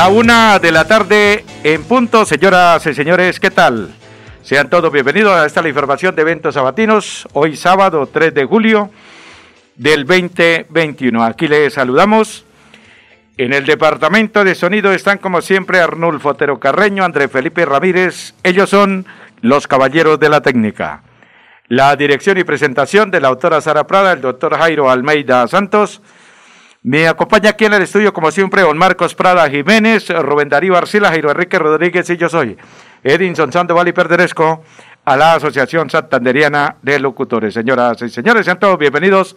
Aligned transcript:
La 0.00 0.08
una 0.08 0.58
de 0.58 0.72
la 0.72 0.86
tarde 0.86 1.44
en 1.62 1.84
punto, 1.84 2.24
señoras 2.24 2.86
y 2.86 2.94
señores, 2.94 3.38
¿qué 3.38 3.50
tal? 3.50 3.90
Sean 4.40 4.70
todos 4.70 4.90
bienvenidos 4.90 5.30
a 5.30 5.44
esta 5.44 5.60
la 5.60 5.68
información 5.68 6.16
de 6.16 6.22
eventos 6.22 6.54
sabatinos, 6.54 7.28
hoy 7.34 7.54
sábado 7.54 8.08
3 8.10 8.32
de 8.32 8.46
julio 8.46 8.88
del 9.76 10.06
2021. 10.06 11.22
Aquí 11.22 11.48
les 11.48 11.74
saludamos. 11.74 12.46
En 13.36 13.52
el 13.52 13.66
departamento 13.66 14.42
de 14.42 14.54
sonido 14.54 14.90
están 14.90 15.18
como 15.18 15.42
siempre 15.42 15.80
Arnulfo 15.80 16.30
Otero 16.30 16.58
Carreño, 16.58 17.04
André 17.04 17.28
Felipe 17.28 17.66
Ramírez, 17.66 18.32
ellos 18.42 18.70
son 18.70 19.04
los 19.42 19.68
caballeros 19.68 20.18
de 20.18 20.30
la 20.30 20.40
técnica. 20.40 21.02
La 21.68 21.94
dirección 21.94 22.38
y 22.38 22.44
presentación 22.44 23.10
de 23.10 23.20
la 23.20 23.28
autora 23.28 23.60
Sara 23.60 23.86
Prada, 23.86 24.12
el 24.14 24.22
doctor 24.22 24.56
Jairo 24.56 24.90
Almeida 24.90 25.46
Santos, 25.46 26.00
me 26.82 27.06
acompaña 27.06 27.50
aquí 27.50 27.66
en 27.66 27.74
el 27.74 27.82
estudio, 27.82 28.10
como 28.14 28.30
siempre, 28.30 28.62
don 28.62 28.78
Marcos 28.78 29.14
Prada 29.14 29.50
Jiménez, 29.50 30.08
Rubén 30.08 30.48
Darío 30.48 30.74
Arcila, 30.76 31.10
Jairo 31.10 31.30
Enrique 31.30 31.58
Rodríguez 31.58 32.08
y 32.08 32.16
yo 32.16 32.30
soy 32.30 32.56
Edinson 33.04 33.52
Sandoval 33.52 33.88
y 33.88 33.92
Perderesco 33.92 34.64
a 35.04 35.14
la 35.14 35.34
Asociación 35.34 35.90
Santanderiana 35.90 36.76
de 36.80 36.98
Locutores. 36.98 37.52
Señoras 37.52 38.00
y 38.00 38.08
señores, 38.08 38.46
sean 38.46 38.58
todos 38.58 38.78
bienvenidos 38.78 39.36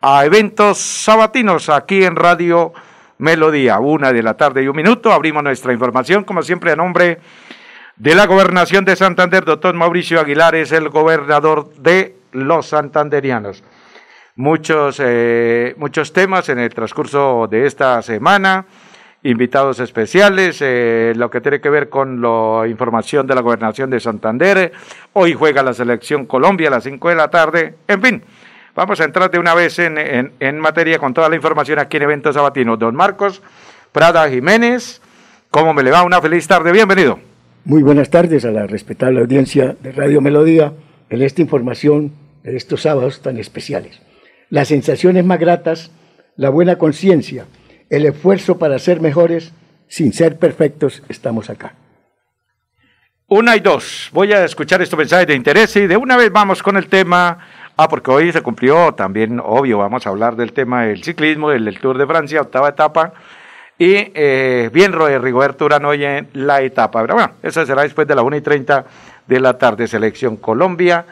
a 0.00 0.24
eventos 0.24 0.78
sabatinos 0.78 1.68
aquí 1.68 2.04
en 2.04 2.14
Radio 2.14 2.72
Melodía. 3.18 3.80
Una 3.80 4.12
de 4.12 4.22
la 4.22 4.34
tarde 4.34 4.62
y 4.62 4.68
un 4.68 4.76
minuto. 4.76 5.12
Abrimos 5.12 5.42
nuestra 5.42 5.72
información, 5.72 6.22
como 6.22 6.42
siempre, 6.42 6.70
a 6.70 6.76
nombre 6.76 7.18
de 7.96 8.14
la 8.14 8.26
Gobernación 8.26 8.84
de 8.84 8.94
Santander. 8.94 9.44
Doctor 9.44 9.74
Mauricio 9.74 10.20
Aguilar 10.20 10.54
es 10.54 10.70
el 10.70 10.90
gobernador 10.90 11.74
de 11.74 12.14
los 12.30 12.66
santanderianos 12.66 13.64
muchos, 14.38 15.02
eh, 15.04 15.74
muchos 15.78 16.12
temas 16.12 16.48
en 16.48 16.60
el 16.60 16.70
transcurso 16.70 17.48
de 17.50 17.66
esta 17.66 18.00
semana, 18.02 18.66
invitados 19.24 19.80
especiales, 19.80 20.58
eh, 20.60 21.12
lo 21.16 21.28
que 21.28 21.40
tiene 21.40 21.60
que 21.60 21.68
ver 21.68 21.88
con 21.88 22.22
la 22.22 22.66
información 22.68 23.26
de 23.26 23.34
la 23.34 23.40
gobernación 23.40 23.90
de 23.90 23.98
Santander. 23.98 24.72
Hoy 25.12 25.34
juega 25.34 25.62
la 25.64 25.74
selección 25.74 26.24
Colombia 26.24 26.68
a 26.68 26.70
las 26.70 26.84
5 26.84 27.08
de 27.08 27.14
la 27.16 27.28
tarde. 27.28 27.74
En 27.88 28.00
fin, 28.00 28.22
vamos 28.76 29.00
a 29.00 29.04
entrar 29.04 29.28
de 29.28 29.40
una 29.40 29.54
vez 29.54 29.80
en, 29.80 29.98
en, 29.98 30.60
materia 30.60 31.00
con 31.00 31.12
toda 31.12 31.28
la 31.28 31.34
información 31.34 31.80
aquí 31.80 31.96
en 31.96 32.04
Eventos 32.04 32.36
Sabatinos. 32.36 32.78
Don 32.78 32.94
Marcos 32.94 33.42
Prada 33.90 34.30
Jiménez, 34.30 35.02
¿cómo 35.50 35.74
me 35.74 35.82
le 35.82 35.90
va? 35.90 36.04
Una 36.04 36.20
feliz 36.20 36.46
tarde, 36.46 36.70
bienvenido. 36.70 37.18
Muy 37.64 37.82
buenas 37.82 38.08
tardes 38.08 38.44
a 38.44 38.52
la 38.52 38.68
respetable 38.68 39.20
audiencia 39.20 39.74
de 39.82 39.90
Radio 39.90 40.20
Melodía 40.20 40.72
en 41.10 41.22
esta 41.22 41.42
información 41.42 42.12
de 42.44 42.56
estos 42.56 42.82
sábados 42.82 43.20
tan 43.20 43.36
especiales 43.36 44.00
las 44.50 44.68
sensaciones 44.68 45.24
más 45.24 45.38
gratas, 45.38 45.90
la 46.36 46.50
buena 46.50 46.76
conciencia, 46.76 47.46
el 47.90 48.06
esfuerzo 48.06 48.58
para 48.58 48.78
ser 48.78 49.00
mejores, 49.00 49.52
sin 49.88 50.12
ser 50.12 50.38
perfectos, 50.38 51.02
estamos 51.08 51.50
acá. 51.50 51.74
Una 53.30 53.56
y 53.56 53.60
dos. 53.60 54.08
Voy 54.12 54.32
a 54.32 54.44
escuchar 54.44 54.80
estos 54.80 54.98
mensajes 54.98 55.26
de 55.26 55.34
interés 55.34 55.76
y 55.76 55.86
de 55.86 55.98
una 55.98 56.16
vez 56.16 56.32
vamos 56.32 56.62
con 56.62 56.78
el 56.78 56.86
tema. 56.86 57.38
Ah, 57.76 57.86
porque 57.86 58.10
hoy 58.10 58.32
se 58.32 58.40
cumplió 58.40 58.94
también, 58.94 59.38
obvio, 59.44 59.78
vamos 59.78 60.06
a 60.06 60.10
hablar 60.10 60.34
del 60.34 60.52
tema 60.52 60.84
del 60.84 61.04
ciclismo, 61.04 61.50
del, 61.50 61.78
Tour 61.78 61.98
de 61.98 62.06
Francia, 62.06 62.40
octava 62.40 62.70
etapa. 62.70 63.12
Y 63.78 64.10
eh, 64.14 64.70
bien, 64.72 64.92
Rigoberto 64.92 65.66
Urán 65.66 65.84
hoy 65.84 66.04
en 66.04 66.28
la 66.32 66.62
etapa. 66.62 67.02
Pero 67.02 67.14
bueno, 67.14 67.32
esa 67.42 67.66
será 67.66 67.82
después 67.82 68.08
de 68.08 68.14
la 68.14 68.22
1 68.22 68.36
y 68.36 68.40
30 68.40 68.84
de 69.26 69.40
la 69.40 69.58
tarde. 69.58 69.86
Selección 69.86 70.38
Colombia. 70.38 71.04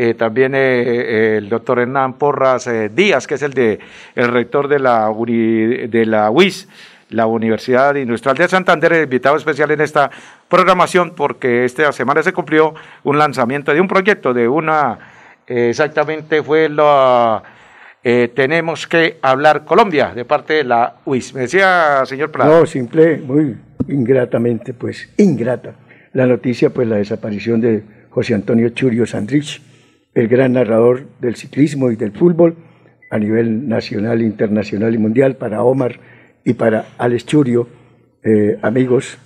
Eh, 0.00 0.14
también 0.14 0.54
eh, 0.54 0.58
eh, 0.60 1.36
el 1.38 1.48
doctor 1.48 1.80
Hernán 1.80 2.12
Porras 2.12 2.70
Díaz, 2.94 3.26
que 3.26 3.34
es 3.34 3.42
el, 3.42 3.52
de, 3.52 3.80
el 4.14 4.28
rector 4.28 4.68
de 4.68 4.78
la, 4.78 5.12
de 5.12 6.06
la 6.06 6.30
UIS, 6.30 6.68
la 7.10 7.26
Universidad 7.26 7.96
Industrial 7.96 8.36
de 8.36 8.46
Santander, 8.46 8.92
invitado 8.92 9.34
especial 9.34 9.72
en 9.72 9.80
esta 9.80 10.08
programación 10.48 11.14
porque 11.16 11.64
esta 11.64 11.90
semana 11.90 12.22
se 12.22 12.32
cumplió 12.32 12.74
un 13.02 13.18
lanzamiento 13.18 13.74
de 13.74 13.80
un 13.80 13.88
proyecto, 13.88 14.32
de 14.32 14.46
una, 14.46 15.00
exactamente 15.48 16.44
fue 16.44 16.68
la... 16.68 17.42
tenemos 18.00 18.86
que 18.86 19.18
hablar 19.20 19.64
Colombia 19.64 20.12
de 20.14 20.24
parte 20.24 20.52
de 20.54 20.62
la 20.62 20.98
UIS. 21.06 21.34
Me 21.34 21.40
decía, 21.40 22.04
señor 22.06 22.30
Prado. 22.30 22.60
No, 22.60 22.66
simple, 22.66 23.16
muy 23.16 23.56
ingratamente, 23.88 24.74
pues, 24.74 25.12
ingrata. 25.16 25.74
La 26.12 26.24
noticia, 26.24 26.70
pues, 26.70 26.86
la 26.86 26.98
desaparición 26.98 27.60
de 27.60 27.82
José 28.10 28.34
Antonio 28.34 28.68
Churio 28.68 29.04
Sandrich, 29.04 29.60
el 30.18 30.26
gran 30.26 30.54
narrador 30.54 31.06
del 31.20 31.36
ciclismo 31.36 31.92
y 31.92 31.96
del 31.96 32.10
fútbol 32.10 32.56
a 33.08 33.18
nivel 33.18 33.68
nacional, 33.68 34.20
internacional 34.20 34.92
y 34.92 34.98
mundial, 34.98 35.36
para 35.36 35.62
Omar 35.62 36.00
y 36.44 36.54
para 36.54 36.86
Alex 36.98 37.24
Churio, 37.24 37.68
eh, 38.24 38.58
amigos, 38.62 39.16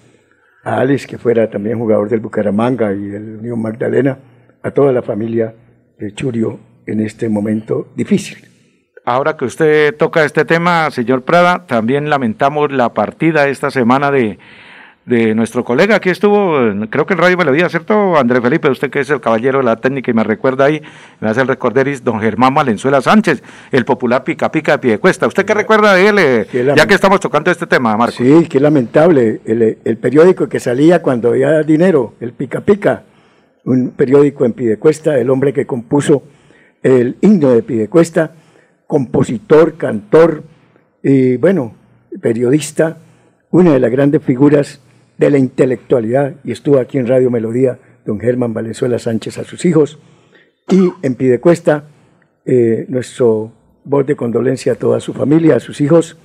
a 0.63 0.81
Alex, 0.81 1.07
que 1.07 1.17
fuera 1.17 1.49
también 1.49 1.79
jugador 1.79 2.11
del 2.11 2.21
Bucaramanga 2.21 2.93
y 2.93 3.07
del 3.07 3.39
Unión 3.39 3.63
Magdalena, 3.63 4.19
a 4.63 4.71
toda 4.71 4.93
la 4.93 5.01
familia 5.01 5.55
de 5.99 6.13
Churio 6.13 6.61
en 6.87 7.01
este 7.01 7.31
momento 7.31 7.89
difícil. 7.97 8.47
Ahora 9.07 9.39
que 9.39 9.47
usted 9.47 9.97
toca 9.97 10.27
este 10.27 10.45
tema, 10.45 10.91
señor 10.91 11.23
Prada, 11.23 11.67
también 11.67 12.11
lamentamos 12.11 12.71
la 12.71 12.93
partida 12.93 13.49
esta 13.49 13.71
semana 13.71 14.11
de 14.11 14.39
de 15.05 15.35
nuestro 15.35 15.65
colega. 15.65 15.97
Aquí 15.97 16.11
estuvo, 16.11 16.57
creo 16.89 17.07
que 17.07 17.15
en 17.15 17.19
Radio 17.19 17.37
Melodía, 17.37 17.69
¿cierto? 17.69 18.17
André 18.17 18.41
Felipe, 18.41 18.69
usted 18.69 18.91
que 18.91 19.01
es 19.01 19.11
el 19.11 19.21
caballero 19.21 19.59
de 19.59 19.65
la 19.65 19.77
técnica 19.77 20.11
y 20.11 20.15
me 20.15 20.23
recuerda 20.23 20.67
ahí, 20.67 20.81
me 21.21 21.29
hace 21.29 21.41
el 21.41 21.49
recorderis, 21.49 22.05
don 22.05 22.21
Germán 22.21 22.55
Valenzuela 22.55 23.01
Sánchez, 23.01 23.43
el 23.73 23.85
popular 23.85 24.23
pica 24.23 24.53
pica 24.53 24.73
de 24.73 24.79
Piedecuesta. 24.79 25.27
¿Usted 25.27 25.45
qué 25.45 25.55
recuerda 25.55 25.95
de 25.95 26.09
él, 26.09 26.19
eh, 26.19 26.47
ya 26.77 26.87
que 26.87 26.95
estamos 26.95 27.21
tocando 27.21 27.51
este 27.51 27.67
tema, 27.67 27.97
Marco? 27.97 28.17
Sí, 28.17 28.47
qué 28.49 28.61
lamentable. 28.61 29.41
El, 29.45 29.79
el, 29.85 29.97
periódico 29.97 30.49
que 30.49 30.61
salía 30.61 31.03
cuando 31.03 31.31
había 31.31 31.63
dinero, 31.63 32.15
el 32.21 32.33
pica 32.33 32.61
pica, 32.61 33.03
un 33.65 33.91
periódico 33.91 34.45
en 34.45 34.53
Piedecuesta, 34.53 35.19
el 35.19 35.31
hombre 35.31 35.53
que 35.53 35.67
compuso 35.67 36.23
el 36.83 37.17
himno 37.21 37.51
de 37.51 37.63
Piedecuesta, 37.63 38.33
compositor, 38.87 39.77
cantor 39.77 40.45
y, 41.03 41.37
bueno, 41.37 41.75
periodista, 42.21 42.99
una 43.51 43.73
de 43.73 43.81
las 43.81 43.91
grandes 43.91 44.23
figuras 44.23 44.81
de 45.23 45.31
la 45.31 45.39
intelectualidad 45.39 46.35
y 46.43 46.51
estuvo 46.51 46.81
aquí 46.81 46.99
en 46.99 47.07
Radio 47.07 47.31
Melodía 47.31 47.79
don 48.05 48.19
Germán 48.19 48.53
Valenzuela 48.55 48.99
Sánchez 48.99 49.39
a 49.39 49.45
sus 49.45 49.65
hijos 49.65 50.01
y 50.69 50.91
en 51.03 51.15
Pidecuesta 51.15 51.85
eh, 52.45 52.87
nuestro 52.89 53.53
voz 53.85 54.05
de 54.05 54.17
condolencia 54.17 54.73
a 54.73 54.75
toda 54.75 54.99
su 54.99 55.13
familia, 55.13 55.57
a 55.57 55.61
sus 55.61 55.81
hijos, 55.81 56.17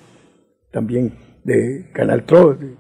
también 0.71 1.13
de 1.43 1.91
Canal 1.93 2.23
Tro, 2.23 2.55
de 2.55 2.73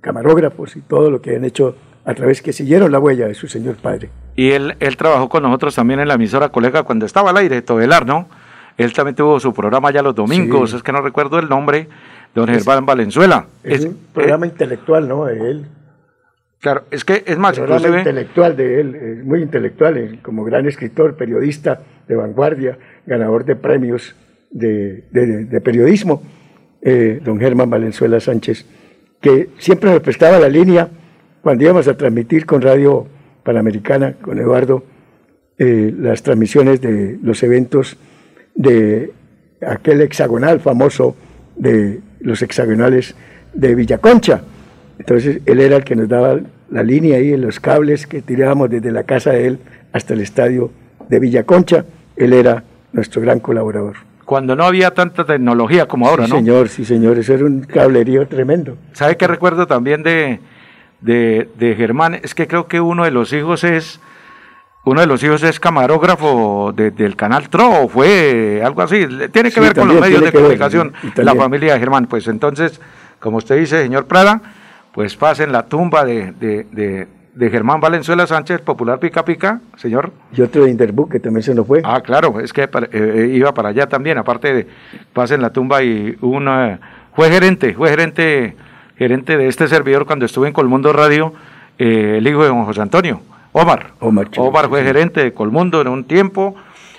camarógrafos 0.00 0.76
y 0.76 0.82
todo 0.82 1.10
lo 1.10 1.20
que 1.20 1.34
han 1.34 1.44
hecho 1.44 1.74
a 2.04 2.14
través 2.14 2.42
que 2.42 2.52
siguieron 2.52 2.92
la 2.92 3.00
huella 3.00 3.26
de 3.26 3.34
su 3.34 3.48
señor 3.48 3.74
padre. 3.74 4.10
Y 4.36 4.50
él, 4.50 4.76
él 4.78 4.96
trabajó 4.96 5.28
con 5.28 5.42
nosotros 5.42 5.74
también 5.74 5.98
en 5.98 6.06
la 6.06 6.14
emisora 6.14 6.50
colega 6.50 6.84
cuando 6.84 7.06
estaba 7.06 7.30
al 7.30 7.38
aire, 7.38 7.60
Tobelar, 7.62 8.06
¿no? 8.06 8.28
Él 8.76 8.92
también 8.92 9.16
tuvo 9.16 9.40
su 9.40 9.52
programa 9.52 9.90
ya 9.90 10.02
los 10.02 10.14
domingos, 10.14 10.74
es 10.74 10.82
que 10.84 10.92
no 10.92 11.00
recuerdo 11.00 11.40
el 11.40 11.48
nombre, 11.48 11.88
don 12.36 12.48
Germán 12.48 12.84
Valenzuela. 12.84 13.46
Es, 13.64 13.86
un 13.86 13.96
programa 14.12 14.46
intelectual, 14.46 15.08
¿no? 15.08 15.24
De 15.24 15.50
él. 15.50 15.66
Claro, 16.60 16.84
es 16.90 17.02
que 17.02 17.24
es 17.26 17.38
más, 17.38 17.58
programa 17.58 17.98
intelectual 17.98 18.56
de 18.56 18.80
él, 18.80 18.94
es 18.94 19.24
muy 19.24 19.40
intelectual, 19.40 20.18
como 20.20 20.44
gran 20.44 20.66
escritor, 20.66 21.16
periodista 21.16 21.80
de 22.06 22.14
vanguardia, 22.14 22.78
ganador 23.06 23.46
de 23.46 23.56
premios 23.56 24.14
de, 24.50 25.60
periodismo, 25.64 26.22
eh, 26.82 27.20
don 27.24 27.40
Germán 27.40 27.70
Valenzuela 27.70 28.20
Sánchez, 28.20 28.66
que 29.20 29.48
siempre 29.58 29.90
nos 29.90 30.00
prestaba 30.00 30.38
la 30.38 30.48
línea 30.48 30.88
cuando 31.40 31.64
íbamos 31.64 31.88
a 31.88 31.96
transmitir 31.96 32.44
con 32.44 32.60
Radio 32.60 33.06
Panamericana, 33.44 34.14
con 34.20 34.38
Eduardo, 34.38 34.84
eh, 35.58 35.94
las 35.98 36.22
transmisiones 36.22 36.82
de 36.82 37.18
los 37.22 37.42
eventos 37.42 37.96
de 38.54 39.12
aquel 39.66 40.02
hexagonal 40.02 40.60
famoso 40.60 41.16
de 41.56 42.00
los 42.20 42.42
hexagonales 42.42 43.14
de 43.52 43.74
Villaconcha. 43.74 44.42
Entonces 44.98 45.40
él 45.44 45.60
era 45.60 45.76
el 45.76 45.84
que 45.84 45.96
nos 45.96 46.08
daba 46.08 46.38
la 46.70 46.82
línea 46.82 47.16
ahí, 47.18 47.36
los 47.36 47.60
cables 47.60 48.06
que 48.06 48.22
tirábamos 48.22 48.70
desde 48.70 48.90
la 48.90 49.04
casa 49.04 49.30
de 49.30 49.46
él 49.46 49.58
hasta 49.92 50.14
el 50.14 50.20
estadio 50.20 50.70
de 51.08 51.18
Villaconcha. 51.20 51.84
Él 52.16 52.32
era 52.32 52.64
nuestro 52.92 53.20
gran 53.22 53.40
colaborador. 53.40 53.96
Cuando 54.24 54.56
no 54.56 54.64
había 54.64 54.90
tanta 54.92 55.24
tecnología 55.24 55.86
como 55.86 56.08
ahora, 56.08 56.26
¿no? 56.26 56.36
Señor, 56.36 56.68
sí, 56.68 56.84
señor, 56.84 57.18
eso 57.18 57.34
era 57.34 57.44
un 57.44 57.60
cablerío 57.60 58.26
tremendo. 58.26 58.76
¿Sabe 58.92 59.16
qué 59.16 59.28
recuerdo 59.28 59.68
también 59.68 60.02
de, 60.02 60.40
de, 61.00 61.48
de 61.56 61.74
Germán? 61.76 62.18
Es 62.22 62.34
que 62.34 62.48
creo 62.48 62.66
que 62.66 62.80
uno 62.80 63.04
de 63.04 63.12
los 63.12 63.32
hijos 63.32 63.62
es 63.62 64.00
uno 64.86 65.00
de 65.00 65.06
los 65.08 65.22
hijos 65.24 65.42
es 65.42 65.58
camarógrafo 65.58 66.72
del 66.72 67.16
canal 67.16 67.48
TRO, 67.48 67.88
fue 67.88 68.62
algo 68.64 68.82
así, 68.82 69.04
tiene 69.32 69.50
que 69.50 69.60
ver 69.60 69.74
con 69.74 69.88
los 69.88 70.00
medios 70.00 70.22
de 70.22 70.32
comunicación, 70.32 70.92
la 71.16 71.34
familia 71.34 71.74
de 71.74 71.80
Germán. 71.80 72.06
Pues 72.06 72.28
entonces, 72.28 72.80
como 73.18 73.38
usted 73.38 73.58
dice, 73.58 73.82
señor 73.82 74.06
Prada, 74.06 74.40
pues 74.92 75.16
pasen 75.16 75.50
la 75.50 75.64
tumba 75.64 76.04
de, 76.04 76.32
de, 76.32 77.50
Germán 77.50 77.80
Valenzuela 77.80 78.28
Sánchez, 78.28 78.60
popular 78.60 79.00
Pica 79.00 79.24
Pica, 79.24 79.60
señor. 79.76 80.12
Y 80.32 80.40
otro 80.40 80.64
de 80.64 80.70
Interbu, 80.70 81.08
que 81.08 81.18
también 81.18 81.42
se 81.42 81.54
nos 81.54 81.66
fue. 81.66 81.82
Ah, 81.84 82.00
claro, 82.00 82.38
es 82.40 82.52
que 82.52 82.62
eh, 82.62 82.68
eh, 82.92 83.30
iba 83.34 83.52
para 83.52 83.70
allá 83.70 83.88
también, 83.88 84.18
aparte 84.18 84.54
de 84.54 84.66
pasen 85.12 85.42
la 85.42 85.50
tumba 85.50 85.82
y 85.82 86.16
uno 86.20 86.78
fue 87.12 87.28
gerente, 87.28 87.74
fue 87.74 87.90
gerente 87.90 88.54
gerente 88.96 89.36
de 89.36 89.48
este 89.48 89.68
servidor 89.68 90.06
cuando 90.06 90.24
estuve 90.26 90.48
en 90.48 90.54
Colmundo 90.54 90.92
Radio, 90.92 91.32
eh, 91.78 92.16
el 92.18 92.26
hijo 92.26 92.42
de 92.42 92.48
don 92.48 92.64
José 92.64 92.80
Antonio, 92.80 93.20
Omar. 93.58 93.92
Omar, 94.00 94.28
Omar 94.36 94.68
fue 94.68 94.84
gerente 94.84 95.24
de 95.24 95.32
Colmundo 95.32 95.80
en 95.80 95.88
un 95.88 96.04
tiempo. 96.04 96.54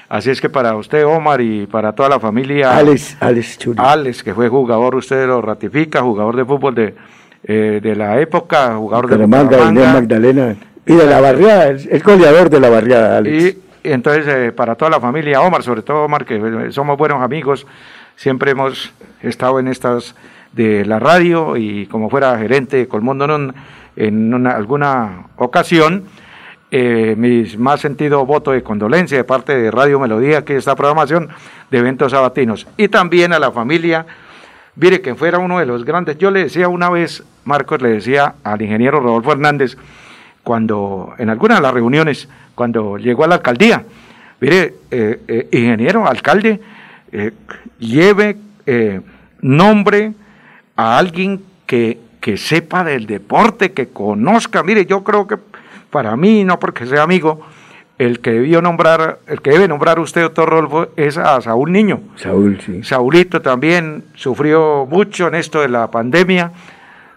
Así 0.09 0.31
es 0.31 0.42
que 0.42 0.50
para 0.50 0.75
usted, 0.75 1.06
Omar, 1.06 1.39
y 1.39 1.68
para 1.68 1.94
toda 1.94 2.09
la 2.09 2.19
familia. 2.19 2.75
Alex, 2.75 3.15
Alex 3.19 3.59
Churi. 3.59 3.77
Alex, 3.80 4.24
que 4.24 4.33
fue 4.33 4.50
jugador, 4.50 4.95
usted 4.95 5.27
lo 5.27 5.39
ratifica, 5.39 6.01
jugador 6.01 6.36
de 6.36 6.45
fútbol 6.45 6.74
de, 6.74 6.95
eh, 7.44 7.80
de 7.83 7.95
la 7.95 8.19
época, 8.19 8.75
jugador 8.75 9.07
de 9.07 9.18
Bucaramanga, 9.18 9.94
Magdalena. 9.94 10.56
Y 10.83 10.94
de 10.94 11.06
la 11.06 11.21
barriada, 11.21 11.68
el, 11.68 12.01
goleador 12.01 12.50
de 12.50 12.59
la 12.59 12.69
barriada, 12.69 13.18
Alex. 13.18 13.44
Y, 13.44 13.62
entonces, 13.83 14.25
eh, 14.27 14.51
para 14.51 14.74
toda 14.74 14.89
la 14.89 15.00
familia, 15.00 15.42
Omar, 15.42 15.62
sobre 15.62 15.83
todo 15.83 16.06
Omar, 16.06 16.25
que 16.25 16.38
eh, 16.38 16.71
somos 16.71 16.98
buenos 16.98 17.21
amigos, 17.21 17.68
siempre 18.15 18.50
hemos 18.50 18.92
estado 19.21 19.59
en 19.59 19.68
estas 19.68 20.15
de 20.54 20.86
la 20.86 20.98
radio 20.98 21.56
y 21.56 21.86
como 21.86 22.09
fuera 22.09 22.36
gerente 22.39 22.77
de 22.77 22.88
Colmundo 22.88 23.25
en, 23.25 23.54
en 23.95 24.48
alguna 24.48 25.27
ocasión 25.36 26.06
eh, 26.69 27.16
mis 27.18 27.58
más 27.58 27.80
sentido 27.80 28.25
voto 28.25 28.52
de 28.52 28.62
condolencia 28.62 29.18
de 29.18 29.24
parte 29.24 29.58
de 29.58 29.72
Radio 29.72 30.02
Melodía, 30.02 30.44
que 30.44 30.58
esta 30.58 30.75
programación 30.75 31.30
de 31.72 31.78
eventos 31.78 32.12
sabatinos. 32.12 32.68
Y 32.75 32.90
también 32.90 33.31
a 33.31 33.40
la 33.40 33.52
familia, 33.52 34.06
mire 34.75 35.00
que 35.00 35.16
fuera 35.16 35.40
uno 35.40 35.60
de 35.60 35.66
los 35.66 35.86
grandes. 35.86 36.18
Yo 36.18 36.30
le 36.30 36.44
decía 36.44 36.68
una 36.68 36.90
vez, 36.90 37.24
Marcos, 37.46 37.81
le 37.81 37.90
decía 37.90 38.36
al 38.44 38.62
ingeniero 38.62 39.00
Rodolfo 39.00 39.31
Hernández, 39.31 39.78
cuando 40.44 41.14
en 41.18 41.30
algunas 41.30 41.60
de 41.60 41.62
las 41.62 41.74
reuniones, 41.74 42.28
cuando 42.54 42.98
llegó 42.98 43.24
a 43.24 43.28
la 43.28 43.36
alcaldía, 43.36 43.86
mire, 44.42 44.75
eh, 44.92 45.22
eh, 45.25 45.48
ingeniero, 45.52 46.06
alcalde, 46.06 46.60
lleve 47.80 48.38
nombre 49.40 50.14
a 50.75 50.98
alguien 50.98 51.42
que, 51.66 51.98
que 52.19 52.36
sepa 52.36 52.84
del 52.84 53.08
deporte, 53.08 53.72
que 53.72 53.88
conozca. 53.88 54.64
Mire, 54.64 54.86
yo 54.86 55.06
creo 55.06 55.28
que 55.28 55.38
para 55.89 56.16
mí, 56.16 56.44
no 56.44 56.60
porque 56.60 56.86
sea 56.86 57.04
amigo, 57.04 57.42
el 57.98 58.19
que 58.19 58.31
debió 58.31 58.62
nombrar, 58.62 59.19
el 59.28 59.42
que 59.42 59.51
debe 59.51 59.68
nombrar 59.68 60.00
usted, 60.00 60.22
doctor 60.22 60.50
Rolfo, 60.50 60.88
es 60.95 61.18
a 61.18 61.42
Saúl 61.42 61.72
Niño. 61.72 62.01
Saúl, 62.16 62.60
sí. 62.63 62.84
Saúlito 62.84 63.42
también 63.42 64.04
sufrió 64.13 64.86
mucho 64.89 65.28
en 65.28 65.36
esto 65.36 65.62
de 65.62 65.69
la 65.69 65.89
pandemia. 65.89 66.51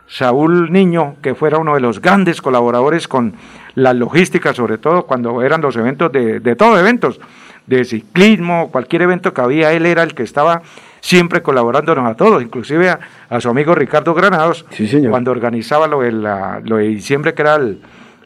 Saúl 0.07 0.73
Niño, 0.73 1.17
que 1.23 1.35
fuera 1.35 1.59
uno 1.59 1.75
de 1.75 1.81
los 1.81 2.01
grandes 2.01 2.41
colaboradores 2.41 3.07
con 3.07 3.35
la 3.75 3.93
logística, 3.93 4.55
sobre 4.55 4.79
todo 4.79 5.05
cuando 5.05 5.43
eran 5.43 5.61
los 5.61 5.77
eventos 5.77 6.11
de, 6.11 6.41
de 6.41 6.57
todos 6.57 6.81
eventos, 6.81 7.21
de 7.67 7.85
ciclismo, 7.85 8.71
cualquier 8.73 9.03
evento 9.03 9.33
que 9.33 9.41
había, 9.41 9.73
él 9.73 9.87
era 9.87 10.03
el 10.03 10.15
que 10.15 10.23
estaba 10.23 10.63
siempre 11.01 11.43
colaborándonos 11.43 12.09
a 12.11 12.15
todos, 12.15 12.43
inclusive 12.43 12.91
a, 13.29 13.41
su 13.41 13.49
amigo 13.49 13.75
Ricardo 13.75 14.15
Granados, 14.15 14.67
cuando 15.09 15.31
organizaba 15.31 15.87
lo 15.87 16.01
de, 16.01 16.13
la, 16.13 16.61
lo 16.65 16.77
de 16.77 16.89
diciembre, 16.89 17.35
que 17.35 17.43
era 17.43 17.57
el, 17.57 17.81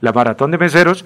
la 0.05 0.13
maratón 0.13 0.51
de 0.51 0.59
meseros 0.59 1.05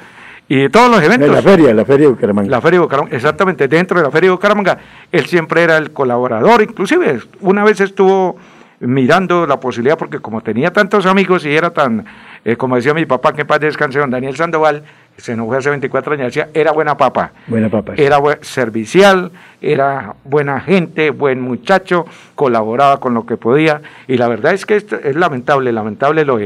y 0.48 0.56
de 0.56 0.70
todos 0.70 0.90
los 0.90 1.02
eventos. 1.02 1.28
la 1.28 1.42
feria, 1.42 1.74
la 1.74 1.84
feria 1.84 2.06
de 2.06 2.12
Bucaramanga. 2.12 2.50
La 2.50 2.60
feria 2.60 2.78
de 2.78 2.84
Bucaramanga, 2.84 3.16
exactamente, 3.16 3.68
dentro 3.68 3.98
de 3.98 4.04
la 4.04 4.10
feria 4.10 4.28
de 4.28 4.34
Bucaramanga, 4.34 4.78
él 5.12 5.26
siempre 5.26 5.62
era 5.62 5.76
el 5.76 5.92
colaborador, 5.92 6.62
inclusive 6.62 7.20
una 7.40 7.64
vez 7.64 7.80
estuvo 7.80 8.36
mirando 8.80 9.46
la 9.46 9.58
posibilidad, 9.58 9.98
porque 9.98 10.20
como 10.20 10.40
tenía 10.40 10.72
tantos 10.72 11.04
amigos 11.04 11.44
y 11.44 11.54
era 11.54 11.70
tan, 11.70 12.04
eh, 12.44 12.56
como 12.56 12.76
decía 12.76 12.94
mi 12.94 13.06
papá, 13.06 13.32
que 13.32 13.42
en 13.42 13.46
paz 13.46 13.60
descanse, 13.60 13.98
don 13.98 14.10
Daniel 14.10 14.36
Sandoval, 14.36 14.84
se 15.16 15.36
nos 15.36 15.48
fue 15.48 15.58
hace 15.58 15.68
24 15.68 16.14
años, 16.14 16.26
decía, 16.26 16.48
era 16.54 16.72
buena 16.72 16.96
papa. 16.96 17.32
Buena 17.48 17.68
papa. 17.68 17.94
Era 17.96 18.18
servicial, 18.40 19.32
era 19.60 20.14
buena 20.24 20.60
gente, 20.60 21.10
buen 21.10 21.40
muchacho, 21.40 22.06
colaboraba 22.36 23.00
con 23.00 23.14
lo 23.14 23.26
que 23.26 23.36
podía, 23.36 23.82
y 24.06 24.16
la 24.16 24.28
verdad 24.28 24.54
es 24.54 24.64
que 24.64 24.76
es 24.76 25.16
lamentable, 25.16 25.72
lamentable 25.72 26.24
lo 26.24 26.38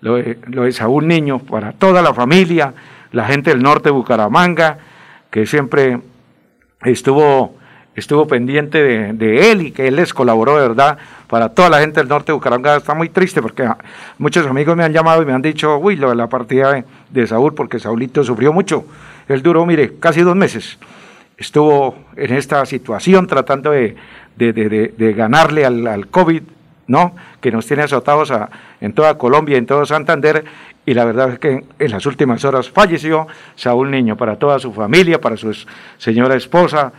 de 0.00 0.38
lo 0.46 0.62
de, 0.62 0.72
Saúl 0.72 1.06
Niño, 1.06 1.38
para 1.40 1.72
toda 1.72 2.02
la 2.02 2.14
familia, 2.14 2.72
la 3.12 3.26
gente 3.26 3.50
del 3.50 3.62
norte 3.62 3.88
de 3.88 3.92
Bucaramanga, 3.92 4.78
que 5.30 5.46
siempre 5.46 6.00
estuvo, 6.82 7.56
estuvo 7.94 8.26
pendiente 8.26 8.82
de, 9.12 9.50
él 9.50 9.62
y 9.62 9.72
que 9.72 9.88
él 9.88 9.96
les 9.96 10.14
colaboró 10.14 10.56
de 10.56 10.68
verdad. 10.68 10.98
Para 11.26 11.50
toda 11.50 11.68
la 11.68 11.80
gente 11.80 12.00
del 12.00 12.08
norte 12.08 12.32
de 12.32 12.34
Bucaramanga 12.34 12.76
está 12.76 12.94
muy 12.94 13.08
triste 13.08 13.42
porque 13.42 13.68
muchos 14.18 14.46
amigos 14.46 14.76
me 14.76 14.84
han 14.84 14.92
llamado 14.92 15.22
y 15.22 15.26
me 15.26 15.32
han 15.32 15.42
dicho, 15.42 15.78
uy, 15.78 15.96
lo 15.96 16.10
de 16.10 16.16
la 16.16 16.28
partida 16.28 16.84
de, 17.10 17.26
Saúl, 17.26 17.54
porque 17.54 17.78
Saúlito 17.78 18.22
sufrió 18.24 18.52
mucho. 18.52 18.84
Él 19.28 19.42
duró, 19.42 19.66
mire, 19.66 19.98
casi 19.98 20.22
dos 20.22 20.36
meses. 20.36 20.78
Estuvo 21.36 21.96
en 22.16 22.34
esta 22.34 22.64
situación 22.66 23.26
tratando 23.26 23.70
de, 23.70 23.96
de 24.36 25.14
ganarle 25.14 25.64
al, 25.64 25.86
al 25.86 26.08
COVID 26.08 26.42
¿no? 26.88 27.14
que 27.40 27.52
nos 27.52 27.66
tiene 27.66 27.84
azotados 27.84 28.32
en 28.80 28.92
toda 28.92 29.16
Colombia, 29.16 29.56
en 29.56 29.66
todo 29.66 29.86
Santander, 29.86 30.44
y 30.84 30.94
la 30.94 31.04
verdad 31.04 31.34
es 31.34 31.38
que 31.38 31.64
en 31.78 31.90
las 31.90 32.04
últimas 32.06 32.44
horas 32.44 32.68
falleció 32.70 33.28
Saúl 33.54 33.90
Niño, 33.90 34.16
para 34.16 34.36
toda 34.36 34.58
su 34.58 34.72
familia, 34.72 35.20
para 35.20 35.36
su 35.36 35.56
señora 35.98 36.34
esposa, 36.34 36.92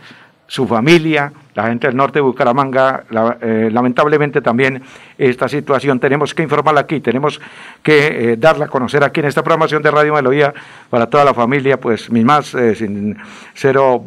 su 0.50 0.66
familia, 0.66 1.32
la 1.54 1.68
gente 1.68 1.86
del 1.86 1.96
norte 1.96 2.18
de 2.18 2.22
Bucaramanga, 2.22 3.04
eh, 3.40 3.68
lamentablemente 3.72 4.40
también 4.40 4.82
esta 5.16 5.48
situación 5.48 6.00
tenemos 6.00 6.34
que 6.34 6.42
informarla 6.42 6.80
aquí, 6.80 6.98
tenemos 6.98 7.40
que 7.84 8.32
eh, 8.32 8.36
darla 8.36 8.64
a 8.64 8.68
conocer 8.68 9.04
aquí 9.04 9.20
en 9.20 9.26
esta 9.26 9.44
programación 9.44 9.80
de 9.80 9.92
Radio 9.92 10.14
Melodía 10.14 10.52
para 10.88 11.06
toda 11.06 11.24
la 11.24 11.34
familia, 11.34 11.78
pues 11.78 12.10
mi 12.10 12.24
más 12.24 12.52
eh, 12.54 12.74
sincero 12.74 14.04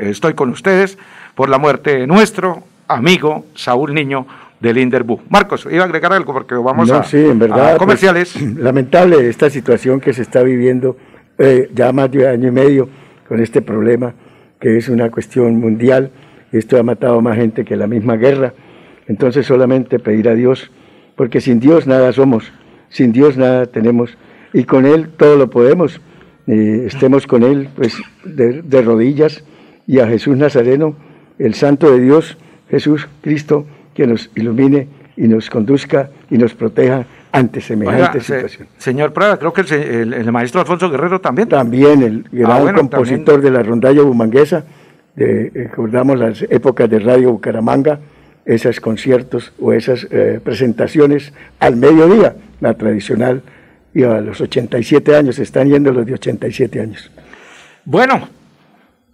estoy 0.00 0.34
con 0.34 0.50
ustedes 0.50 0.98
por 1.34 1.48
la 1.48 1.56
muerte 1.56 2.00
de 2.00 2.06
nuestro 2.06 2.64
amigo 2.86 3.46
Saúl 3.54 3.94
Niño, 3.94 4.26
del 4.60 4.78
Inderbu. 4.78 5.20
Marcos, 5.28 5.66
iba 5.70 5.82
a 5.82 5.86
agregar 5.86 6.12
algo 6.12 6.32
porque 6.32 6.54
vamos 6.54 6.90
a, 6.90 7.02
sí, 7.04 7.18
en 7.18 7.38
verdad, 7.38 7.70
pues, 7.70 7.78
comerciales. 7.78 8.40
lamentable 8.56 9.28
esta 9.28 9.50
situación 9.50 10.00
que 10.00 10.12
se 10.12 10.22
está 10.22 10.42
viviendo 10.42 10.96
eh, 11.38 11.70
ya 11.74 11.92
más 11.92 12.10
de 12.10 12.28
año 12.28 12.48
y 12.48 12.52
medio 12.52 12.88
con 13.28 13.40
este 13.40 13.60
problema, 13.62 14.14
que 14.60 14.76
es 14.76 14.88
una 14.88 15.10
cuestión 15.10 15.56
mundial. 15.60 16.10
Esto 16.52 16.78
ha 16.78 16.82
matado 16.82 17.20
más 17.20 17.36
gente 17.36 17.64
que 17.64 17.76
la 17.76 17.86
misma 17.86 18.16
guerra. 18.16 18.54
Entonces 19.08 19.46
solamente 19.46 19.98
pedir 19.98 20.28
a 20.28 20.34
Dios, 20.34 20.70
porque 21.14 21.40
sin 21.40 21.60
Dios 21.60 21.86
nada 21.86 22.12
somos, 22.12 22.52
sin 22.88 23.12
Dios 23.12 23.36
nada 23.36 23.66
tenemos, 23.66 24.16
y 24.52 24.64
con 24.64 24.86
Él 24.86 25.10
todo 25.16 25.36
lo 25.36 25.50
podemos. 25.50 26.00
Eh, 26.46 26.84
estemos 26.86 27.26
con 27.26 27.42
Él 27.42 27.68
pues 27.74 27.96
de, 28.24 28.62
de 28.62 28.82
rodillas 28.82 29.44
y 29.86 29.98
a 29.98 30.06
Jesús 30.06 30.36
Nazareno, 30.36 30.96
el 31.38 31.54
Santo 31.54 31.90
de 31.90 32.00
Dios, 32.00 32.38
Jesús 32.70 33.08
Cristo, 33.20 33.66
que 33.96 34.06
nos 34.06 34.30
ilumine 34.36 34.86
y 35.16 35.26
nos 35.26 35.48
conduzca 35.48 36.10
y 36.30 36.36
nos 36.36 36.54
proteja 36.54 37.06
ante 37.32 37.60
semejante 37.60 38.20
situación. 38.20 38.68
señor 38.78 39.12
Prada, 39.12 39.38
creo 39.38 39.52
que 39.52 39.62
el, 39.62 40.30
maestro 40.30 40.60
Alfonso 40.60 40.90
Guerrero 40.90 41.20
también. 41.20 41.48
También, 41.48 42.02
el 42.02 42.44
ah, 42.44 42.60
gran 42.60 42.76
compositor 42.76 43.40
de 43.40 43.50
la 43.50 43.62
rondalla 43.62 44.02
bumanguesa, 44.02 44.64
de, 45.14 45.50
recordamos 45.54 46.18
las 46.18 46.42
épocas 46.42 46.88
de 46.88 46.98
Radio 46.98 47.32
Bucaramanga, 47.32 47.98
esos 48.44 48.80
conciertos 48.80 49.52
o 49.58 49.72
esas 49.72 50.06
eh, 50.10 50.40
presentaciones 50.42 51.32
al 51.58 51.76
mediodía, 51.76 52.36
la 52.60 52.74
tradicional, 52.74 53.42
y 53.92 54.02
a 54.02 54.20
los 54.20 54.40
87 54.40 55.16
años, 55.16 55.38
están 55.38 55.68
yendo 55.68 55.90
los 55.90 56.04
de 56.04 56.14
87 56.14 56.80
años. 56.80 57.10
Bueno, 57.84 58.28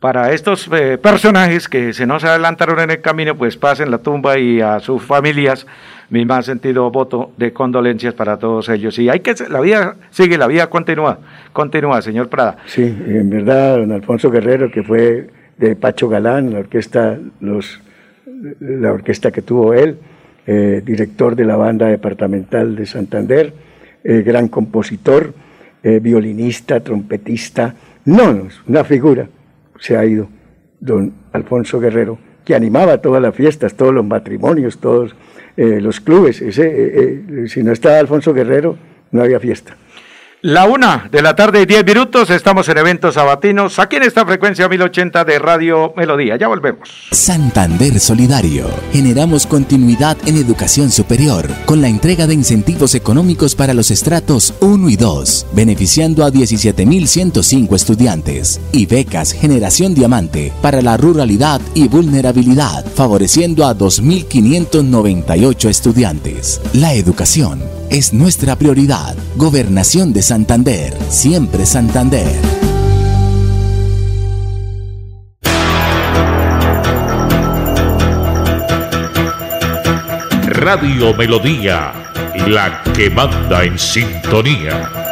para 0.02 0.32
estos 0.32 0.68
eh, 0.72 0.98
personajes 0.98 1.68
que 1.68 1.92
se 1.92 2.06
nos 2.06 2.24
adelantaron 2.24 2.80
en 2.80 2.90
el 2.90 3.00
camino, 3.00 3.36
pues 3.36 3.56
pasen 3.56 3.88
la 3.88 3.98
tumba 3.98 4.36
y 4.36 4.60
a 4.60 4.80
sus 4.80 5.00
familias 5.00 5.64
mi 6.10 6.24
más 6.24 6.46
sentido 6.46 6.90
voto 6.90 7.30
de 7.36 7.52
condolencias 7.52 8.12
para 8.12 8.36
todos 8.36 8.68
ellos. 8.68 8.98
Y 8.98 9.08
hay 9.08 9.20
que, 9.20 9.32
la 9.48 9.60
vida 9.60 9.94
sigue, 10.10 10.36
la 10.36 10.48
vida 10.48 10.68
continúa, 10.68 11.20
continúa, 11.52 12.02
señor 12.02 12.28
Prada. 12.28 12.56
Sí, 12.66 12.82
en 12.82 13.30
verdad, 13.30 13.76
don 13.76 13.92
Alfonso 13.92 14.28
Guerrero, 14.28 14.72
que 14.72 14.82
fue 14.82 15.28
de 15.56 15.76
Pacho 15.76 16.08
Galán, 16.08 16.52
la 16.52 16.58
orquesta, 16.58 17.16
la 18.58 18.92
orquesta 18.92 19.30
que 19.30 19.42
tuvo 19.42 19.72
él, 19.72 19.98
eh, 20.48 20.82
director 20.84 21.36
de 21.36 21.44
la 21.44 21.54
banda 21.54 21.86
departamental 21.86 22.74
de 22.74 22.86
Santander, 22.86 23.54
eh, 24.02 24.22
gran 24.26 24.48
compositor, 24.48 25.32
violinista, 25.84 26.78
trompetista, 26.78 27.74
no, 28.04 28.48
una 28.68 28.84
figura 28.84 29.26
se 29.82 29.96
ha 29.96 30.04
ido 30.06 30.28
don 30.78 31.12
Alfonso 31.32 31.80
Guerrero, 31.80 32.16
que 32.44 32.54
animaba 32.54 32.98
todas 32.98 33.20
las 33.20 33.34
fiestas, 33.34 33.74
todos 33.74 33.92
los 33.92 34.04
matrimonios, 34.04 34.78
todos 34.78 35.16
eh, 35.56 35.80
los 35.80 36.00
clubes. 36.00 36.40
Ese, 36.40 36.62
eh, 36.66 37.24
eh, 37.28 37.48
si 37.48 37.64
no 37.64 37.72
estaba 37.72 37.98
Alfonso 37.98 38.32
Guerrero, 38.32 38.76
no 39.10 39.22
había 39.22 39.40
fiesta. 39.40 39.76
La 40.44 40.66
una 40.66 41.08
de 41.08 41.22
la 41.22 41.36
tarde 41.36 41.62
y 41.62 41.66
diez 41.66 41.86
minutos, 41.86 42.28
estamos 42.30 42.68
en 42.68 42.76
eventos 42.76 43.14
sabatinos, 43.14 43.78
aquí 43.78 43.94
en 43.94 44.02
esta 44.02 44.26
frecuencia 44.26 44.68
1080 44.68 45.24
de 45.24 45.38
Radio 45.38 45.94
Melodía. 45.96 46.36
Ya 46.36 46.48
volvemos. 46.48 46.88
Santander 47.12 48.00
Solidario. 48.00 48.66
Generamos 48.92 49.46
continuidad 49.46 50.16
en 50.26 50.36
educación 50.36 50.90
superior 50.90 51.48
con 51.64 51.80
la 51.80 51.86
entrega 51.86 52.26
de 52.26 52.34
incentivos 52.34 52.96
económicos 52.96 53.54
para 53.54 53.72
los 53.72 53.92
estratos 53.92 54.52
1 54.58 54.88
y 54.88 54.96
2, 54.96 55.46
beneficiando 55.52 56.24
a 56.24 56.30
17.105 56.32 57.76
estudiantes. 57.76 58.60
Y 58.72 58.86
becas 58.86 59.30
Generación 59.30 59.94
Diamante 59.94 60.52
para 60.60 60.82
la 60.82 60.96
ruralidad 60.96 61.60
y 61.72 61.86
vulnerabilidad, 61.86 62.84
favoreciendo 62.84 63.64
a 63.64 63.76
2.598 63.76 65.68
estudiantes. 65.68 66.60
La 66.72 66.94
educación 66.94 67.62
es 67.92 68.14
nuestra 68.14 68.56
prioridad. 68.56 69.14
Gobernación 69.36 70.14
de 70.14 70.22
Santander, 70.22 70.96
siempre 71.10 71.66
Santander. 71.66 72.26
Radio 80.46 81.14
Melodía, 81.14 81.92
la 82.46 82.82
que 82.94 83.10
manda 83.10 83.62
en 83.62 83.78
sintonía. 83.78 85.11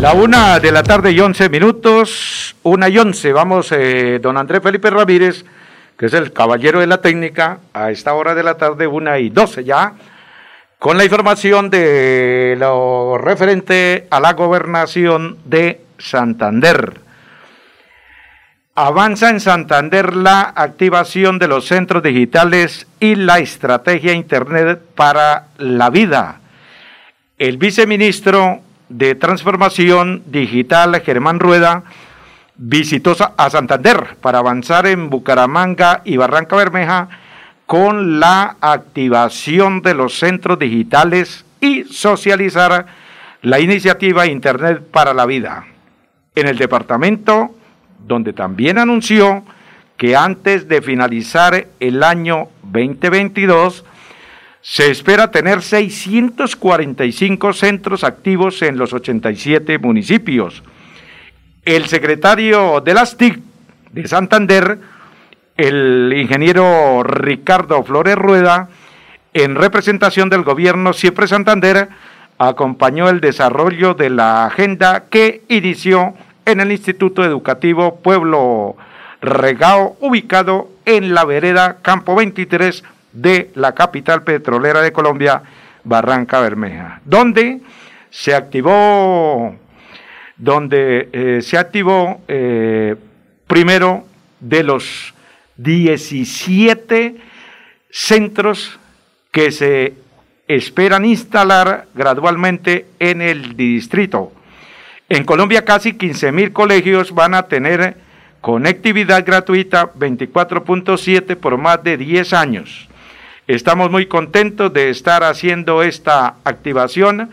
La 0.00 0.14
una 0.14 0.58
de 0.60 0.72
la 0.72 0.82
tarde 0.82 1.12
y 1.12 1.20
once 1.20 1.50
minutos, 1.50 2.56
una 2.62 2.88
y 2.88 2.96
once. 2.96 3.34
Vamos, 3.34 3.70
eh, 3.70 4.18
don 4.18 4.38
Andrés 4.38 4.62
Felipe 4.62 4.88
Ramírez, 4.88 5.44
que 5.98 6.06
es 6.06 6.14
el 6.14 6.32
caballero 6.32 6.80
de 6.80 6.86
la 6.86 7.02
técnica, 7.02 7.58
a 7.74 7.90
esta 7.90 8.14
hora 8.14 8.34
de 8.34 8.42
la 8.42 8.54
tarde, 8.56 8.86
una 8.86 9.18
y 9.18 9.28
doce 9.28 9.62
ya, 9.62 9.92
con 10.78 10.96
la 10.96 11.04
información 11.04 11.68
de 11.68 12.56
lo 12.58 13.18
referente 13.18 14.06
a 14.10 14.20
la 14.20 14.32
gobernación 14.32 15.36
de 15.44 15.82
Santander. 15.98 16.98
Avanza 18.76 19.28
en 19.28 19.40
Santander 19.40 20.16
la 20.16 20.54
activación 20.56 21.38
de 21.38 21.48
los 21.48 21.66
centros 21.66 22.02
digitales 22.02 22.86
y 23.00 23.16
la 23.16 23.38
estrategia 23.38 24.14
Internet 24.14 24.80
para 24.94 25.48
la 25.58 25.90
vida. 25.90 26.40
El 27.36 27.58
viceministro 27.58 28.62
de 28.90 29.14
Transformación 29.14 30.22
Digital, 30.26 31.00
Germán 31.00 31.40
Rueda, 31.40 31.84
visitó 32.56 33.16
a 33.36 33.48
Santander 33.48 34.16
para 34.20 34.40
avanzar 34.40 34.86
en 34.86 35.08
Bucaramanga 35.08 36.02
y 36.04 36.18
Barranca 36.18 36.56
Bermeja 36.56 37.08
con 37.64 38.20
la 38.20 38.56
activación 38.60 39.80
de 39.80 39.94
los 39.94 40.18
centros 40.18 40.58
digitales 40.58 41.46
y 41.60 41.84
socializar 41.84 42.86
la 43.42 43.60
iniciativa 43.60 44.26
Internet 44.26 44.82
para 44.90 45.14
la 45.14 45.24
Vida. 45.24 45.64
En 46.34 46.48
el 46.48 46.58
departamento, 46.58 47.54
donde 48.06 48.32
también 48.32 48.76
anunció 48.76 49.44
que 49.96 50.16
antes 50.16 50.68
de 50.68 50.82
finalizar 50.82 51.68
el 51.78 52.02
año 52.02 52.48
2022, 52.64 53.84
se 54.62 54.90
espera 54.90 55.30
tener 55.30 55.62
645 55.62 57.52
centros 57.52 58.04
activos 58.04 58.60
en 58.62 58.76
los 58.76 58.92
87 58.92 59.78
municipios. 59.78 60.62
El 61.64 61.86
secretario 61.86 62.80
de 62.80 62.94
las 62.94 63.16
TIC 63.16 63.38
de 63.92 64.06
Santander, 64.06 64.78
el 65.56 66.12
ingeniero 66.14 67.02
Ricardo 67.02 67.82
Flores 67.84 68.16
Rueda, 68.16 68.68
en 69.32 69.54
representación 69.54 70.28
del 70.28 70.42
gobierno 70.42 70.92
Siempre 70.92 71.26
Santander, 71.26 71.88
acompañó 72.38 73.08
el 73.08 73.20
desarrollo 73.20 73.94
de 73.94 74.10
la 74.10 74.46
agenda 74.46 75.04
que 75.10 75.42
inició 75.48 76.14
en 76.46 76.60
el 76.60 76.72
Instituto 76.72 77.24
Educativo 77.24 78.00
Pueblo 78.02 78.76
Regao, 79.20 79.96
ubicado 80.00 80.68
en 80.86 81.14
la 81.14 81.24
vereda 81.24 81.78
Campo 81.82 82.14
23 82.14 82.82
de 83.12 83.50
la 83.54 83.72
capital 83.72 84.22
petrolera 84.22 84.80
de 84.80 84.92
Colombia, 84.92 85.42
Barranca 85.84 86.40
Bermeja, 86.40 87.00
donde 87.04 87.60
se 88.10 88.34
activó, 88.34 89.56
donde 90.36 91.08
eh, 91.12 91.42
se 91.42 91.58
activó 91.58 92.20
eh, 92.28 92.96
primero 93.46 94.04
de 94.40 94.62
los 94.62 95.14
17 95.56 97.16
centros 97.90 98.78
que 99.30 99.50
se 99.50 99.94
esperan 100.48 101.04
instalar 101.04 101.86
gradualmente 101.94 102.86
en 102.98 103.22
el 103.22 103.56
distrito. 103.56 104.32
En 105.08 105.24
Colombia 105.24 105.64
casi 105.64 105.92
15 105.92 106.32
mil 106.32 106.52
colegios 106.52 107.12
van 107.12 107.34
a 107.34 107.44
tener 107.44 107.96
conectividad 108.40 109.24
gratuita 109.24 109.92
24.7 109.92 111.36
por 111.36 111.58
más 111.58 111.82
de 111.82 111.96
10 111.96 112.32
años. 112.32 112.89
Estamos 113.50 113.90
muy 113.90 114.06
contentos 114.06 114.72
de 114.72 114.90
estar 114.90 115.24
haciendo 115.24 115.82
esta 115.82 116.36
activación 116.44 117.30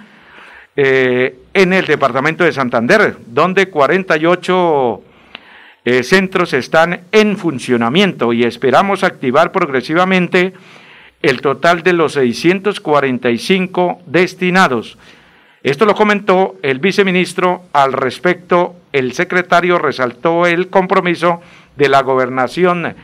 eh, 0.75 1.35
en 1.53 1.73
el 1.73 1.85
departamento 1.85 2.43
de 2.43 2.51
Santander, 2.53 3.17
donde 3.27 3.69
48 3.69 5.03
eh, 5.85 6.01
centros 6.01 6.53
están 6.53 7.01
en 7.11 7.37
funcionamiento 7.37 8.33
y 8.33 8.45
esperamos 8.45 9.03
activar 9.03 9.51
progresivamente 9.51 10.53
el 11.21 11.39
total 11.39 11.83
de 11.83 11.93
los 11.93 12.13
645 12.13 14.01
destinados. 14.07 14.97
Esto 15.61 15.85
lo 15.85 15.93
comentó 15.93 16.55
el 16.63 16.79
viceministro. 16.79 17.65
Al 17.73 17.93
respecto, 17.93 18.75
el 18.91 19.13
secretario 19.13 19.77
resaltó 19.77 20.47
el 20.47 20.69
compromiso 20.69 21.43
de 21.75 21.89
la 21.89 22.01
gobernación 22.01 22.95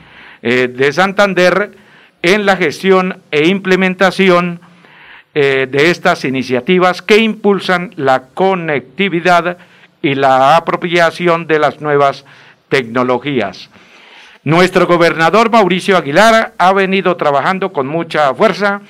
eh, 0.41 0.67
de 0.67 0.91
Santander 0.91 1.82
en 2.23 2.45
la 2.45 2.57
gestión 2.57 3.21
e 3.29 3.47
implementación 3.47 4.59
eh, 5.35 5.67
de 5.69 5.91
estas 5.91 6.25
iniciativas 6.25 7.01
que 7.01 7.17
impulsan 7.17 7.93
la 7.97 8.23
conectividad 8.33 9.57
y 10.01 10.15
la 10.15 10.55
apropiación 10.55 11.47
de 11.47 11.59
las 11.59 11.81
nuevas 11.81 12.25
tecnologías. 12.69 13.69
Nuestro 14.43 14.87
gobernador 14.87 15.51
Mauricio 15.51 15.97
Aguilar 15.97 16.53
ha 16.57 16.73
venido 16.73 17.15
trabajando 17.17 17.71
con 17.71 17.87
mucha 17.87 18.33
fuerza 18.33 18.81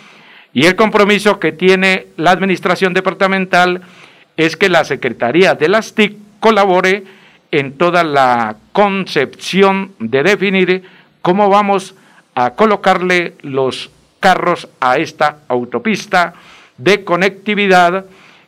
y 0.53 0.65
el 0.65 0.75
compromiso 0.75 1.39
que 1.39 1.51
tiene 1.51 2.07
la 2.17 2.31
administración 2.31 2.93
departamental 2.93 3.81
es 4.37 4.55
que 4.57 4.69
la 4.69 4.85
Secretaría 4.85 5.55
de 5.55 5.69
las 5.69 5.95
TIC 5.95 6.17
colabore 6.39 7.03
en 7.51 7.77
toda 7.77 8.03
la 8.03 8.57
concepción 8.71 9.93
de 9.99 10.23
definir 10.23 10.83
cómo 11.21 11.49
vamos 11.49 11.95
a 12.35 12.51
colocarle 12.51 13.35
los 13.41 13.89
carros 14.19 14.67
a 14.79 14.97
esta 14.97 15.39
autopista 15.47 16.33
de 16.77 17.03
conectividad 17.03 18.05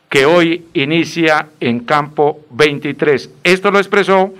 que 0.08 0.24
hoy 0.24 0.66
inicia 0.74 1.48
en 1.60 1.80
campo 1.80 2.40
23. 2.50 3.30
Esto 3.44 3.70
lo 3.70 3.78
expresó 3.78 4.32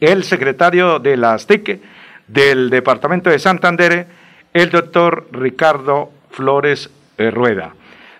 el 0.00 0.24
secretario 0.24 0.98
de 0.98 1.16
las 1.16 1.46
TIC 1.46 1.80
del 2.26 2.70
departamento 2.70 3.30
de 3.30 3.38
Santander, 3.38 4.06
el 4.52 4.70
doctor 4.70 5.28
Ricardo 5.32 6.10
Flores 6.30 6.90
Rueda. 7.18 7.74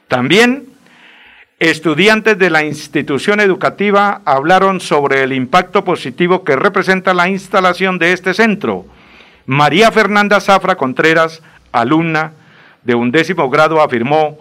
También 0.08 0.66
estudiantes 1.58 2.38
de 2.38 2.50
la 2.50 2.64
institución 2.64 3.40
educativa 3.40 4.22
hablaron 4.24 4.80
sobre 4.80 5.22
el 5.22 5.32
impacto 5.32 5.84
positivo 5.84 6.44
que 6.44 6.56
representa 6.56 7.14
la 7.14 7.28
instalación 7.28 7.98
de 7.98 8.12
este 8.12 8.34
centro 8.34 8.86
María 9.48 9.90
Fernanda 9.90 10.42
Zafra 10.42 10.76
Contreras, 10.76 11.42
alumna 11.72 12.32
de 12.82 12.94
undécimo 12.94 13.48
grado, 13.48 13.80
afirmó, 13.80 14.36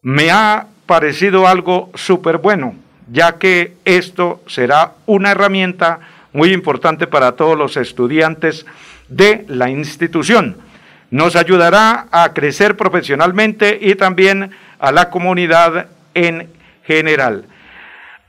me 0.00 0.30
ha 0.30 0.68
parecido 0.86 1.48
algo 1.48 1.90
súper 1.96 2.38
bueno, 2.38 2.76
ya 3.10 3.36
que 3.38 3.74
esto 3.84 4.44
será 4.46 4.92
una 5.06 5.32
herramienta 5.32 5.98
muy 6.32 6.52
importante 6.52 7.08
para 7.08 7.32
todos 7.32 7.58
los 7.58 7.76
estudiantes 7.76 8.64
de 9.08 9.44
la 9.48 9.70
institución. 9.70 10.56
Nos 11.10 11.34
ayudará 11.34 12.06
a 12.12 12.32
crecer 12.32 12.76
profesionalmente 12.76 13.76
y 13.82 13.96
también 13.96 14.52
a 14.78 14.92
la 14.92 15.10
comunidad 15.10 15.88
en 16.14 16.48
general. 16.84 17.46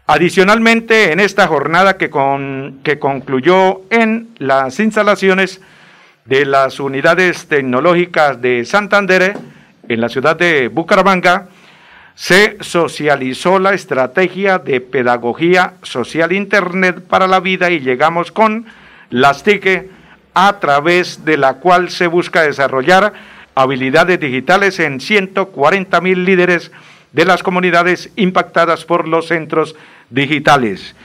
Adicionalmente, 0.10 1.12
en 1.12 1.20
esta 1.20 1.48
jornada 1.48 1.98
que, 1.98 2.10
con, 2.10 2.80
que 2.82 2.98
concluyó 2.98 3.82
en 3.90 4.30
las 4.38 4.80
instalaciones 4.80 5.60
de 6.24 6.46
las 6.46 6.80
unidades 6.80 7.48
tecnológicas 7.48 8.42
de 8.42 8.64
Santander, 8.64 9.36
en 9.90 10.02
la 10.02 10.08
ciudad 10.08 10.38
de 10.38 10.70
Bucaramanga, 10.70 11.50
se 12.16 12.56
socializó 12.62 13.60
la 13.60 13.74
estrategia 13.74 14.60
de 14.60 14.80
pedagogía 14.80 15.74
social 15.84 16.32
Internet 16.32 17.02
para 17.02 17.28
la 17.28 17.42
vida 17.42 17.70
y 17.70 17.82
llegamos 17.82 18.32
con 18.32 18.66
las 19.10 19.44
TIC 19.44 19.90
a 20.34 20.60
través 20.60 21.26
de 21.26 21.36
la 21.36 21.56
cual 21.56 21.90
se 21.90 22.08
busca 22.08 22.44
desarrollar 22.44 23.12
habilidades 23.56 24.20
digitales 24.22 24.80
en 24.80 25.02
140 25.02 26.00
mil 26.00 26.24
líderes 26.24 26.72
de 27.12 27.26
las 27.26 27.44
comunidades 27.44 28.12
impactadas 28.16 28.86
por 28.86 29.08
los 29.08 29.28
centros 29.28 29.76
digitales. 30.10 30.96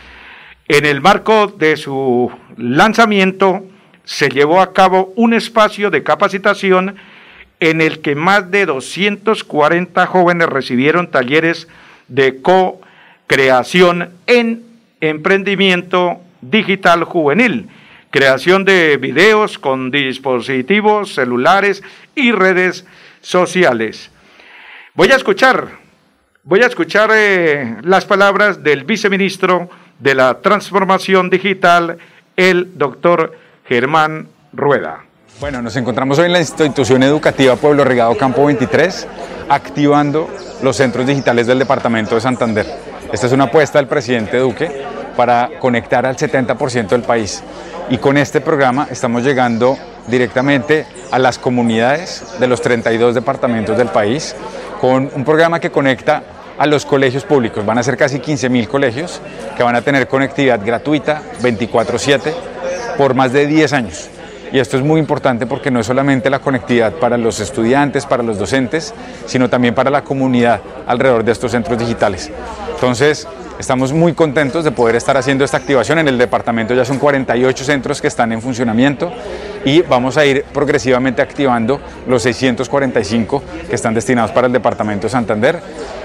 En 0.68 0.86
el 0.86 1.00
marco 1.00 1.48
de 1.48 1.76
su 1.76 2.30
lanzamiento 2.56 3.64
se 4.04 4.28
llevó 4.28 4.60
a 4.60 4.72
cabo 4.72 5.12
un 5.16 5.34
espacio 5.34 5.90
de 5.90 6.02
capacitación 6.02 6.96
en 7.60 7.80
el 7.80 8.00
que 8.00 8.14
más 8.14 8.50
de 8.50 8.66
240 8.66 10.06
jóvenes 10.06 10.48
recibieron 10.48 11.10
talleres 11.10 11.68
de 12.08 12.42
co-creación 12.42 14.10
en 14.26 14.62
emprendimiento 15.00 16.20
digital 16.40 17.04
juvenil, 17.04 17.68
creación 18.10 18.64
de 18.64 18.96
videos 18.96 19.58
con 19.58 19.90
dispositivos 19.90 21.14
celulares 21.14 21.82
y 22.14 22.32
redes 22.32 22.84
sociales. 23.20 24.10
Voy 24.94 25.08
a 25.08 25.16
escuchar 25.16 25.81
Voy 26.44 26.60
a 26.60 26.66
escuchar 26.66 27.08
eh, 27.14 27.76
las 27.82 28.04
palabras 28.04 28.64
del 28.64 28.82
viceministro 28.82 29.70
de 30.00 30.16
la 30.16 30.40
Transformación 30.40 31.30
Digital, 31.30 31.98
el 32.36 32.76
doctor 32.76 33.38
Germán 33.64 34.26
Rueda. 34.52 35.04
Bueno, 35.38 35.62
nos 35.62 35.76
encontramos 35.76 36.18
hoy 36.18 36.26
en 36.26 36.32
la 36.32 36.40
institución 36.40 37.04
educativa 37.04 37.54
Pueblo 37.54 37.84
Regado 37.84 38.16
Campo 38.16 38.44
23, 38.44 39.06
activando 39.48 40.28
los 40.64 40.74
centros 40.74 41.06
digitales 41.06 41.46
del 41.46 41.60
departamento 41.60 42.16
de 42.16 42.20
Santander. 42.20 42.66
Esta 43.12 43.28
es 43.28 43.32
una 43.32 43.44
apuesta 43.44 43.78
del 43.78 43.86
presidente 43.86 44.38
Duque 44.38 44.84
para 45.16 45.48
conectar 45.60 46.04
al 46.06 46.16
70% 46.16 46.88
del 46.88 47.02
país. 47.02 47.40
Y 47.88 47.98
con 47.98 48.16
este 48.16 48.40
programa 48.40 48.88
estamos 48.90 49.22
llegando 49.22 49.78
directamente 50.08 50.86
a 51.12 51.20
las 51.20 51.38
comunidades 51.38 52.34
de 52.40 52.48
los 52.48 52.60
32 52.60 53.14
departamentos 53.14 53.78
del 53.78 53.88
país 53.90 54.34
con 54.80 55.08
un 55.14 55.24
programa 55.24 55.60
que 55.60 55.70
conecta 55.70 56.24
a 56.58 56.66
los 56.66 56.84
colegios 56.86 57.24
públicos. 57.24 57.64
Van 57.64 57.78
a 57.78 57.82
ser 57.82 57.96
casi 57.96 58.18
15.000 58.18 58.68
colegios 58.68 59.20
que 59.56 59.62
van 59.62 59.76
a 59.76 59.82
tener 59.82 60.08
conectividad 60.08 60.60
gratuita 60.64 61.22
24/7 61.42 62.32
por 62.96 63.14
más 63.14 63.32
de 63.32 63.46
10 63.46 63.72
años. 63.72 64.08
Y 64.52 64.58
esto 64.58 64.76
es 64.76 64.82
muy 64.82 65.00
importante 65.00 65.46
porque 65.46 65.70
no 65.70 65.80
es 65.80 65.86
solamente 65.86 66.28
la 66.28 66.38
conectividad 66.38 66.92
para 66.92 67.16
los 67.16 67.40
estudiantes, 67.40 68.04
para 68.04 68.22
los 68.22 68.38
docentes, 68.38 68.92
sino 69.24 69.48
también 69.48 69.74
para 69.74 69.90
la 69.90 70.04
comunidad 70.04 70.60
alrededor 70.86 71.24
de 71.24 71.32
estos 71.32 71.52
centros 71.52 71.78
digitales. 71.78 72.30
Entonces, 72.74 73.26
Estamos 73.58 73.92
muy 73.92 74.14
contentos 74.14 74.64
de 74.64 74.72
poder 74.72 74.96
estar 74.96 75.16
haciendo 75.16 75.44
esta 75.44 75.58
activación. 75.58 75.98
En 75.98 76.08
el 76.08 76.18
departamento 76.18 76.74
ya 76.74 76.84
son 76.84 76.98
48 76.98 77.64
centros 77.64 78.00
que 78.00 78.08
están 78.08 78.32
en 78.32 78.40
funcionamiento 78.40 79.12
y 79.64 79.82
vamos 79.82 80.16
a 80.16 80.24
ir 80.24 80.44
progresivamente 80.52 81.22
activando 81.22 81.80
los 82.06 82.22
645 82.22 83.42
que 83.68 83.74
están 83.74 83.94
destinados 83.94 84.32
para 84.32 84.46
el 84.46 84.52
departamento 84.52 85.06
de 85.06 85.10
Santander 85.10 85.60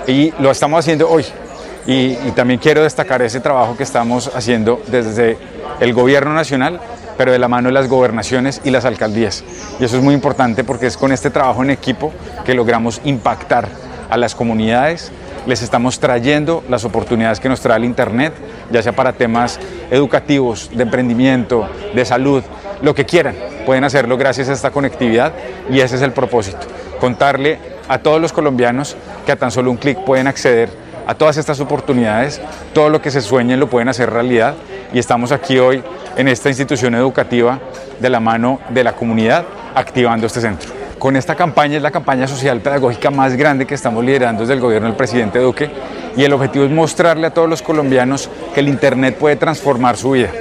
y 0.05 0.31
lo 0.39 0.51
estamos 0.51 0.79
haciendo 0.79 1.09
hoy. 1.09 1.25
Y, 1.85 2.15
también 2.35 2.59
quiero 2.59 2.83
destacar 2.83 3.21
ese 3.21 3.39
trabajo 3.39 3.77
que 3.77 3.83
estamos 3.83 4.29
haciendo 4.35 4.81
desde 4.87 5.37
el 5.79 5.93
gobierno 5.93 6.33
nacional 6.33 6.81
pero 7.17 7.31
de 7.31 7.39
la 7.39 7.47
mano 7.47 7.69
de 7.69 7.73
las 7.73 7.87
gobernaciones 7.89 8.61
y 8.63 8.69
las 8.69 8.85
alcaldías. 8.85 9.43
Y 9.79 9.86
eso 9.86 9.97
es 9.97 10.03
muy 10.03 10.13
importante 10.13 10.63
porque 10.63 10.86
es 10.86 10.97
con 10.97 11.12
este 11.12 11.31
trabajo 11.31 11.63
en 11.63 11.71
equipo 11.71 12.13
que 12.45 12.53
logramos 12.53 13.01
impactar 13.05 13.67
a 14.10 14.17
las 14.17 14.36
comunidades, 14.36 15.12
les 15.47 15.62
estamos 15.62 15.99
trayendo 15.99 16.63
las 16.69 16.83
oportunidades 16.83 17.39
que 17.39 17.49
nos 17.49 17.62
trae 17.62 17.77
el 17.77 17.86
Internet, 17.86 18.33
ya 18.69 18.83
sea 18.83 18.91
para 18.93 19.13
temas 19.13 19.60
educativos, 19.89 20.69
de 20.73 20.83
emprendimiento, 20.83 21.67
de 21.95 22.05
salud, 22.05 22.43
lo 22.81 22.93
que 22.93 23.05
quieran. 23.05 23.36
Pueden 23.65 23.86
hacerlo 23.86 24.17
gracias 24.17 24.49
a 24.49 24.53
esta 24.53 24.71
conectividad 24.71 25.33
y 25.69 25.79
ese 25.79 25.95
es 25.95 26.01
el 26.01 26.12
propósito, 26.12 26.67
contarle 26.99 27.60
a 27.88 27.99
todos 27.99 28.21
los 28.21 28.33
colombianos 28.33 28.97
que 29.25 29.31
a 29.31 29.38
tan 29.38 29.49
solo 29.49 29.71
un 29.71 29.77
clic 29.77 29.97
pueden 30.03 30.27
acceder 30.27 30.69
a 31.07 31.15
todas 31.15 31.38
estas 31.38 31.62
oportunidades, 31.62 32.41
todo 32.73 32.89
lo 32.89 33.01
que 33.01 33.12
se 33.12 33.21
sueñen 33.21 33.62
lo 33.62 33.69
pueden 33.69 33.88
hacer 33.88 34.10
realidad 34.10 34.55
y 34.93 34.99
estamos 34.99 35.31
aquí 35.31 35.57
hoy 35.57 35.81
en 36.17 36.27
esta 36.27 36.49
institución 36.49 36.95
educativa 36.95 37.60
de 37.99 38.10
la 38.10 38.19
mano 38.19 38.60
de 38.69 38.83
la 38.83 38.93
comunidad 38.93 39.45
activando 39.73 40.27
este 40.27 40.41
centro. 40.41 40.76
Con 40.99 41.15
esta 41.15 41.36
campaña 41.36 41.77
es 41.77 41.83
la 41.83 41.91
campaña 41.91 42.27
social 42.27 42.60
pedagógica 42.60 43.12
más 43.12 43.36
grande 43.36 43.67
que 43.67 43.75
estamos 43.75 44.03
liderando 44.03 44.41
desde 44.41 44.55
el 44.55 44.60
gobierno 44.60 44.88
del 44.88 44.97
presidente 44.97 45.38
Duque 45.38 45.69
y 46.15 46.23
el 46.23 46.33
objetivo 46.33 46.65
es 46.65 46.71
mostrarle 46.71 47.27
a 47.27 47.29
todos 47.29 47.47
los 47.47 47.62
colombianos 47.62 48.31
que 48.55 48.62
el 48.62 48.67
Internet 48.67 49.15
puede 49.15 49.36
transformar 49.36 49.95
su 49.95 50.12
vida. 50.12 50.31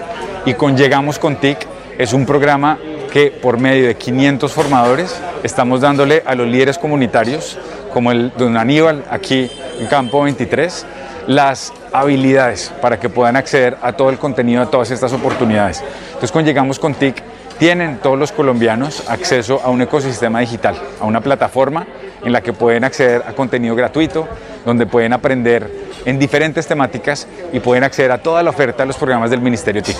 Y 0.46 0.54
con 0.54 0.74
Llegamos 0.74 1.18
con 1.18 1.36
TIC 1.36 1.58
es 1.98 2.14
un 2.14 2.24
programa 2.24 2.78
que 3.12 3.30
por 3.30 3.58
medio 3.58 3.86
de 3.86 3.96
500 3.96 4.50
formadores 4.50 5.20
estamos 5.42 5.82
dándole 5.82 6.22
a 6.24 6.34
los 6.34 6.48
líderes 6.48 6.78
comunitarios, 6.78 7.58
como 7.92 8.10
el 8.10 8.32
don 8.38 8.56
Aníbal 8.56 9.04
aquí 9.10 9.50
en 9.78 9.86
Campo 9.88 10.22
23, 10.22 10.86
las 11.26 11.74
habilidades 11.92 12.72
para 12.80 12.98
que 12.98 13.10
puedan 13.10 13.36
acceder 13.36 13.76
a 13.82 13.92
todo 13.92 14.08
el 14.08 14.18
contenido, 14.18 14.62
a 14.62 14.70
todas 14.70 14.90
estas 14.90 15.12
oportunidades. 15.12 15.84
Entonces 16.06 16.32
con 16.32 16.46
Llegamos 16.46 16.78
con 16.78 16.94
TIC 16.94 17.22
tienen 17.58 17.98
todos 17.98 18.18
los 18.18 18.32
colombianos 18.32 19.08
acceso 19.08 19.60
a 19.62 19.70
un 19.70 19.82
ecosistema 19.82 20.40
digital, 20.40 20.76
a 21.00 21.04
una 21.04 21.20
plataforma 21.20 21.86
en 22.24 22.32
la 22.32 22.42
que 22.42 22.52
pueden 22.52 22.84
acceder 22.84 23.22
a 23.26 23.32
contenido 23.32 23.74
gratuito, 23.74 24.28
donde 24.64 24.86
pueden 24.86 25.12
aprender 25.12 25.70
en 26.04 26.18
diferentes 26.18 26.66
temáticas 26.66 27.26
y 27.52 27.60
pueden 27.60 27.84
acceder 27.84 28.12
a 28.12 28.18
toda 28.18 28.42
la 28.42 28.50
oferta 28.50 28.82
de 28.82 28.88
los 28.88 28.96
programas 28.96 29.30
del 29.30 29.40
Ministerio 29.40 29.82
TIC. 29.82 29.96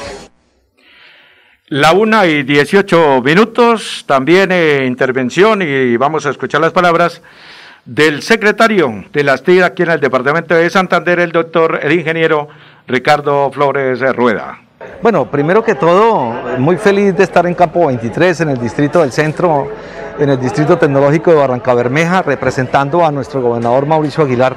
La 1.68 1.92
una 1.92 2.26
y 2.26 2.42
18 2.42 3.22
minutos, 3.22 4.04
también 4.06 4.52
eh, 4.52 4.84
intervención 4.86 5.62
y 5.62 5.96
vamos 5.96 6.24
a 6.26 6.30
escuchar 6.30 6.60
las 6.60 6.72
palabras 6.72 7.22
del 7.84 8.22
secretario 8.22 9.04
de 9.12 9.24
las 9.24 9.42
TIC 9.42 9.62
aquí 9.62 9.82
en 9.82 9.90
el 9.90 10.00
departamento 10.00 10.54
de 10.54 10.70
Santander, 10.70 11.18
el 11.20 11.32
doctor, 11.32 11.80
el 11.82 11.92
ingeniero 11.92 12.48
Ricardo 12.86 13.50
Flores 13.50 14.00
Rueda. 14.14 14.65
Bueno, 15.02 15.30
primero 15.30 15.62
que 15.62 15.74
todo, 15.74 16.32
muy 16.58 16.76
feliz 16.76 17.16
de 17.16 17.24
estar 17.24 17.46
en 17.46 17.54
Campo 17.54 17.86
23, 17.86 18.40
en 18.40 18.48
el 18.50 18.58
distrito 18.58 19.00
del 19.00 19.12
centro, 19.12 19.68
en 20.18 20.30
el 20.30 20.40
distrito 20.40 20.78
tecnológico 20.78 21.30
de 21.30 21.36
Barranca 21.36 21.74
Bermeja, 21.74 22.22
representando 22.22 23.04
a 23.04 23.12
nuestro 23.12 23.40
gobernador 23.40 23.86
Mauricio 23.86 24.24
Aguilar 24.24 24.56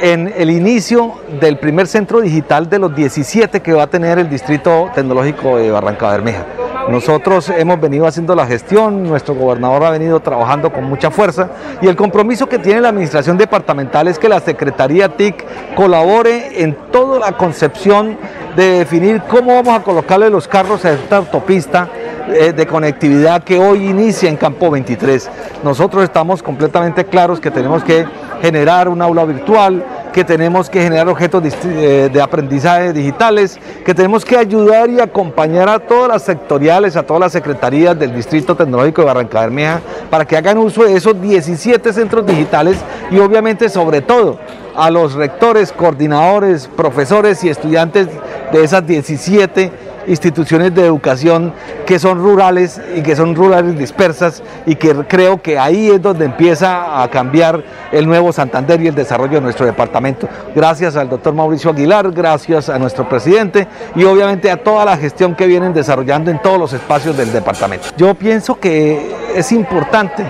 en 0.00 0.32
el 0.36 0.50
inicio 0.50 1.14
del 1.40 1.58
primer 1.58 1.86
centro 1.86 2.20
digital 2.20 2.68
de 2.68 2.78
los 2.78 2.94
17 2.94 3.60
que 3.60 3.72
va 3.72 3.84
a 3.84 3.86
tener 3.86 4.18
el 4.18 4.28
distrito 4.28 4.90
tecnológico 4.94 5.56
de 5.56 5.70
Barranca 5.70 6.10
Bermeja. 6.10 6.44
Nosotros 6.88 7.50
hemos 7.50 7.80
venido 7.80 8.06
haciendo 8.06 8.34
la 8.36 8.46
gestión, 8.46 9.02
nuestro 9.02 9.34
gobernador 9.34 9.84
ha 9.84 9.90
venido 9.90 10.20
trabajando 10.20 10.72
con 10.72 10.84
mucha 10.84 11.10
fuerza 11.10 11.50
y 11.82 11.88
el 11.88 11.96
compromiso 11.96 12.48
que 12.48 12.60
tiene 12.60 12.80
la 12.80 12.90
administración 12.90 13.36
departamental 13.36 14.06
es 14.06 14.20
que 14.20 14.28
la 14.28 14.38
Secretaría 14.38 15.08
TIC 15.08 15.74
colabore 15.74 16.62
en 16.62 16.76
toda 16.92 17.18
la 17.18 17.36
concepción 17.36 18.16
de 18.54 18.78
definir 18.78 19.20
cómo 19.28 19.54
vamos 19.54 19.80
a 19.80 19.82
colocarle 19.82 20.30
los 20.30 20.46
carros 20.46 20.84
a 20.84 20.92
esta 20.92 21.16
autopista 21.16 21.88
eh, 22.28 22.52
de 22.52 22.66
conectividad 22.66 23.44
que 23.44 23.58
hoy 23.58 23.86
inicia 23.86 24.28
en 24.28 24.36
Campo 24.36 24.70
23. 24.70 25.30
Nosotros 25.62 26.02
estamos 26.02 26.42
completamente 26.42 27.04
claros 27.04 27.40
que 27.40 27.50
tenemos 27.50 27.84
que 27.84 28.04
generar 28.42 28.88
un 28.88 29.00
aula 29.00 29.24
virtual, 29.24 29.84
que 30.12 30.24
tenemos 30.24 30.68
que 30.68 30.82
generar 30.82 31.08
objetos 31.08 31.42
eh, 31.64 32.10
de 32.12 32.22
aprendizaje 32.22 32.92
digitales, 32.92 33.58
que 33.84 33.94
tenemos 33.94 34.24
que 34.24 34.36
ayudar 34.36 34.90
y 34.90 34.98
acompañar 34.98 35.68
a 35.68 35.78
todas 35.78 36.08
las 36.08 36.22
sectoriales, 36.22 36.96
a 36.96 37.02
todas 37.02 37.20
las 37.20 37.32
secretarías 37.32 37.98
del 37.98 38.14
Distrito 38.14 38.56
Tecnológico 38.56 39.02
de 39.02 39.06
Barranca 39.06 39.40
Bermeja 39.42 39.80
para 40.10 40.24
que 40.24 40.36
hagan 40.36 40.58
uso 40.58 40.84
de 40.84 40.96
esos 40.96 41.20
17 41.20 41.92
centros 41.92 42.26
digitales 42.26 42.78
y 43.10 43.18
obviamente 43.18 43.68
sobre 43.68 44.00
todo 44.00 44.38
a 44.74 44.90
los 44.90 45.14
rectores, 45.14 45.72
coordinadores, 45.72 46.68
profesores 46.76 47.42
y 47.44 47.48
estudiantes 47.48 48.08
de 48.52 48.64
esas 48.64 48.86
17 48.86 49.85
instituciones 50.06 50.74
de 50.74 50.84
educación 50.84 51.52
que 51.84 51.98
son 51.98 52.18
rurales 52.18 52.80
y 52.94 53.02
que 53.02 53.16
son 53.16 53.34
rurales 53.34 53.78
dispersas 53.78 54.42
y 54.64 54.76
que 54.76 54.94
creo 55.08 55.40
que 55.42 55.58
ahí 55.58 55.90
es 55.90 56.00
donde 56.00 56.24
empieza 56.24 57.02
a 57.02 57.08
cambiar 57.10 57.62
el 57.92 58.06
nuevo 58.06 58.32
Santander 58.32 58.80
y 58.82 58.88
el 58.88 58.94
desarrollo 58.94 59.34
de 59.34 59.40
nuestro 59.40 59.66
departamento. 59.66 60.28
Gracias 60.54 60.96
al 60.96 61.08
doctor 61.08 61.34
Mauricio 61.34 61.70
Aguilar, 61.70 62.10
gracias 62.12 62.68
a 62.68 62.78
nuestro 62.78 63.08
presidente 63.08 63.66
y 63.94 64.04
obviamente 64.04 64.50
a 64.50 64.62
toda 64.62 64.84
la 64.84 64.96
gestión 64.96 65.34
que 65.34 65.46
vienen 65.46 65.72
desarrollando 65.72 66.30
en 66.30 66.40
todos 66.40 66.58
los 66.58 66.72
espacios 66.72 67.16
del 67.16 67.32
departamento. 67.32 67.88
Yo 67.96 68.14
pienso 68.14 68.58
que 68.58 69.14
es 69.34 69.52
importante 69.52 70.24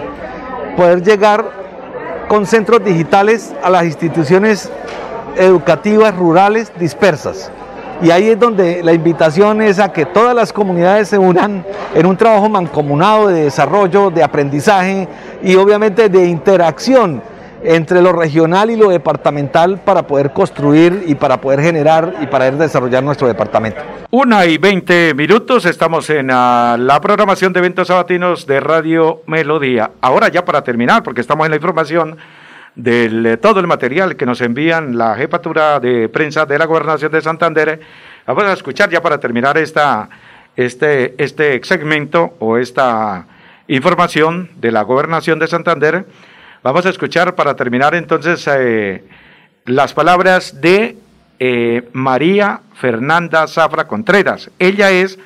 poder 0.77 1.03
llegar 1.03 1.45
con 2.29 2.47
centros 2.47 2.85
digitales 2.85 3.55
a 3.63 3.71
las 3.71 3.85
instituciones 3.85 4.71
educativas 5.37 6.15
rurales 6.17 6.73
dispersas. 6.79 7.51
Y 8.03 8.11
ahí 8.11 8.29
es 8.29 8.39
donde 8.39 8.83
la 8.83 8.93
invitación 8.93 9.63
es 9.63 9.79
a 9.79 9.93
que 9.93 10.05
todas 10.05 10.35
las 10.35 10.53
comunidades 10.53 11.09
se 11.09 11.19
unan 11.19 11.65
en 11.95 12.07
un 12.07 12.17
trabajo 12.17 12.49
mancomunado 12.49 13.29
de 13.29 13.45
desarrollo, 13.45 14.11
de 14.11 14.23
aprendizaje 14.23 15.09
y 15.43 15.57
obviamente 15.57 16.09
de 16.09 16.27
interacción 16.27 17.23
entre 17.63 18.03
lo 18.03 18.13
regional 18.13 18.71
y 18.71 18.77
lo 18.77 18.91
departamental 18.91 19.79
para 19.79 20.07
poder 20.07 20.33
construir 20.33 21.05
y 21.07 21.15
para 21.15 21.41
poder 21.41 21.61
generar 21.61 22.15
y 22.21 22.27
para 22.27 22.51
desarrollar 22.51 23.03
nuestro 23.03 23.27
departamento. 23.27 23.81
Una 24.11 24.45
y 24.47 24.59
veinte 24.59 25.15
minutos, 25.15 25.65
estamos 25.65 26.09
en 26.11 26.31
ah, 26.31 26.77
la 26.79 27.01
programación 27.01 27.53
de 27.53 27.61
eventos 27.61 27.89
sabatinos 27.89 28.47
de 28.47 28.61
Radio 28.61 29.23
Melodía. 29.27 29.91
Ahora 30.01 30.29
ya 30.29 30.45
para 30.45 30.63
terminar, 30.63 31.03
porque 31.03 31.23
estamos 31.23 31.47
en 31.47 31.51
la 31.51 31.57
información 31.57 32.17
de 32.77 33.07
eh, 33.07 33.37
todo 33.39 33.59
el 33.59 33.67
material 33.67 34.17
que 34.17 34.27
nos 34.27 34.41
envían 34.41 34.97
la 34.97 35.17
jefatura 35.17 35.81
de 35.81 36.09
prensa 36.09 36.47
de 36.47 36.59
la 36.59 36.67
gobernación 36.67 37.11
de 37.11 37.23
Santander. 37.23 37.81
Vamos 38.27 38.45
a 38.45 38.53
escuchar 38.53 38.91
ya 38.91 39.01
para 39.03 39.19
terminar 39.19 39.57
esta, 39.59 40.09
este, 40.55 41.15
este 41.23 41.61
segmento 41.65 42.37
o 42.39 42.59
esta 42.59 43.27
información 43.67 44.51
de 44.57 44.71
la 44.71 44.83
gobernación 44.83 45.39
de 45.39 45.49
Santander. 45.49 46.07
Vamos 46.63 46.85
a 46.87 46.91
escuchar 46.91 47.35
para 47.35 47.57
terminar 47.57 47.95
entonces 47.95 48.47
eh, 48.47 49.05
las 49.65 49.95
palabras 49.95 50.61
de 50.61 50.97
eh, 51.39 51.89
María 51.93 52.61
Fernanda 52.75 53.47
Zafra 53.47 53.87
Contreras. 53.87 54.51
Ella 54.59 54.91
es 54.91 55.19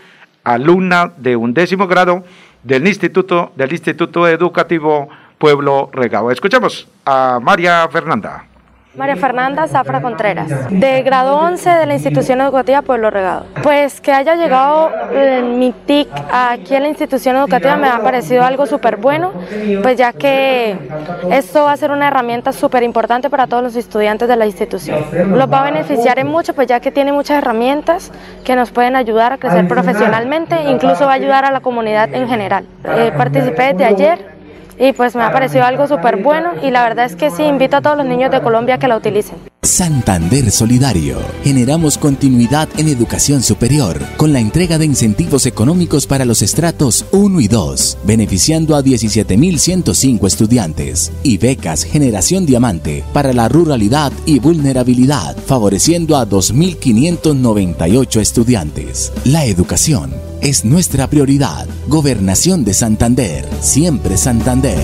alumna 0.45 1.13
de 1.17 1.37
un 1.37 1.53
décimo 1.53 1.87
grado 1.87 2.25
del 2.63 2.87
Instituto, 2.87 3.53
del 3.57 3.73
Instituto 3.73 4.29
Educativo 4.29 5.09
Pueblo 5.41 5.89
Regado. 5.91 6.31
Escuchemos 6.31 6.87
a 7.07 7.41
María 7.41 7.89
Fernanda. 7.91 8.45
María 8.95 9.17
Fernanda 9.17 9.69
Zafra 9.69 10.03
Contreras, 10.03 10.51
de 10.69 11.03
grado 11.03 11.37
11 11.37 11.71
de 11.71 11.87
la 11.87 11.95
institución 11.95 12.41
educativa 12.41 12.83
Pueblo 12.83 13.09
Regado. 13.09 13.47
Pues 13.63 14.01
que 14.03 14.13
haya 14.13 14.35
llegado 14.35 14.91
eh, 15.13 15.41
mi 15.43 15.73
TIC 15.73 16.09
aquí 16.31 16.75
en 16.75 16.83
la 16.83 16.89
institución 16.89 17.37
educativa 17.37 17.77
me 17.77 17.89
ha 17.89 18.03
parecido 18.03 18.43
algo 18.43 18.67
súper 18.67 18.97
bueno, 18.97 19.33
pues 19.83 19.97
ya 19.97 20.13
que 20.13 20.77
esto 21.31 21.65
va 21.65 21.73
a 21.73 21.77
ser 21.77 21.93
una 21.93 22.09
herramienta 22.09 22.53
súper 22.53 22.83
importante 22.83 23.31
para 23.31 23.47
todos 23.47 23.63
los 23.63 23.77
estudiantes 23.77 24.29
de 24.29 24.37
la 24.37 24.45
institución. 24.45 24.99
Los 25.39 25.51
va 25.51 25.61
a 25.61 25.71
beneficiar 25.71 26.19
en 26.19 26.27
mucho, 26.27 26.53
pues 26.53 26.67
ya 26.67 26.81
que 26.81 26.91
tiene 26.91 27.13
muchas 27.13 27.39
herramientas 27.39 28.13
que 28.45 28.57
nos 28.57 28.73
pueden 28.73 28.97
ayudar 28.97 29.33
a 29.33 29.39
crecer 29.39 29.67
profesionalmente, 29.69 30.65
incluso 30.65 31.07
va 31.07 31.13
a 31.13 31.15
ayudar 31.15 31.47
a 31.47 31.53
la 31.53 31.61
comunidad 31.61 32.13
en 32.13 32.29
general. 32.29 32.67
Eh, 32.85 33.13
participé 33.17 33.73
desde 33.73 33.85
ayer 33.85 34.40
y 34.81 34.93
pues 34.95 35.15
me 35.15 35.23
ha 35.23 35.31
parecido 35.31 35.65
algo 35.65 35.87
súper 35.87 36.23
bueno 36.23 36.53
y 36.63 36.71
la 36.71 36.83
verdad 36.83 37.05
es 37.05 37.15
que 37.15 37.31
sí, 37.31 37.43
invito 37.43 37.77
a 37.77 37.83
todos 37.83 37.99
los 37.99 38.07
niños 38.07 38.31
de 38.31 38.41
Colombia 38.41 38.77
a 38.77 38.79
que 38.79 38.89
la 38.89 38.97
utilicen. 38.97 39.37
Santander 39.63 40.51
Solidario. 40.51 41.19
Generamos 41.45 41.99
continuidad 41.99 42.67
en 42.79 42.89
educación 42.89 43.43
superior 43.43 44.01
con 44.17 44.33
la 44.33 44.41
entrega 44.41 44.79
de 44.79 44.87
incentivos 44.87 45.45
económicos 45.45 46.07
para 46.07 46.25
los 46.25 46.41
estratos 46.41 47.05
1 47.13 47.41
y 47.41 47.49
2, 47.49 47.99
beneficiando 48.05 48.75
a 48.75 48.83
17.105 48.83 50.27
estudiantes, 50.27 51.13
y 51.23 51.37
becas 51.37 51.85
Generación 51.85 52.47
Diamante 52.47 53.05
para 53.13 53.35
la 53.35 53.51
ruralidad 53.51 54.13
y 54.25 54.39
vulnerabilidad, 54.39 55.37
favoreciendo 55.37 56.17
a 56.17 56.27
2.598 56.27 58.19
estudiantes. 58.19 59.13
La 59.25 59.45
educación 59.45 60.30
es 60.43 60.65
nuestra 60.65 61.09
prioridad. 61.09 61.67
Gobernación 61.87 62.65
de 62.65 62.75
Santander, 62.75 63.47
siempre 63.61 64.17
Santander. 64.17 64.79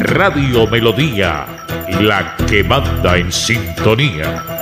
Radio 0.00 0.66
Melodía, 0.68 1.46
la 2.00 2.36
que 2.48 2.62
manda 2.62 3.16
en 3.16 3.32
sintonía. 3.32 4.61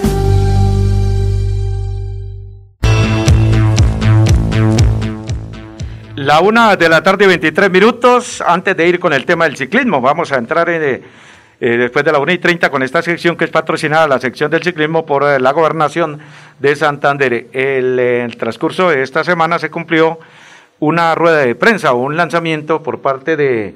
La 6.21 6.39
una 6.39 6.75
de 6.75 6.87
la 6.87 7.01
tarde, 7.01 7.25
23 7.25 7.71
minutos. 7.71 8.43
Antes 8.45 8.77
de 8.77 8.87
ir 8.87 8.99
con 8.99 9.11
el 9.11 9.25
tema 9.25 9.45
del 9.45 9.57
ciclismo, 9.57 10.01
vamos 10.01 10.31
a 10.31 10.37
entrar 10.37 10.69
en, 10.69 10.83
eh, 10.83 11.01
eh, 11.59 11.77
después 11.77 12.05
de 12.05 12.11
la 12.11 12.19
una 12.19 12.31
y 12.31 12.37
30 12.37 12.69
con 12.69 12.83
esta 12.83 13.01
sección 13.01 13.35
que 13.35 13.45
es 13.45 13.49
patrocinada, 13.49 14.07
la 14.07 14.19
sección 14.19 14.51
del 14.51 14.61
ciclismo 14.61 15.03
por 15.03 15.23
eh, 15.23 15.39
la 15.39 15.51
gobernación 15.51 16.19
de 16.59 16.75
Santander. 16.75 17.47
El, 17.51 17.97
el, 17.97 18.37
transcurso 18.37 18.91
de 18.91 19.01
esta 19.01 19.23
semana 19.23 19.57
se 19.57 19.71
cumplió 19.71 20.19
una 20.77 21.15
rueda 21.15 21.39
de 21.39 21.55
prensa 21.55 21.91
o 21.93 22.03
un 22.03 22.15
lanzamiento 22.15 22.83
por 22.83 23.01
parte 23.01 23.35
de 23.35 23.73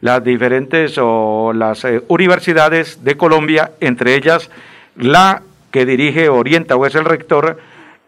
las 0.00 0.22
diferentes 0.22 0.94
o 0.96 1.52
las 1.52 1.84
universidades 2.06 3.02
de 3.02 3.16
Colombia, 3.16 3.72
entre 3.80 4.14
ellas 4.14 4.48
la 4.94 5.42
que 5.72 5.84
dirige, 5.84 6.28
orienta 6.28 6.76
o 6.76 6.86
es 6.86 6.94
el 6.94 7.04
rector 7.04 7.58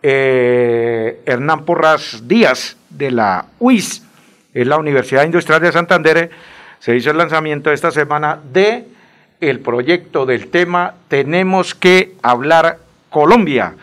Hernán 0.05 1.65
Porras 1.65 2.29
Díaz 2.29 2.77
de 2.97 3.11
la 3.11 3.47
UIS, 3.59 4.03
es 4.55 4.67
la 4.67 4.79
Universidad 4.79 5.25
Industrial 5.25 5.61
de 5.61 5.73
Santander, 5.73 6.31
se 6.79 6.97
hizo 6.97 7.11
el 7.11 7.19
lanzamiento 7.19 7.71
esta 7.71 7.91
semana 7.91 8.39
de 8.53 8.85
el 9.41 9.61
proyecto 9.61 10.25
del 10.27 10.49
tema 10.49 10.95
Tenemos 11.09 11.75
que 11.75 12.15
hablar 12.23 12.79
Colombia. 13.11 13.75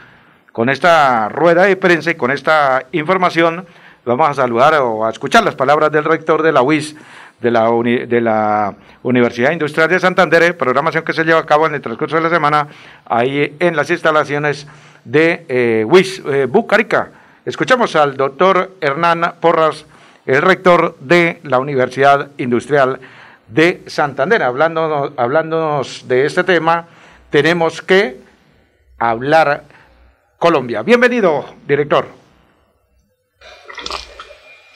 Con 0.52 0.70
esta 0.70 1.30
rueda 1.30 1.64
de 1.64 1.76
prensa 1.76 2.12
y 2.12 2.16
con 2.16 2.32
esta 2.32 2.86
información 2.92 3.66
vamos 4.06 4.30
a 4.30 4.34
saludar 4.34 4.74
o 4.76 5.06
a 5.06 5.10
escuchar 5.10 5.44
las 5.44 5.56
palabras 5.56 5.92
del 5.92 6.04
rector 6.04 6.42
de 6.42 6.52
la 6.52 6.62
UIS, 6.62 6.96
de 7.42 7.52
la, 7.52 7.70
de 7.70 8.22
la 8.22 8.76
Universidad 9.04 9.52
Industrial 9.52 9.90
de 9.90 10.00
Santander, 10.00 10.58
programación 10.58 11.04
que 11.04 11.14
se 11.14 11.24
lleva 11.24 11.40
a 11.40 11.46
cabo 11.46 11.68
en 11.68 11.76
el 11.76 11.82
transcurso 11.82 12.16
de 12.16 12.24
la 12.24 12.30
semana 12.30 12.68
ahí 13.06 13.56
en 13.60 13.76
las 13.76 13.90
instalaciones 13.90 14.68
de 15.06 15.46
eh, 15.48 15.86
UIS 15.88 16.24
eh, 16.26 16.48
Bucarica. 16.50 17.12
Escuchamos 17.50 17.96
al 17.96 18.16
doctor 18.16 18.74
Hernán 18.80 19.38
Porras, 19.42 19.84
el 20.28 20.40
rector 20.40 20.96
de 21.00 21.40
la 21.46 21.58
Universidad 21.58 22.30
Industrial 22.38 23.00
de 23.48 23.82
Santander. 23.88 24.44
Hablándonos, 24.44 25.14
hablándonos 25.18 26.08
de 26.08 26.28
este 26.28 26.44
tema, 26.44 26.88
tenemos 27.32 27.82
que 27.82 28.18
hablar 29.00 29.64
Colombia. 30.38 30.84
Bienvenido, 30.84 31.56
director. 31.66 32.06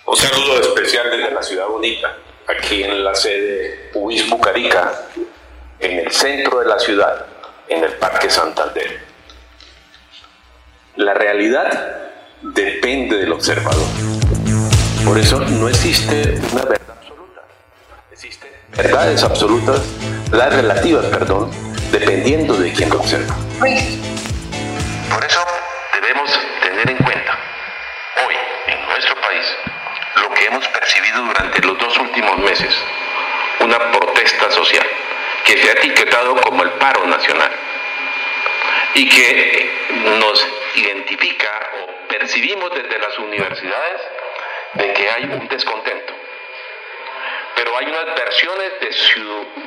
Un 0.08 0.18
saludo 0.18 0.60
especial 0.60 1.12
desde 1.12 1.32
la 1.32 1.44
ciudad 1.44 1.68
bonita, 1.68 2.18
aquí 2.48 2.84
en 2.84 3.04
la 3.04 3.14
sede 3.14 3.92
UIS 3.94 4.28
Bucarica, 4.32 5.10
en 5.80 6.00
el 6.00 6.12
centro 6.12 6.62
de 6.62 6.66
la 6.66 6.80
ciudad, 6.80 7.24
en 7.70 7.84
el 7.84 7.94
Parque 7.98 8.32
Santander. 8.32 9.00
La 10.96 11.14
realidad 11.14 12.13
depende 12.44 13.18
del 13.18 13.32
observador. 13.32 13.88
Por 15.06 15.18
eso 15.18 15.40
no 15.40 15.70
existe 15.70 16.40
una 16.52 16.64
verdad 16.64 16.98
absoluta. 17.00 17.42
Existen 18.12 18.50
verdades 18.76 19.24
absolutas, 19.24 19.82
las 20.32 20.54
relativas, 20.54 21.06
perdón, 21.06 21.50
dependiendo 21.92 22.56
de 22.56 22.72
quien 22.74 22.90
lo 22.90 23.00
observa. 23.00 23.36
Por 23.60 25.26
eso 25.26 25.46
debemos 25.94 26.30
tener 26.62 26.90
en 26.90 26.98
cuenta 26.98 27.40
hoy 28.28 28.36
en 28.68 28.86
nuestro 28.88 29.16
país 29.16 29.46
lo 30.22 30.34
que 30.34 30.46
hemos 30.46 30.68
percibido 30.68 31.24
durante 31.24 31.62
los 31.62 31.78
dos 31.80 31.98
últimos 31.98 32.38
meses, 32.40 32.74
una 33.62 33.80
protesta 33.92 34.52
social 34.52 34.86
que 35.46 35.62
se 35.62 35.70
ha 35.70 35.74
etiquetado 35.74 36.36
como 36.42 36.64
el 36.64 36.72
paro 36.72 37.06
nacional 37.08 37.52
y 38.96 39.10
que 39.10 39.72
nos 40.20 40.48
identifica 40.76 41.50
o 41.82 41.93
percibimos 42.18 42.70
desde 42.76 43.00
las 43.00 43.18
universidades 43.18 44.02
de 44.74 44.94
que 44.94 45.10
hay 45.10 45.24
un 45.24 45.48
descontento. 45.48 46.14
Pero 47.56 47.78
hay 47.78 47.86
unas 47.88 48.16
versiones 48.16 48.72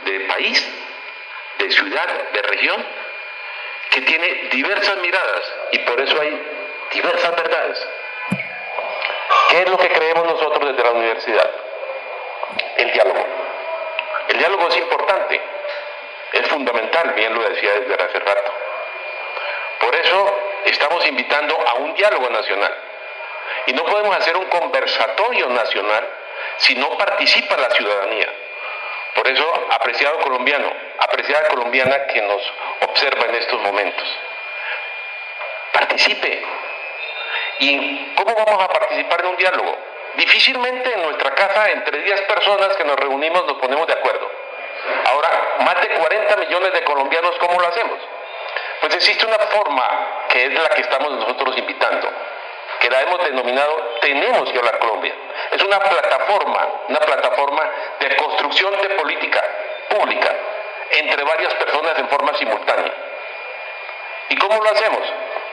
de, 0.04 0.20
país, 0.20 0.68
de 1.58 1.70
ciudad, 1.70 2.06
de 2.32 2.42
región, 2.42 2.84
que 3.90 4.00
tiene 4.02 4.48
diversas 4.52 4.96
miradas 4.98 5.54
y 5.72 5.78
por 5.80 6.00
eso 6.00 6.20
hay 6.20 6.42
diversas 6.92 7.36
verdades. 7.36 7.88
¿Qué 9.50 9.62
es 9.62 9.68
lo 9.68 9.78
que 9.78 9.88
creemos 9.88 10.26
nosotros 10.26 10.70
desde 10.70 10.82
la 10.82 10.92
universidad? 10.92 11.50
El 12.76 12.92
diálogo. 12.92 13.26
El 14.28 14.38
diálogo 14.38 14.68
es 14.68 14.76
importante, 14.76 15.40
es 16.32 16.48
fundamental, 16.48 17.12
bien 17.14 17.34
lo 17.34 17.48
decía 17.48 17.72
desde 17.80 17.94
hace 17.94 18.18
rato. 18.18 18.52
Por 19.80 19.94
eso 19.94 20.45
estamos 20.70 21.06
invitando 21.06 21.58
a 21.66 21.74
un 21.74 21.94
diálogo 21.94 22.28
nacional. 22.30 22.74
Y 23.66 23.72
no 23.72 23.84
podemos 23.84 24.16
hacer 24.16 24.36
un 24.36 24.46
conversatorio 24.46 25.48
nacional 25.48 26.08
si 26.58 26.74
no 26.74 26.90
participa 26.96 27.56
la 27.56 27.70
ciudadanía. 27.70 28.28
Por 29.14 29.28
eso, 29.28 29.66
apreciado 29.70 30.18
colombiano, 30.20 30.70
apreciada 30.98 31.48
colombiana 31.48 32.06
que 32.06 32.20
nos 32.22 32.42
observa 32.82 33.24
en 33.26 33.34
estos 33.36 33.60
momentos, 33.60 34.08
participe. 35.72 36.44
¿Y 37.58 38.14
cómo 38.14 38.34
vamos 38.34 38.62
a 38.62 38.68
participar 38.68 39.20
en 39.20 39.26
un 39.26 39.36
diálogo? 39.36 39.78
Difícilmente 40.16 40.92
en 40.92 41.02
nuestra 41.02 41.34
casa, 41.34 41.70
entre 41.70 42.02
10 42.02 42.20
personas 42.22 42.76
que 42.76 42.84
nos 42.84 42.96
reunimos, 42.96 43.46
nos 43.46 43.58
ponemos 43.58 43.86
de 43.86 43.94
acuerdo. 43.94 44.30
Ahora, 45.10 45.30
más 45.60 45.80
de 45.80 45.88
40 45.88 46.36
millones 46.36 46.72
de 46.72 46.84
colombianos, 46.84 47.36
¿cómo 47.38 47.58
lo 47.58 47.68
hacemos? 47.68 47.98
Pues 48.80 48.94
existe 48.94 49.26
una 49.26 49.38
forma 49.38 50.25
que 50.36 50.44
es 50.44 50.52
la 50.52 50.68
que 50.68 50.82
estamos 50.82 51.12
nosotros 51.12 51.56
invitando, 51.56 52.10
que 52.78 52.90
la 52.90 53.00
hemos 53.00 53.24
denominado 53.24 53.96
Tenemos 54.02 54.52
que 54.52 54.58
hablar 54.58 54.78
Colombia. 54.78 55.14
Es 55.50 55.62
una 55.62 55.78
plataforma, 55.80 56.68
una 56.88 57.00
plataforma 57.00 57.62
de 57.98 58.16
construcción 58.16 58.72
de 58.82 58.90
política 58.90 59.42
pública 59.88 60.34
entre 60.90 61.24
varias 61.24 61.54
personas 61.54 61.98
en 61.98 62.08
forma 62.08 62.34
simultánea. 62.34 62.92
¿Y 64.28 64.36
cómo 64.36 64.62
lo 64.62 64.70
hacemos? 64.70 65.00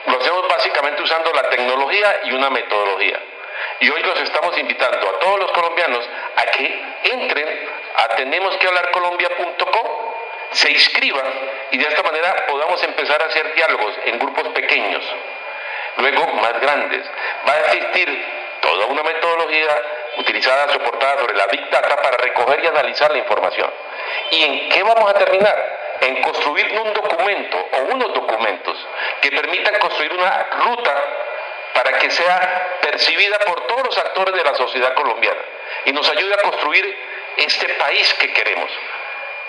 Lo 0.06 0.20
hacemos 0.20 0.48
básicamente 0.48 1.02
usando 1.02 1.32
la 1.32 1.48
tecnología 1.48 2.20
y 2.24 2.32
una 2.32 2.50
metodología. 2.50 3.18
Y 3.80 3.90
hoy 3.90 4.02
los 4.02 4.20
estamos 4.20 4.58
invitando 4.58 5.08
a 5.08 5.18
todos 5.18 5.40
los 5.40 5.50
colombianos 5.52 6.06
a 6.36 6.42
que 6.50 6.84
entren 7.04 7.68
a 7.96 8.16
tenemos 8.16 8.54
que 8.58 8.66
hablar 8.66 8.90
colombia.com, 8.90 10.03
se 10.54 10.70
inscriban 10.70 11.26
y 11.72 11.78
de 11.78 11.88
esta 11.88 12.02
manera 12.02 12.46
podamos 12.46 12.82
empezar 12.82 13.20
a 13.22 13.26
hacer 13.26 13.54
diálogos 13.54 13.94
en 14.06 14.18
grupos 14.18 14.48
pequeños, 14.48 15.04
luego 15.96 16.26
más 16.34 16.60
grandes. 16.60 17.04
Va 17.46 17.52
a 17.52 17.58
existir 17.58 18.24
toda 18.60 18.86
una 18.86 19.02
metodología 19.02 19.82
utilizada, 20.18 20.72
soportada 20.72 21.20
sobre 21.20 21.34
la 21.34 21.46
Big 21.48 21.68
Data 21.70 21.96
para 21.96 22.16
recoger 22.16 22.62
y 22.62 22.66
analizar 22.68 23.10
la 23.10 23.18
información. 23.18 23.70
¿Y 24.30 24.42
en 24.42 24.68
qué 24.68 24.82
vamos 24.82 25.10
a 25.10 25.14
terminar? 25.14 25.98
En 26.00 26.22
construir 26.22 26.80
un 26.80 26.92
documento 26.92 27.68
o 27.72 27.78
unos 27.94 28.14
documentos 28.14 28.86
que 29.20 29.32
permitan 29.32 29.78
construir 29.78 30.12
una 30.12 30.46
ruta 30.64 31.04
para 31.74 31.98
que 31.98 32.10
sea 32.10 32.78
percibida 32.80 33.38
por 33.40 33.66
todos 33.66 33.86
los 33.86 33.98
actores 33.98 34.34
de 34.34 34.44
la 34.44 34.54
sociedad 34.54 34.94
colombiana 34.94 35.40
y 35.84 35.92
nos 35.92 36.08
ayude 36.08 36.34
a 36.34 36.38
construir 36.38 36.96
este 37.36 37.68
país 37.74 38.14
que 38.14 38.32
queremos. 38.32 38.70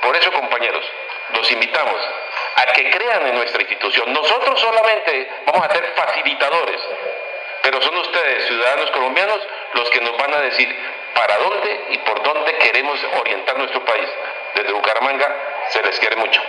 Por 0.05 0.15
eso, 0.15 0.31
compañeros, 0.31 0.85
los 1.33 1.51
invitamos 1.51 1.99
a 2.57 2.73
que 2.73 2.91
crean 2.91 3.25
en 3.25 3.35
nuestra 3.35 3.59
institución. 3.59 4.13
Nosotros 4.13 4.61
solamente 4.61 5.27
vamos 5.47 5.65
a 5.65 5.73
ser 5.73 5.83
facilitadores, 5.95 6.79
pero 7.63 7.81
son 7.81 7.97
ustedes, 7.97 8.45
ciudadanos 8.45 8.91
colombianos, 8.91 9.39
los 9.73 9.89
que 9.89 10.01
nos 10.01 10.15
van 10.15 10.31
a 10.31 10.41
decir 10.41 10.69
para 11.15 11.37
dónde 11.39 11.85
y 11.89 11.97
por 11.97 12.21
dónde 12.21 12.55
queremos 12.59 12.99
orientar 13.19 13.57
nuestro 13.57 13.83
país. 13.83 14.07
Desde 14.53 14.73
Bucaramanga 14.73 15.27
se 15.69 15.81
les 15.81 15.99
quiere 15.99 16.17
mucho. 16.17 16.39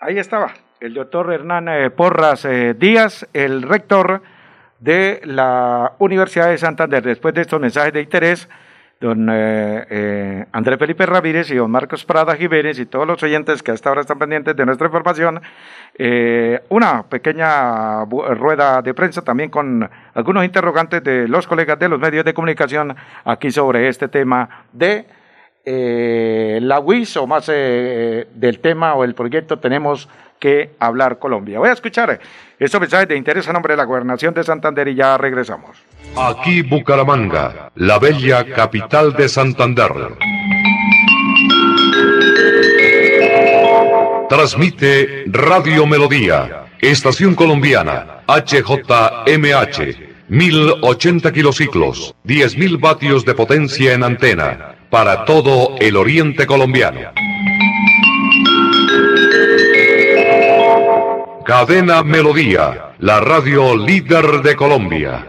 Ahí 0.00 0.18
estaba 0.18 0.54
el 0.80 0.94
doctor 0.94 1.34
Hernán 1.34 1.68
eh, 1.68 1.90
Porras 1.90 2.46
eh, 2.46 2.72
Díaz, 2.74 3.26
el 3.34 3.60
rector 3.60 4.22
de 4.78 5.20
la 5.24 5.92
Universidad 5.98 6.48
de 6.48 6.56
Santander. 6.56 7.02
Después 7.02 7.34
de 7.34 7.42
estos 7.42 7.60
mensajes 7.60 7.92
de 7.92 8.00
interés, 8.00 8.48
don 9.04 9.28
eh, 9.30 9.86
eh, 9.90 10.46
Andrés 10.52 10.78
Felipe 10.78 11.04
Ramírez 11.04 11.50
y 11.50 11.56
don 11.56 11.70
Marcos 11.70 12.06
Prada 12.06 12.34
Jiménez 12.36 12.78
y 12.78 12.86
todos 12.86 13.06
los 13.06 13.22
oyentes 13.22 13.62
que 13.62 13.70
hasta 13.70 13.90
ahora 13.90 14.00
están 14.00 14.18
pendientes 14.18 14.56
de 14.56 14.64
nuestra 14.64 14.86
información, 14.86 15.42
eh, 15.98 16.62
una 16.70 17.02
pequeña 17.02 18.06
rueda 18.06 18.80
de 18.80 18.94
prensa 18.94 19.20
también 19.20 19.50
con 19.50 19.88
algunos 20.14 20.42
interrogantes 20.42 21.04
de 21.04 21.28
los 21.28 21.46
colegas 21.46 21.78
de 21.78 21.90
los 21.90 22.00
medios 22.00 22.24
de 22.24 22.32
comunicación 22.32 22.96
aquí 23.26 23.50
sobre 23.50 23.88
este 23.88 24.08
tema 24.08 24.64
de 24.72 25.06
la 25.66 26.78
WIS 26.78 27.16
o 27.18 27.26
más 27.26 27.46
del 27.46 28.58
tema 28.60 28.94
o 28.94 29.04
el 29.04 29.14
proyecto. 29.14 29.58
Tenemos 29.58 30.08
que 30.44 30.72
hablar 30.78 31.18
Colombia. 31.18 31.58
Voy 31.58 31.70
a 31.70 31.72
escuchar 31.72 32.20
estos 32.58 32.78
mensajes 32.78 33.08
de 33.08 33.16
interés 33.16 33.48
a 33.48 33.52
nombre 33.54 33.72
de 33.72 33.78
la 33.78 33.84
Gobernación 33.84 34.34
de 34.34 34.44
Santander 34.44 34.86
y 34.88 34.94
ya 34.94 35.16
regresamos. 35.16 35.74
Aquí 36.18 36.60
Bucaramanga, 36.60 37.70
la 37.76 37.98
bella 37.98 38.44
capital 38.44 39.14
de 39.14 39.26
Santander. 39.30 39.90
Transmite 44.28 45.24
Radio 45.28 45.86
Melodía, 45.86 46.66
Estación 46.78 47.34
Colombiana, 47.34 48.20
HJMH. 48.26 50.12
1080 50.28 51.32
kilociclos, 51.32 52.14
10.000 52.26 52.80
vatios 52.80 53.24
de 53.24 53.34
potencia 53.34 53.94
en 53.94 54.02
antena, 54.02 54.76
para 54.90 55.24
todo 55.24 55.76
el 55.78 55.96
oriente 55.96 56.46
colombiano. 56.46 57.00
Cadena 61.44 62.02
Melodía, 62.02 62.94
la 63.00 63.20
radio 63.20 63.76
líder 63.76 64.40
de 64.40 64.56
Colombia. 64.56 65.26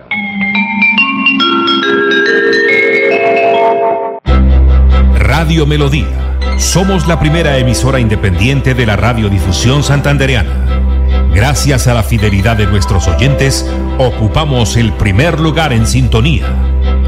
Radio 5.17 5.65
Melodía. 5.65 6.37
Somos 6.57 7.05
la 7.05 7.19
primera 7.19 7.57
emisora 7.57 7.99
independiente 7.99 8.73
de 8.73 8.85
la 8.85 8.95
radiodifusión 8.95 9.83
santandereana. 9.83 11.33
Gracias 11.33 11.85
a 11.89 11.93
la 11.93 12.01
fidelidad 12.01 12.55
de 12.55 12.67
nuestros 12.67 13.09
oyentes, 13.09 13.69
ocupamos 13.97 14.77
el 14.77 14.93
primer 14.93 15.41
lugar 15.41 15.73
en 15.73 15.85
sintonía. 15.85 16.45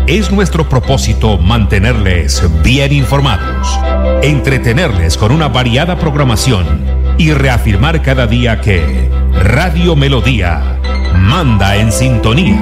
Es 0.05 0.33
nuestro 0.33 0.67
propósito 0.67 1.37
mantenerles 1.37 2.43
bien 2.61 2.91
informados, 2.91 3.79
entretenerles 4.21 5.15
con 5.15 5.31
una 5.31 5.47
variada 5.47 5.97
programación 5.97 7.06
y 7.17 7.33
reafirmar 7.33 8.01
cada 8.01 8.27
día 8.27 8.61
que 8.61 9.09
Radio 9.43 9.95
Melodía 9.95 10.79
manda 11.15 11.75
en 11.75 11.91
sintonía. 11.91 12.61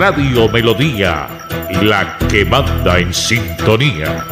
Radio 0.00 0.48
Melodía, 0.48 1.28
la 1.82 2.16
que 2.26 2.42
manda 2.46 2.98
en 2.98 3.12
sintonía. 3.12 4.24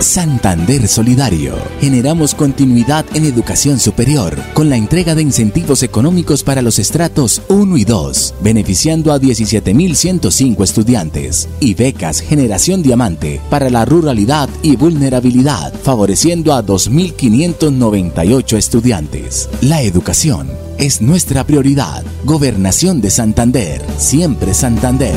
Santander 0.00 0.88
Solidario. 0.88 1.54
Generamos 1.80 2.34
continuidad 2.34 3.06
en 3.14 3.26
educación 3.26 3.78
superior 3.78 4.36
con 4.54 4.70
la 4.70 4.76
entrega 4.76 5.14
de 5.14 5.22
incentivos 5.22 5.84
económicos 5.84 6.42
para 6.42 6.62
los 6.62 6.80
estratos 6.80 7.42
1 7.48 7.76
y 7.76 7.84
2, 7.84 8.34
beneficiando 8.40 9.12
a 9.12 9.20
17.105 9.20 10.64
estudiantes, 10.64 11.48
y 11.60 11.74
becas 11.74 12.18
Generación 12.18 12.82
Diamante 12.82 13.40
para 13.50 13.70
la 13.70 13.84
ruralidad 13.84 14.48
y 14.62 14.74
vulnerabilidad, 14.74 15.72
favoreciendo 15.80 16.52
a 16.52 16.64
2.598 16.66 18.56
estudiantes. 18.56 19.48
La 19.60 19.80
educación 19.82 20.63
es 20.78 21.02
nuestra 21.02 21.44
prioridad. 21.44 22.02
Gobernación 22.24 23.00
de 23.00 23.10
Santander, 23.10 23.80
siempre 23.96 24.54
Santander. 24.54 25.14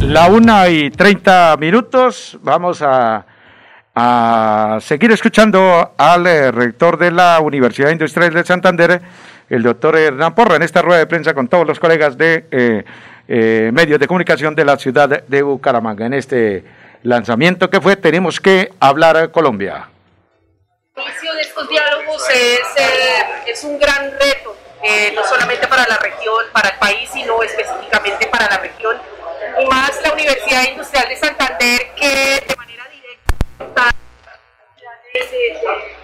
La 0.00 0.26
una 0.28 0.68
y 0.68 0.90
treinta 0.90 1.56
minutos, 1.58 2.38
vamos 2.42 2.82
a, 2.82 3.24
seguir 4.80 5.12
escuchando 5.12 5.94
al 5.96 6.26
eh, 6.26 6.50
rector 6.50 6.98
de 6.98 7.10
la 7.10 7.40
Universidad 7.40 7.90
Industrial 7.90 8.32
de 8.32 8.44
Santander, 8.44 9.00
el 9.48 9.62
doctor 9.62 9.96
Hernán 9.96 10.34
Porra, 10.34 10.56
en 10.56 10.62
esta 10.62 10.82
rueda 10.82 10.98
de 10.98 11.06
prensa 11.06 11.34
con 11.34 11.48
todos 11.48 11.66
los 11.66 11.78
colegas 11.78 12.16
de 12.16 12.46
eh, 12.50 12.84
eh, 13.28 13.70
medios 13.72 14.00
de 14.00 14.06
comunicación 14.06 14.54
de 14.54 14.64
la 14.64 14.76
ciudad 14.76 15.24
de 15.26 15.42
Bucaramanga, 15.42 16.06
en 16.06 16.14
este 16.14 16.64
lanzamiento 17.02 17.70
que 17.70 17.80
fue 17.80 17.96
Tenemos 17.96 18.40
que 18.40 18.70
hablar 18.80 19.30
Colombia. 19.30 19.91
Inicio 21.06 21.34
de 21.34 21.42
estos 21.42 21.68
diálogos 21.68 22.28
es, 22.30 22.60
eh, 22.76 23.26
es 23.46 23.64
un 23.64 23.78
gran 23.78 24.10
reto, 24.18 24.56
eh, 24.82 25.12
no 25.14 25.24
solamente 25.24 25.66
para 25.66 25.86
la 25.86 25.96
región, 25.98 26.46
para 26.52 26.70
el 26.70 26.78
país, 26.78 27.08
sino 27.12 27.42
específicamente 27.42 28.26
para 28.26 28.48
la 28.48 28.58
región. 28.58 29.00
Y 29.60 29.66
más 29.66 30.00
la 30.02 30.12
Universidad 30.12 30.64
Industrial 30.64 31.08
de 31.08 31.16
Santander, 31.16 31.94
que 31.94 32.44
de 32.46 32.56
manera 32.56 32.86
directa 32.88 33.90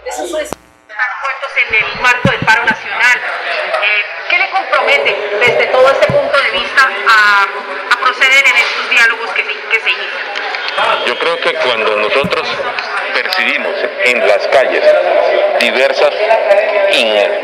esos 0.07 0.25
están 0.41 0.59
puestos 0.89 1.53
en 1.69 1.75
el 1.75 2.01
marco 2.01 2.31
del 2.31 2.41
paro 2.41 2.65
nacional. 2.65 3.19
Eh, 3.83 4.03
¿Qué 4.29 4.39
le 4.39 4.51
compromete 4.51 5.17
desde 5.41 5.67
todo 5.67 5.91
este 5.91 6.07
punto 6.07 6.43
de 6.43 6.51
vista 6.51 6.91
a, 7.09 7.43
a 7.43 8.01
proceder 8.01 8.47
en 8.47 8.57
estos 8.57 8.91
diálogos 8.91 9.31
que, 9.33 9.43
que 9.45 9.81
se 9.81 9.91
inician? 9.91 10.27
Yo 11.07 11.19
creo 11.19 11.37
que 11.41 11.55
cuando 11.55 11.97
nosotros 11.97 12.49
percibimos 13.23 13.75
en 14.05 14.27
las 14.29 14.47
calles 14.49 14.85
diversas 15.59 16.15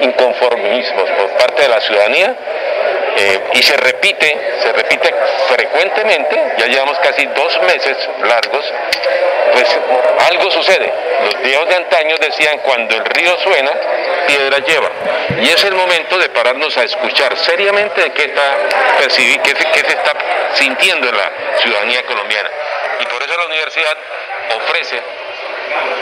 inconformismos 0.03 1.11
por 1.11 1.31
parte 1.31 1.63
de 1.63 1.69
la 1.69 1.81
ciudadanía, 1.81 2.35
eh, 3.17 3.41
y 3.55 3.63
se 3.63 3.77
repite, 3.77 4.57
se 4.61 4.73
repite 4.73 5.15
frecuentemente, 5.49 6.55
ya 6.59 6.67
llevamos 6.67 6.99
casi 6.99 7.27
dos 7.27 7.61
meses 7.63 7.97
largos, 8.23 8.73
pues 9.53 9.79
algo 10.31 10.51
sucede. 10.51 10.93
Los 11.25 11.43
viejos 11.43 11.69
de 11.69 11.77
antaño 11.77 12.17
decían 12.19 12.59
cuando 12.59 12.97
el 12.97 13.05
río 13.05 13.37
suena, 13.39 13.71
piedra 14.27 14.59
lleva. 14.59 14.91
Y 15.41 15.49
es 15.49 15.63
el 15.65 15.75
momento 15.75 16.19
de 16.19 16.29
pararnos 16.31 16.77
a 16.77 16.83
escuchar 16.83 17.37
seriamente 17.37 18.11
qué 18.13 18.25
está 18.25 18.57
percibir, 18.99 19.41
qué 19.43 19.55
qué 19.55 19.81
se 19.81 19.97
está 19.97 20.13
sintiendo 20.55 21.09
en 21.09 21.17
la 21.17 21.31
ciudadanía 21.59 22.03
colombiana. 22.05 22.51
Y 23.01 23.07
por 23.07 23.23
eso 23.23 23.37
la 23.39 23.47
universidad 23.47 23.97
ofrece 24.57 25.01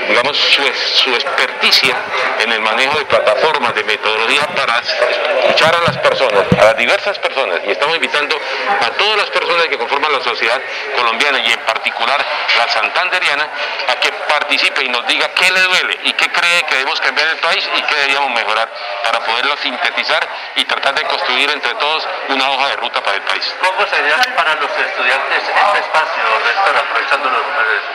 digamos, 0.09 0.37
su, 0.37 0.63
su, 1.05 1.15
experticia 1.15 1.97
en 2.41 2.53
el 2.53 2.61
manejo 2.61 2.99
de 2.99 3.05
plataformas, 3.07 3.75
de 3.75 3.85
metodología 3.85 4.47
para 4.49 4.79
escuchar 4.79 5.75
a 5.75 5.81
las 5.81 5.99
personas, 5.99 6.45
a 6.59 6.65
las 6.65 6.77
diversas 6.77 7.19
personas, 7.19 7.61
y 7.65 7.71
estamos 7.71 7.97
invitando 7.97 8.37
a 8.81 8.91
todas 8.91 9.19
las 9.19 9.31
personas 9.31 9.67
que 9.67 9.79
conforman 9.79 10.13
la 10.13 10.21
sociedad 10.21 10.61
colombiana 10.97 11.39
y 11.41 11.53
en 11.53 11.61
particular 11.61 12.25
la 12.59 12.69
santanderiana 12.69 13.49
a 13.89 14.01
que 14.01 14.13
participe 14.29 14.85
y 14.85 14.89
nos 14.89 15.07
diga 15.07 15.29
qué 15.35 15.51
le 15.51 15.61
duele 15.61 15.99
y 16.05 16.13
qué 16.15 16.29
cree 16.31 16.63
que 16.69 16.75
debemos 16.75 17.01
cambiar 17.01 17.29
el 17.29 17.39
país 17.39 17.69
y 17.77 17.83
qué 17.83 17.95
deberíamos 17.95 18.31
mejorar 18.31 18.71
para 19.05 19.21
poderlo 19.21 19.57
sintetizar 19.57 20.29
y 20.57 20.65
tratar 20.65 20.95
de 20.95 21.03
construir 21.05 21.51
entre 21.51 21.75
todos 21.75 22.07
una 22.29 22.51
hoja 22.51 22.69
de 22.69 22.77
ruta 22.77 23.03
para 23.03 23.17
el 23.17 23.23
país. 23.23 23.55
¿Cómo 23.61 23.87
sería 23.87 24.17
para 24.37 24.55
los 24.57 24.71
estudiantes 24.71 25.43
este 25.43 25.79
espacio, 25.79 26.23
Néstor, 26.47 26.77
aprovechando 26.77 27.31
los 27.31 27.43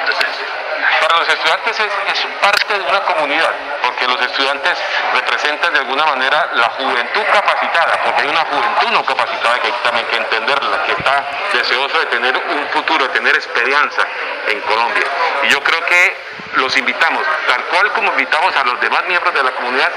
presencia? 0.05 0.66
Para 1.01 1.19
los 1.19 1.29
estudiantes 1.29 1.79
es, 1.79 2.27
parte 2.41 2.73
de 2.79 2.85
una 2.85 2.99
comunidad, 3.01 3.51
porque 3.81 4.07
los 4.07 4.21
estudiantes 4.21 4.77
representan 5.13 5.73
de 5.73 5.79
alguna 5.79 6.05
manera 6.05 6.49
la 6.53 6.69
juventud 6.69 7.23
capacitada, 7.31 7.99
porque 8.03 8.21
hay 8.23 8.29
una 8.29 8.45
juventud 8.45 8.91
no 8.91 9.05
capacitada 9.05 9.59
que 9.59 9.67
hay 9.67 9.73
también 9.83 10.07
que 10.07 10.17
entenderla, 10.17 10.83
que 10.83 10.91
está 10.93 11.25
deseosa 11.53 11.99
de 11.99 12.05
tener 12.07 12.37
un 12.37 12.67
futuro, 12.69 13.07
de 13.07 13.13
tener 13.13 13.35
esperanza 13.37 14.05
en 14.47 14.61
Colombia. 14.61 15.05
Y 15.43 15.49
yo 15.49 15.61
creo 15.63 15.83
que 15.85 16.27
los 16.55 16.75
invitamos, 16.77 17.23
tal 17.47 17.63
cual 17.65 17.91
como 17.93 18.11
invitamos 18.11 18.55
a 18.55 18.63
los 18.63 18.79
demás 18.79 19.03
miembros 19.07 19.33
de 19.33 19.43
la 19.43 19.51
comunidad 19.51 19.91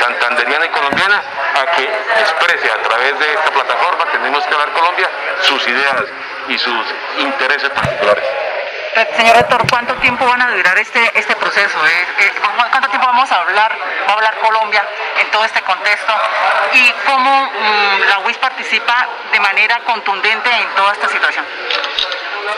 santanderiana 0.00 0.66
y 0.66 0.68
colombiana, 0.68 1.22
a 1.54 1.66
que 1.72 1.84
exprese 2.20 2.70
a 2.70 2.82
través 2.82 3.18
de 3.18 3.34
esta 3.34 3.50
plataforma, 3.50 4.04
Tenemos 4.12 4.44
que 4.46 4.54
hablar 4.54 4.72
Colombia, 4.72 5.10
sus 5.42 5.66
ideas 5.68 6.04
y 6.48 6.58
sus 6.58 6.86
intereses 7.18 7.70
particulares. 7.70 8.24
Señor 8.96 9.36
rector, 9.36 9.62
¿cuánto 9.68 9.94
tiempo 9.96 10.24
van 10.24 10.40
a 10.40 10.50
durar 10.52 10.78
este, 10.78 11.18
este 11.18 11.36
proceso? 11.36 11.86
Eh? 11.86 12.06
eh 12.18 12.32
¿Cuánto 12.70 12.88
tiempo 12.88 13.06
vamos 13.06 13.30
a 13.30 13.42
hablar, 13.42 13.76
va 14.08 14.10
a 14.10 14.14
hablar 14.14 14.38
Colombia 14.38 14.82
en 15.20 15.30
todo 15.30 15.44
este 15.44 15.60
contexto? 15.60 16.14
¿Y 16.72 16.90
cómo 17.04 17.44
mmm, 17.44 18.08
la 18.08 18.20
UIS 18.20 18.38
participa 18.38 19.06
de 19.32 19.40
manera 19.40 19.80
contundente 19.80 20.48
en 20.50 20.74
toda 20.74 20.94
esta 20.94 21.08
situación? 21.08 21.44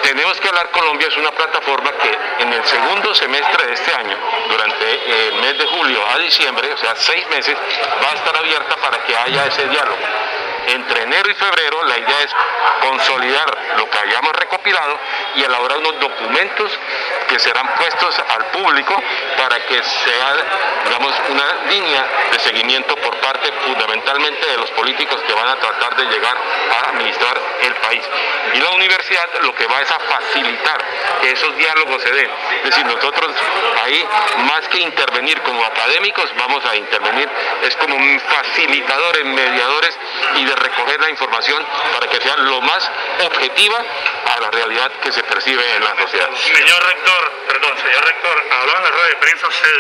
Tenemos 0.03 0.41
que 0.41 0.47
hablar 0.47 0.71
Colombia 0.71 1.09
es 1.09 1.17
una 1.17 1.33
plataforma 1.33 1.91
que 1.91 2.19
en 2.39 2.53
el 2.53 2.65
segundo 2.65 3.13
semestre 3.17 3.67
de 3.67 3.73
este 3.73 3.93
año, 3.95 4.17
durante 4.49 5.29
el 5.29 5.41
mes 5.41 5.59
de 5.59 5.67
julio 5.67 6.01
a 6.09 6.19
diciembre, 6.19 6.73
o 6.73 6.77
sea, 6.77 6.95
seis 6.95 7.27
meses, 7.31 7.57
va 8.01 8.13
a 8.13 8.15
estar 8.15 8.37
abierta 8.37 8.77
para 8.77 8.99
que 9.05 9.17
haya 9.17 9.47
ese 9.47 9.67
diálogo 9.67 9.99
entre 10.69 11.03
enero 11.03 11.31
y 11.31 11.35
febrero 11.35 11.85
la 11.85 11.99
idea 11.99 12.23
es 12.23 12.31
consolidar 12.81 13.59
lo 13.77 13.91
que 13.91 13.99
hayamos 13.99 14.33
recopilado 14.33 14.99
y 15.37 15.43
elaborar 15.43 15.79
unos 15.79 16.01
documentos 16.01 16.79
que 17.29 17.39
serán 17.39 17.67
puestos 17.77 18.19
al 18.19 18.45
público 18.47 19.01
para 19.37 19.61
que 19.67 19.83
sea, 19.83 20.37
digamos, 20.85 21.15
una 21.29 21.71
línea 21.71 22.07
de 22.33 22.39
seguimiento 22.41 22.97
por 22.97 23.17
parte 23.19 23.53
fundamentalmente 23.65 24.47
de 24.47 24.57
los 24.57 24.71
políticos 24.73 25.21
que 25.27 25.33
van 25.33 25.49
a 25.49 25.57
tratar 25.57 25.97
de 25.97 26.05
llegar 26.07 26.37
a 26.37 26.91
administrar 26.91 27.41
el 27.63 27.75
país. 27.77 28.03
Y 28.55 28.61
la 28.61 28.71
universidad 28.71 29.29
lo 29.43 29.55
que 29.55 29.67
va 29.67 29.81
es 29.83 29.91
a 29.91 29.99
facilitar 29.99 30.85
que 31.21 31.31
esos 31.33 31.57
diálogos 31.57 32.03
se 32.03 32.11
den. 32.11 32.31
Es 32.65 32.71
decir, 32.71 32.87
nosotros 32.87 33.35
ahí, 33.85 34.07
más 34.47 34.67
que 34.69 34.81
intervenir 34.81 35.41
como 35.43 35.65
académicos, 35.65 36.31
vamos 36.37 36.65
a 36.65 36.77
intervenir, 36.77 37.29
es 37.63 37.77
como 37.77 37.97
facilitadores, 38.21 39.25
mediadores 39.25 39.99
y 40.37 40.45
de 40.45 40.57
recoger 40.57 41.01
la 41.01 41.11
información 41.11 41.65
para 41.93 42.11
que 42.11 42.21
sea 42.21 42.37
lo 42.37 42.61
más 42.61 42.91
objetiva 43.25 43.79
a 44.37 44.41
la 44.41 44.51
realidad 44.51 44.91
que 45.03 45.13
se 45.13 45.23
percibe 45.23 45.63
en 45.77 45.85
la 45.85 45.95
sociedad. 45.97 46.29
Señor 46.35 46.87
rector, 46.87 47.18
perdón, 47.47 47.77
señor 47.79 48.05
rector, 48.05 48.43
hablaba 48.51 48.79
en 48.79 48.85
la 48.85 48.91
rueda 48.91 49.09
de 49.09 49.17
prensa 49.17 49.49
usted 49.49 49.75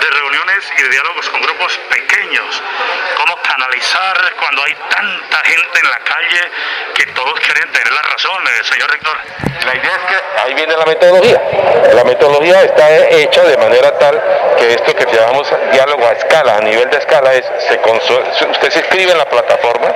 de 0.00 0.10
reuniones 0.10 0.72
y 0.78 0.82
de 0.82 0.88
diálogos 0.88 1.28
con 1.30 1.42
grupos 1.42 1.78
pequeños, 1.88 2.62
cómo 3.16 3.36
canalizar 3.42 4.34
cuando 4.38 4.64
hay 4.64 4.74
tanta 4.74 5.38
gente 5.44 5.78
en 5.80 5.90
la 5.90 5.98
calle 5.98 6.50
que 6.94 7.06
todos 7.12 7.40
quieren 7.40 7.70
tener 7.72 7.92
la 7.92 8.02
razón, 8.02 8.42
señor 8.62 8.90
rector. 8.90 9.16
La 9.66 9.76
idea 9.76 9.96
es 9.96 10.02
que 10.02 10.40
ahí 10.40 10.54
viene 10.54 10.76
la 10.76 10.84
metodología. 10.84 11.40
La 11.94 12.04
metodología 12.04 12.62
está 12.62 12.90
hecha 13.10 13.42
de 13.44 13.56
manera 13.58 13.98
tal 13.98 14.20
que 14.58 14.74
esto 14.74 14.94
que 14.94 15.04
llamamos 15.06 15.52
diálogo 15.72 16.06
a 16.06 16.12
escala, 16.12 16.56
a 16.56 16.60
nivel 16.60 16.88
de 16.90 16.98
escala, 16.98 17.34
es 17.34 17.44
se 17.68 17.80
usted 18.46 18.70
se 18.70 18.78
inscribe 18.80 19.12
en 19.12 19.18
la 19.18 19.28
plataforma 19.28 19.94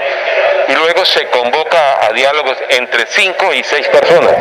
y 0.69 0.73
luego 0.75 1.05
se 1.05 1.29
convoca 1.29 2.07
a 2.07 2.13
diálogos 2.13 2.57
entre 2.71 3.07
cinco 3.07 3.53
y 3.55 3.63
seis 3.63 3.87
personas 3.89 4.35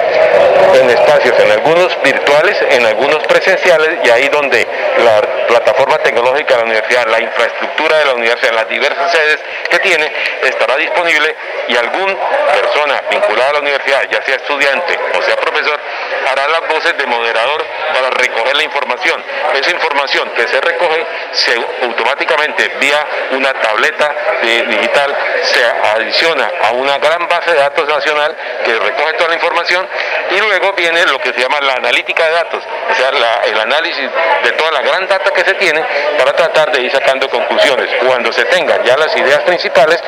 en 0.73 0.89
espacios, 0.89 1.39
en 1.39 1.51
algunos 1.51 2.01
virtuales, 2.01 2.57
en 2.69 2.85
algunos 2.85 3.25
presenciales 3.27 3.99
y 4.03 4.09
ahí 4.09 4.27
donde 4.29 4.67
la 4.97 5.21
plataforma 5.47 5.97
tecnológica 5.99 6.55
de 6.55 6.59
la 6.59 6.65
universidad, 6.65 7.07
la 7.07 7.21
infraestructura 7.21 7.97
de 7.99 8.05
la 8.05 8.13
universidad, 8.13 8.53
las 8.53 8.69
diversas 8.69 9.11
sedes 9.11 9.39
que 9.69 9.79
tiene, 9.79 10.11
estará 10.43 10.75
disponible 10.77 11.35
y 11.67 11.77
alguna 11.77 12.15
persona 12.53 13.01
vinculada 13.09 13.51
a 13.51 13.53
la 13.53 13.59
universidad, 13.59 14.03
ya 14.11 14.21
sea 14.23 14.35
estudiante 14.35 14.99
o 15.17 15.21
sea 15.21 15.35
profesor, 15.35 15.79
hará 16.29 16.47
las 16.47 16.67
voces 16.67 16.97
de 16.97 17.05
moderador 17.05 17.63
para 17.93 18.09
recoger 18.09 18.55
la 18.55 18.63
información. 18.63 19.23
Esa 19.53 19.71
información 19.71 20.29
que 20.35 20.47
se 20.47 20.61
recoge 20.61 21.05
se 21.31 21.55
automáticamente 21.83 22.67
vía 22.79 23.05
una 23.31 23.53
tableta 23.53 24.13
digital 24.41 25.15
se 25.43 25.65
a 26.23 26.71
una 26.71 26.97
gran 26.97 27.27
base 27.27 27.51
de 27.51 27.57
datos 27.57 27.87
nacional 27.87 28.35
que 28.63 28.73
recoge 28.73 29.13
toda 29.13 29.29
la 29.29 29.35
información 29.35 29.85
y 30.31 30.39
luego 30.39 30.71
viene 30.73 31.05
lo 31.07 31.19
que 31.19 31.33
se 31.33 31.41
llama 31.41 31.59
la 31.59 31.73
analítica 31.73 32.25
de 32.25 32.31
datos, 32.31 32.63
o 32.89 32.95
sea, 32.95 33.09
el 33.43 33.59
análisis 33.59 34.09
de 34.43 34.51
toda 34.53 34.71
la 34.71 34.81
gran 34.81 35.07
data 35.07 35.31
que 35.31 35.43
se 35.43 35.53
tiene 35.55 35.83
para 36.17 36.33
tratar 36.33 36.71
de 36.71 36.81
ir 36.81 36.91
sacando 36.91 37.29
conclusiones. 37.29 37.89
Cuando 38.07 38.31
se 38.31 38.45
tengan 38.45 38.81
ya 38.83 38.95
las 38.95 39.15
ideas 39.15 39.41
principales, 39.41 40.01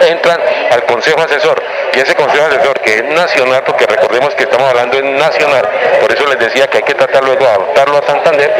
entran 0.00 0.38
al 0.70 0.84
Consejo 0.84 1.22
Asesor. 1.22 1.62
Y 1.94 1.98
ese 1.98 2.14
Consejo 2.14 2.46
Asesor, 2.46 2.80
que 2.80 2.98
es 2.98 3.04
nacional, 3.04 3.62
porque 3.64 3.86
recordemos 3.86 4.34
que 4.34 4.44
estamos 4.44 4.68
hablando 4.68 4.98
en 4.98 5.16
nacional, 5.16 5.66
por 6.00 6.12
eso 6.12 6.26
les 6.26 6.38
decía 6.38 6.66
que 6.66 6.78
hay 6.78 6.84
que 6.84 6.94
tratar 6.94 7.24
luego 7.24 7.44
de 7.44 7.50
adoptarlo 7.50 7.98
a 7.98 8.02
Santander, 8.06 8.52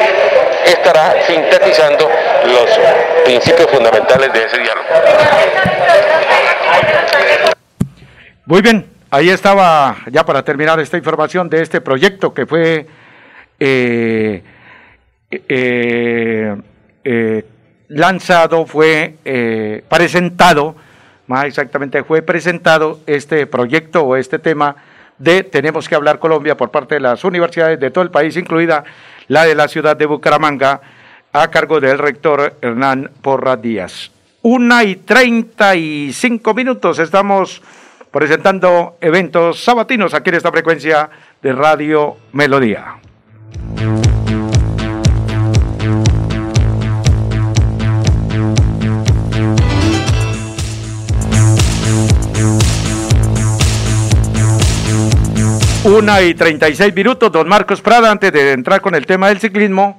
estará 0.65 1.15
sintetizando 1.27 2.11
los 2.45 2.71
principios 3.25 3.71
fundamentales 3.71 4.33
de 4.33 4.45
ese 4.45 4.59
diálogo. 4.59 4.89
Muy 8.47 8.63
bien, 8.63 8.87
ahí 9.11 9.31
estaba 9.31 9.97
ya 10.11 10.25
para 10.25 10.45
terminar 10.45 10.79
esta 10.81 10.97
información 10.97 11.49
de 11.49 11.63
este 11.63 11.81
proyecto 11.81 12.35
que 12.35 12.47
fue 12.47 12.87
eh, 13.59 14.43
eh, 15.31 16.57
eh, 17.05 17.45
lanzado, 17.89 18.67
fue 18.67 19.17
eh, 19.25 19.85
presentado, 19.89 20.75
más 21.27 21.47
exactamente 21.47 22.03
fue 22.05 22.23
presentado 22.23 23.01
este 23.07 23.47
proyecto 23.47 24.03
o 24.03 24.17
este 24.17 24.39
tema 24.39 24.77
de 25.19 25.45
Tenemos 25.45 25.89
que 25.89 25.95
hablar 25.95 26.19
Colombia 26.19 26.57
por 26.57 26.71
parte 26.71 26.97
de 26.97 27.01
las 27.01 27.25
universidades 27.25 27.79
de 27.79 27.91
todo 27.91 28.03
el 28.03 28.11
país, 28.11 28.37
incluida 28.37 28.85
la 29.29 29.45
de 29.45 29.55
la 29.55 29.69
ciudad 29.69 29.97
de 29.97 30.07
Bucaramanga, 30.07 30.81
a 31.33 31.49
cargo 31.49 31.81
del 31.81 31.99
rector 31.99 32.57
Hernán 32.61 33.11
Porra 33.23 33.57
Díaz. 33.57 34.14
Una 34.47 34.85
y 34.85 34.97
treinta 34.97 35.75
y 35.75 36.13
cinco 36.13 36.53
minutos 36.53 36.99
estamos 36.99 37.63
presentando 38.11 38.99
eventos 39.01 39.65
sabatinos 39.65 40.13
aquí 40.13 40.29
en 40.29 40.37
esta 40.37 40.53
frecuencia 40.53 41.09
de 41.41 41.53
Radio 41.55 42.19
Melodía. 42.33 42.97
Una 55.85 56.21
y 56.21 56.35
36 56.35 56.95
minutos, 56.95 57.33
don 57.33 57.49
Marcos 57.49 57.81
Prada, 57.81 58.11
antes 58.11 58.31
de 58.31 58.53
entrar 58.53 58.83
con 58.83 58.95
el 58.95 59.07
tema 59.07 59.29
del 59.29 59.41
ciclismo, 59.41 59.99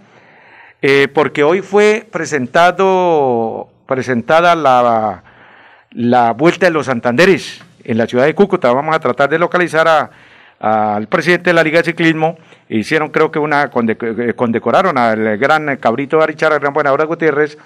eh, 0.83 1.07
porque 1.11 1.43
hoy 1.43 1.63
fue 1.63 2.07
presentado, 2.11 3.69
presentada 3.85 4.55
la, 4.55 5.23
la 5.91 6.33
Vuelta 6.33 6.65
de 6.65 6.71
los 6.71 6.87
Santanderes 6.87 7.63
en 7.83 7.97
la 7.97 8.07
ciudad 8.07 8.25
de 8.25 8.35
Cúcuta. 8.35 8.71
Vamos 8.73 8.95
a 8.95 8.99
tratar 8.99 9.29
de 9.29 9.39
localizar 9.39 10.09
al 10.59 11.07
presidente 11.07 11.51
de 11.51 11.53
la 11.53 11.63
Liga 11.63 11.79
de 11.79 11.85
Ciclismo. 11.85 12.37
Hicieron, 12.69 13.09
creo 13.09 13.31
que 13.31 13.39
una, 13.39 13.69
eh, 13.73 14.33
condecoraron 14.35 14.97
al 14.97 15.37
gran 15.37 15.77
cabrito 15.77 16.17
de 16.17 16.23
Arichara, 16.23 16.59
gran 16.59 16.73
Buenahora 16.73 17.05
Gutiérrez, 17.05 17.57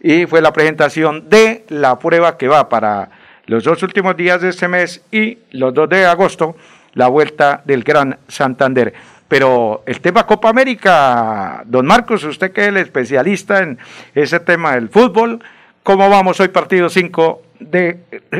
y 0.00 0.26
fue 0.26 0.40
la 0.40 0.52
presentación 0.52 1.28
de 1.28 1.64
la 1.68 1.98
prueba 1.98 2.36
que 2.36 2.48
va 2.48 2.68
para 2.68 3.10
los 3.46 3.64
dos 3.64 3.82
últimos 3.82 4.16
días 4.16 4.40
de 4.40 4.50
este 4.50 4.68
mes 4.68 5.02
y 5.10 5.38
los 5.50 5.74
dos 5.74 5.88
de 5.88 6.06
agosto 6.06 6.56
la 6.94 7.08
vuelta 7.08 7.62
del 7.64 7.82
Gran 7.82 8.18
Santander. 8.28 8.94
Pero 9.28 9.82
el 9.86 10.00
tema 10.00 10.26
Copa 10.26 10.48
América, 10.48 11.62
don 11.66 11.86
Marcos, 11.86 12.22
usted 12.24 12.52
que 12.52 12.62
es 12.62 12.68
el 12.68 12.76
especialista 12.76 13.62
en 13.62 13.78
ese 14.14 14.40
tema 14.40 14.74
del 14.74 14.88
fútbol, 14.88 15.42
¿cómo 15.84 16.08
vamos 16.08 16.40
hoy 16.40 16.48
partido 16.48 16.88
5 16.88 17.42
de 17.60 17.98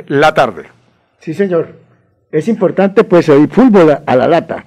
la 0.08 0.34
tarde? 0.34 0.64
Sí, 1.20 1.34
señor. 1.34 1.76
Es 2.32 2.48
importante 2.48 3.04
pues 3.04 3.28
hoy 3.28 3.46
fútbol 3.46 3.98
a 4.04 4.16
la 4.16 4.26
lata. 4.26 4.64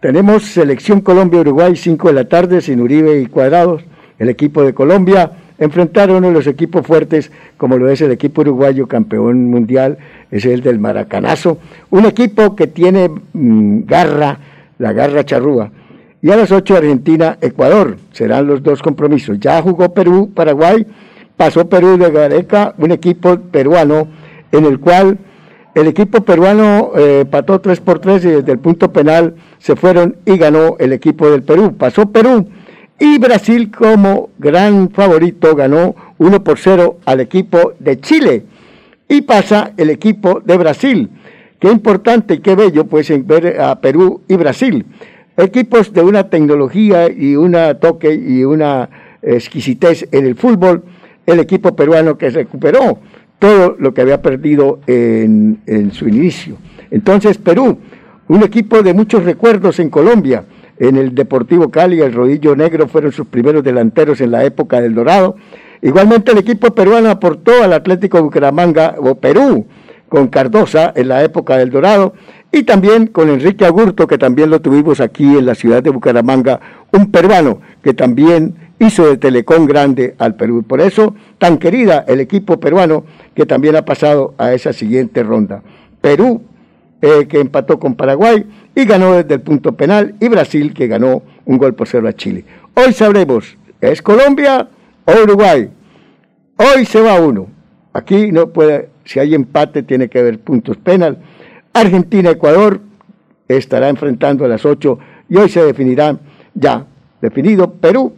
Tenemos 0.00 0.42
selección 0.42 1.00
Colombia-Uruguay 1.00 1.76
5 1.76 2.08
de 2.08 2.14
la 2.14 2.24
tarde 2.24 2.60
sin 2.60 2.80
Uribe 2.80 3.20
y 3.20 3.26
Cuadrados. 3.26 3.84
El 4.18 4.30
equipo 4.30 4.64
de 4.64 4.74
Colombia 4.74 5.30
enfrentar 5.58 6.10
a 6.10 6.14
uno 6.14 6.28
de 6.28 6.32
los 6.32 6.46
equipos 6.46 6.84
fuertes, 6.84 7.30
como 7.56 7.76
lo 7.76 7.88
es 7.88 8.00
el 8.00 8.10
equipo 8.10 8.40
uruguayo 8.40 8.88
campeón 8.88 9.50
mundial, 9.50 9.98
es 10.30 10.44
el 10.44 10.62
del 10.62 10.80
Maracanazo, 10.80 11.58
un 11.90 12.06
equipo 12.06 12.56
que 12.56 12.66
tiene 12.66 13.08
mm, 13.08 13.84
garra, 13.84 14.38
la 14.78 14.92
garra 14.92 15.24
charrúa. 15.24 15.70
Y 16.20 16.30
a 16.30 16.36
las 16.36 16.50
8 16.50 16.78
Argentina, 16.78 17.38
Ecuador, 17.40 17.98
serán 18.12 18.46
los 18.46 18.62
dos 18.62 18.82
compromisos. 18.82 19.38
Ya 19.38 19.60
jugó 19.60 19.92
Perú, 19.92 20.32
Paraguay, 20.34 20.86
pasó 21.36 21.68
Perú 21.68 21.96
de 21.98 22.10
Gareca, 22.10 22.74
un 22.78 22.92
equipo 22.92 23.38
peruano 23.38 24.08
en 24.52 24.64
el 24.64 24.78
cual 24.80 25.18
el 25.74 25.88
equipo 25.88 26.24
peruano 26.24 26.92
eh, 26.96 27.24
pató 27.28 27.60
3 27.60 27.80
por 27.80 27.98
3 27.98 28.24
y 28.24 28.28
desde 28.28 28.52
el 28.52 28.60
punto 28.60 28.92
penal 28.92 29.34
se 29.58 29.74
fueron 29.74 30.16
y 30.24 30.36
ganó 30.38 30.76
el 30.78 30.92
equipo 30.92 31.28
del 31.28 31.42
Perú. 31.42 31.74
Pasó 31.76 32.06
Perú 32.10 32.48
y 32.98 33.18
Brasil 33.18 33.72
como 33.76 34.30
gran 34.38 34.90
favorito 34.90 35.56
ganó 35.56 35.96
1 36.18 36.44
por 36.44 36.58
0 36.60 36.98
al 37.04 37.20
equipo 37.20 37.72
de 37.80 38.00
Chile. 38.00 38.44
Y 39.08 39.22
pasa 39.22 39.72
el 39.76 39.90
equipo 39.90 40.40
de 40.44 40.56
Brasil. 40.56 41.10
Qué 41.58 41.70
importante 41.70 42.34
y 42.34 42.38
qué 42.38 42.54
bello 42.54 42.86
pues 42.86 43.12
ver 43.26 43.60
a 43.60 43.80
Perú 43.80 44.22
y 44.28 44.36
Brasil. 44.36 44.86
Equipos 45.36 45.92
de 45.92 46.02
una 46.02 46.30
tecnología 46.30 47.10
y 47.10 47.34
un 47.34 47.56
toque 47.80 48.14
y 48.14 48.44
una 48.44 48.88
exquisitez 49.22 50.06
en 50.12 50.26
el 50.26 50.36
fútbol. 50.36 50.84
El 51.26 51.40
equipo 51.40 51.74
peruano 51.74 52.18
que 52.18 52.30
recuperó 52.30 52.98
todo 53.38 53.76
lo 53.78 53.92
que 53.92 54.02
había 54.02 54.22
perdido 54.22 54.80
en, 54.86 55.60
en 55.66 55.92
su 55.92 56.08
inicio. 56.08 56.56
Entonces 56.90 57.38
Perú, 57.38 57.78
un 58.28 58.42
equipo 58.42 58.82
de 58.82 58.94
muchos 58.94 59.24
recuerdos 59.24 59.78
en 59.80 59.90
Colombia 59.90 60.44
en 60.78 60.96
el 60.96 61.14
Deportivo 61.14 61.70
Cali, 61.70 62.00
el 62.00 62.12
Rodillo 62.12 62.56
Negro 62.56 62.88
fueron 62.88 63.12
sus 63.12 63.26
primeros 63.26 63.62
delanteros 63.62 64.20
en 64.20 64.30
la 64.30 64.44
época 64.44 64.80
del 64.80 64.94
Dorado. 64.94 65.36
Igualmente 65.82 66.32
el 66.32 66.38
equipo 66.38 66.74
peruano 66.74 67.10
aportó 67.10 67.62
al 67.62 67.72
Atlético 67.72 68.22
Bucaramanga 68.22 68.96
o 68.98 69.14
Perú 69.16 69.66
con 70.08 70.28
Cardosa 70.28 70.92
en 70.96 71.08
la 71.08 71.22
época 71.22 71.56
del 71.56 71.70
Dorado 71.70 72.14
y 72.54 72.62
también 72.62 73.08
con 73.08 73.28
Enrique 73.30 73.64
Agurto, 73.64 74.06
que 74.06 74.16
también 74.16 74.48
lo 74.48 74.60
tuvimos 74.60 75.00
aquí 75.00 75.24
en 75.24 75.44
la 75.44 75.56
ciudad 75.56 75.82
de 75.82 75.90
Bucaramanga, 75.90 76.60
un 76.92 77.10
peruano 77.10 77.60
que 77.82 77.94
también 77.94 78.54
hizo 78.78 79.08
de 79.08 79.16
Telecom 79.16 79.66
grande 79.66 80.14
al 80.18 80.36
Perú. 80.36 80.62
Por 80.62 80.80
eso, 80.80 81.16
tan 81.38 81.58
querida 81.58 82.04
el 82.06 82.20
equipo 82.20 82.60
peruano 82.60 83.06
que 83.34 83.44
también 83.44 83.74
ha 83.74 83.84
pasado 83.84 84.34
a 84.38 84.52
esa 84.52 84.72
siguiente 84.72 85.24
ronda. 85.24 85.64
Perú, 86.00 86.42
eh, 87.02 87.26
que 87.28 87.40
empató 87.40 87.80
con 87.80 87.96
Paraguay, 87.96 88.46
y 88.72 88.84
ganó 88.84 89.14
desde 89.14 89.34
el 89.34 89.40
punto 89.40 89.72
penal, 89.72 90.14
y 90.20 90.28
Brasil 90.28 90.72
que 90.72 90.86
ganó 90.86 91.22
un 91.46 91.58
gol 91.58 91.74
por 91.74 91.88
cero 91.88 92.06
a 92.06 92.12
Chile. 92.12 92.44
Hoy 92.74 92.92
sabremos, 92.92 93.58
¿es 93.80 94.00
Colombia 94.00 94.68
o 95.04 95.12
Uruguay? 95.24 95.68
Hoy 96.56 96.84
se 96.84 97.00
va 97.00 97.18
uno. 97.18 97.48
Aquí 97.92 98.30
no 98.30 98.50
puede, 98.50 98.90
si 99.04 99.18
hay 99.18 99.34
empate 99.34 99.82
tiene 99.82 100.08
que 100.08 100.20
haber 100.20 100.38
puntos 100.38 100.76
penal. 100.76 101.18
Argentina-Ecuador 101.74 102.80
estará 103.48 103.88
enfrentando 103.88 104.44
a 104.44 104.48
las 104.48 104.64
8 104.64 104.98
y 105.28 105.36
hoy 105.36 105.48
se 105.48 105.62
definirá 105.62 106.16
ya 106.54 106.86
definido 107.20 107.72
Perú 107.72 108.14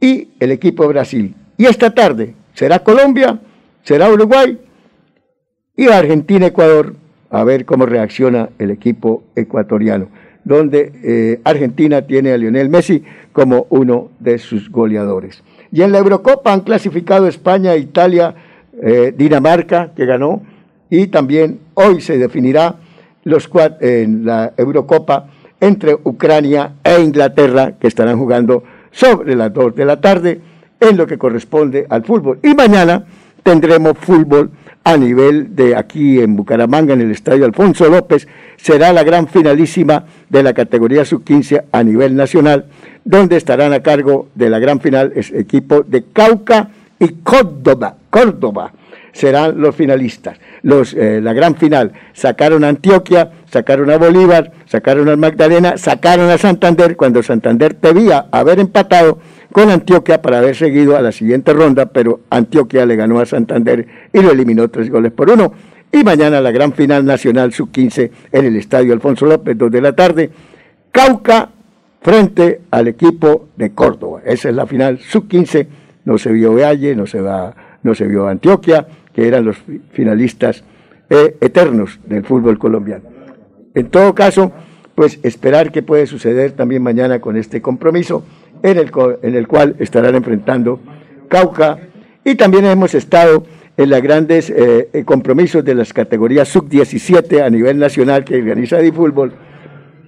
y 0.00 0.30
el 0.40 0.50
equipo 0.50 0.82
de 0.84 0.88
Brasil. 0.88 1.34
Y 1.56 1.66
esta 1.66 1.94
tarde 1.94 2.34
será 2.54 2.80
Colombia, 2.80 3.38
será 3.82 4.10
Uruguay 4.10 4.58
y 5.76 5.86
Argentina-Ecuador 5.86 6.96
a 7.30 7.44
ver 7.44 7.64
cómo 7.66 7.84
reacciona 7.84 8.48
el 8.58 8.70
equipo 8.70 9.24
ecuatoriano, 9.36 10.08
donde 10.44 10.92
eh, 11.04 11.40
Argentina 11.44 12.02
tiene 12.02 12.32
a 12.32 12.38
Lionel 12.38 12.70
Messi 12.70 13.04
como 13.32 13.66
uno 13.68 14.10
de 14.18 14.38
sus 14.38 14.70
goleadores. 14.70 15.42
Y 15.70 15.82
en 15.82 15.92
la 15.92 15.98
Eurocopa 15.98 16.52
han 16.52 16.62
clasificado 16.62 17.28
España, 17.28 17.76
Italia, 17.76 18.34
eh, 18.82 19.12
Dinamarca, 19.16 19.92
que 19.94 20.06
ganó, 20.06 20.42
y 20.90 21.08
también 21.08 21.60
hoy 21.74 22.00
se 22.00 22.18
definirá 22.18 22.76
los 23.24 23.48
en 23.80 24.24
la 24.24 24.52
Eurocopa 24.56 25.26
entre 25.60 25.94
Ucrania 25.94 26.74
e 26.82 27.00
Inglaterra, 27.00 27.72
que 27.78 27.88
estarán 27.88 28.18
jugando 28.18 28.62
sobre 28.90 29.34
las 29.36 29.52
2 29.52 29.74
de 29.74 29.84
la 29.84 30.00
tarde 30.00 30.40
en 30.80 30.96
lo 30.96 31.06
que 31.06 31.18
corresponde 31.18 31.86
al 31.88 32.04
fútbol. 32.04 32.38
Y 32.42 32.54
mañana 32.54 33.04
tendremos 33.42 33.98
fútbol 33.98 34.50
a 34.84 34.96
nivel 34.96 35.54
de 35.54 35.76
aquí 35.76 36.20
en 36.20 36.36
Bucaramanga, 36.36 36.94
en 36.94 37.02
el 37.02 37.10
Estadio 37.10 37.44
Alfonso 37.44 37.88
López, 37.88 38.26
será 38.56 38.92
la 38.92 39.02
gran 39.02 39.28
finalísima 39.28 40.06
de 40.30 40.42
la 40.42 40.54
categoría 40.54 41.04
sub-15 41.04 41.64
a 41.70 41.82
nivel 41.82 42.16
nacional, 42.16 42.66
donde 43.04 43.36
estarán 43.36 43.74
a 43.74 43.80
cargo 43.80 44.28
de 44.34 44.48
la 44.48 44.58
gran 44.58 44.80
final 44.80 45.12
equipo 45.14 45.82
de 45.82 46.04
Cauca 46.04 46.70
y 46.98 47.08
Córdoba. 47.22 47.96
Córdoba 48.08 48.72
serán 49.18 49.60
los 49.60 49.74
finalistas. 49.74 50.38
Los, 50.62 50.94
eh, 50.94 51.20
la 51.20 51.32
gran 51.32 51.56
final 51.56 51.92
sacaron 52.12 52.62
a 52.62 52.68
Antioquia, 52.68 53.32
sacaron 53.50 53.90
a 53.90 53.98
Bolívar, 53.98 54.52
sacaron 54.66 55.08
a 55.08 55.16
Magdalena, 55.16 55.76
sacaron 55.76 56.30
a 56.30 56.38
Santander, 56.38 56.96
cuando 56.96 57.20
Santander 57.22 57.76
debía 57.80 58.26
haber 58.30 58.60
empatado 58.60 59.18
con 59.52 59.70
Antioquia 59.70 60.22
para 60.22 60.38
haber 60.38 60.54
seguido 60.54 60.96
a 60.96 61.02
la 61.02 61.10
siguiente 61.10 61.52
ronda, 61.52 61.86
pero 61.86 62.20
Antioquia 62.30 62.86
le 62.86 62.94
ganó 62.94 63.18
a 63.18 63.26
Santander 63.26 63.88
y 64.12 64.20
lo 64.20 64.30
eliminó 64.30 64.68
tres 64.68 64.88
goles 64.88 65.10
por 65.10 65.30
uno. 65.30 65.52
Y 65.90 66.04
mañana 66.04 66.40
la 66.40 66.52
gran 66.52 66.72
final 66.72 67.04
nacional 67.04 67.52
sub-15 67.52 68.10
en 68.30 68.44
el 68.44 68.54
Estadio 68.54 68.92
Alfonso 68.92 69.26
López, 69.26 69.58
dos 69.58 69.70
de 69.72 69.80
la 69.80 69.94
tarde, 69.94 70.30
Cauca 70.92 71.50
frente 72.00 72.60
al 72.70 72.86
equipo 72.86 73.48
de 73.56 73.72
Córdoba. 73.72 74.20
Esa 74.24 74.48
es 74.48 74.54
la 74.54 74.66
final 74.66 74.98
sub-15, 75.00 75.66
no 76.04 76.18
se 76.18 76.30
vio 76.30 76.54
Valle, 76.54 76.94
no 76.94 77.06
se, 77.06 77.20
va, 77.20 77.54
no 77.82 77.94
se 77.96 78.06
vio 78.06 78.28
Antioquia, 78.28 78.86
que 79.18 79.26
eran 79.26 79.44
los 79.44 79.56
finalistas 79.90 80.62
eh, 81.10 81.36
eternos 81.40 81.98
del 82.06 82.24
fútbol 82.24 82.56
colombiano. 82.56 83.02
En 83.74 83.88
todo 83.88 84.14
caso, 84.14 84.52
pues 84.94 85.18
esperar 85.24 85.72
qué 85.72 85.82
puede 85.82 86.06
suceder 86.06 86.52
también 86.52 86.84
mañana 86.84 87.20
con 87.20 87.36
este 87.36 87.60
compromiso 87.60 88.22
en 88.62 88.78
el, 88.78 88.92
en 89.22 89.34
el 89.34 89.48
cual 89.48 89.74
estarán 89.80 90.14
enfrentando 90.14 90.78
Cauca 91.26 91.80
y 92.24 92.36
también 92.36 92.64
hemos 92.66 92.94
estado 92.94 93.44
en 93.76 93.90
los 93.90 94.00
grandes 94.02 94.50
eh, 94.50 94.88
eh, 94.92 95.04
compromisos 95.04 95.64
de 95.64 95.74
las 95.74 95.92
categorías 95.92 96.46
sub-17 96.46 97.42
a 97.42 97.50
nivel 97.50 97.76
nacional 97.76 98.24
que 98.24 98.36
organiza 98.36 98.78
Fútbol. 98.94 99.32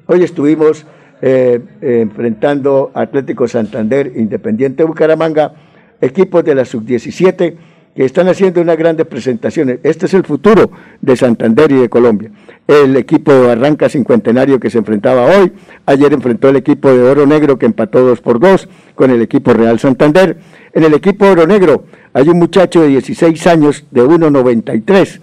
Hoy 0.06 0.22
estuvimos 0.22 0.86
eh, 1.20 1.58
enfrentando 1.80 2.92
Atlético 2.94 3.48
Santander, 3.48 4.12
Independiente 4.14 4.84
Bucaramanga, 4.84 5.52
equipos 6.00 6.44
de 6.44 6.54
la 6.54 6.64
sub-17 6.64 7.69
que 7.95 8.05
están 8.05 8.28
haciendo 8.28 8.61
unas 8.61 8.76
grandes 8.76 9.07
presentaciones. 9.07 9.80
Este 9.82 10.07
es 10.07 10.14
el 10.14 10.24
futuro 10.24 10.70
de 11.01 11.16
Santander 11.16 11.72
y 11.72 11.76
de 11.76 11.88
Colombia. 11.88 12.30
El 12.66 12.97
equipo 12.97 13.32
de 13.32 13.47
Barranca 13.49 13.88
Cincuentenario 13.88 14.61
que 14.61 14.70
se 14.70 14.78
enfrentaba 14.78 15.24
hoy, 15.26 15.53
ayer 15.86 16.12
enfrentó 16.12 16.49
el 16.49 16.57
equipo 16.57 16.93
de 16.93 17.03
Oro 17.03 17.26
Negro 17.26 17.59
que 17.59 17.66
empató 17.66 18.01
2 18.01 18.20
por 18.20 18.38
2 18.38 18.68
con 18.95 19.11
el 19.11 19.20
equipo 19.22 19.53
Real 19.53 19.78
Santander. 19.80 20.38
En 20.72 20.84
el 20.84 20.95
equipo 20.95 21.26
Oro 21.26 21.47
Negro 21.47 21.84
hay 22.12 22.28
un 22.28 22.38
muchacho 22.38 22.82
de 22.82 22.88
16 22.88 23.47
años 23.49 23.84
de 23.91 24.03
1.93, 24.03 25.20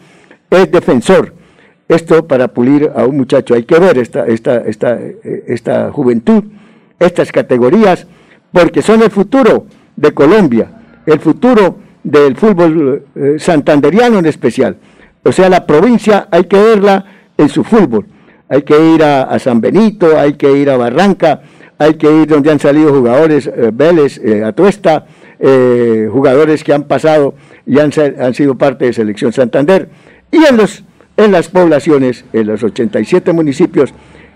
es 0.50 0.72
defensor. 0.72 1.34
esto 1.88 2.28
para 2.28 2.50
pulir 2.50 2.92
a 2.94 3.06
un 3.06 3.16
muchacho. 3.16 3.54
Hay 3.54 3.64
que 3.64 3.80
ver 3.80 3.98
esta, 3.98 4.28
esta, 4.28 4.58
esta, 4.58 5.00
eh, 5.00 5.46
esta 5.48 5.90
juventud, 5.90 6.44
estas 7.00 7.32
categorías, 7.32 8.08
porque 8.52 8.82
son 8.82 9.04
el 9.04 9.10
futuro 9.10 9.68
de 9.96 10.14
Colombia, 10.14 10.70
el 11.06 11.20
futuro 11.22 11.87
del 12.10 12.36
fútbol 12.36 13.04
eh, 13.16 13.36
santanderiano 13.38 14.20
en 14.20 14.26
especial. 14.26 14.78
O 15.24 15.32
sea, 15.32 15.50
la 15.50 15.66
provincia 15.66 16.28
hay 16.32 16.46
que 16.46 16.58
verla 16.58 17.06
en 17.38 17.50
su 17.50 17.64
fútbol. 17.64 18.06
Hay 18.50 18.62
que 18.62 18.94
ir 18.94 19.04
a, 19.04 19.38
San 19.40 19.60
Benito, 19.60 20.18
hay 20.18 20.34
que 20.34 20.52
ir 20.54 20.70
a 20.70 20.78
Barranca, 20.78 21.42
hay 21.78 21.96
que 21.96 22.10
ir 22.10 22.28
donde 22.28 22.50
han 22.50 22.60
salido 22.60 22.94
jugadores, 22.94 23.48
eh, 23.48 23.72
Vélez, 23.74 24.22
Atuesta, 24.46 25.06
jugadores 25.40 26.64
que 26.64 26.74
han 26.74 26.86
pasado 26.86 27.36
y 27.66 27.78
han, 27.80 27.92
sido 28.34 28.56
parte 28.56 28.86
de 28.86 28.94
Selección 28.94 29.34
Santander. 29.34 29.90
Y 30.32 30.38
en 30.46 30.58
los 30.58 30.84
en 31.18 31.32
las 31.32 31.50
poblaciones, 31.50 32.26
en 32.32 32.48
los 32.48 32.64
87 32.64 33.34
municipios, 33.34 33.92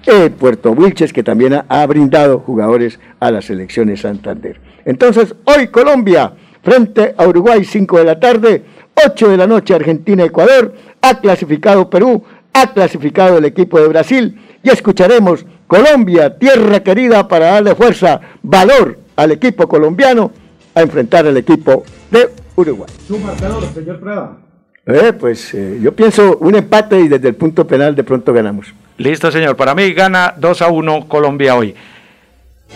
eh, 0.07 0.31
Puerto 0.31 0.71
Wilches, 0.71 1.13
que 1.13 1.21
también 1.21 1.61
ha, 1.67 1.85
brindado 1.85 2.39
jugadores 2.39 2.99
a 3.19 3.29
las 3.29 3.45
selecciones 3.45 4.01
Santander. 4.01 4.59
Entonces, 4.83 5.35
hoy 5.45 5.67
Colombia, 5.67 6.33
frente 6.63 7.13
a 7.17 7.27
Uruguay, 7.27 7.63
5 7.63 7.97
de 7.99 8.03
la 8.03 8.19
tarde, 8.19 8.63
8 9.05 9.29
de 9.29 9.37
la 9.37 9.47
noche, 9.47 9.73
Argentina, 9.73 10.23
Ecuador, 10.23 10.73
ha 11.01 11.19
clasificado 11.19 11.89
Perú, 11.89 12.23
ha 12.53 12.73
clasificado 12.73 13.37
el 13.37 13.45
equipo 13.45 13.79
de 13.79 13.87
Brasil, 13.87 14.39
y 14.63 14.69
escucharemos 14.69 15.45
Colombia, 15.67 16.37
tierra 16.37 16.81
querida, 16.81 17.27
para 17.27 17.53
darle 17.53 17.75
fuerza, 17.75 18.19
valor 18.43 18.99
al 19.15 19.31
equipo 19.31 19.67
colombiano 19.67 20.31
a 20.75 20.81
enfrentar 20.81 21.25
al 21.27 21.37
equipo 21.37 21.83
de 22.09 22.29
Uruguay. 22.55 22.89
Su 23.07 23.17
marcador, 23.19 23.63
señor 23.73 23.99
Prada. 23.99 24.37
Eh, 24.85 25.13
pues 25.13 25.53
eh, 25.53 25.79
yo 25.81 25.95
pienso 25.95 26.37
un 26.37 26.55
empate 26.55 26.99
y 26.99 27.07
desde 27.07 27.27
el 27.29 27.35
punto 27.35 27.67
penal 27.67 27.95
de 27.95 28.03
pronto 28.03 28.33
ganamos. 28.33 28.73
Listo, 28.97 29.31
señor. 29.31 29.55
Para 29.55 29.75
mí 29.75 29.93
gana 29.93 30.33
2 30.37 30.61
a 30.61 30.67
1 30.69 31.07
Colombia 31.07 31.55
hoy. 31.55 31.75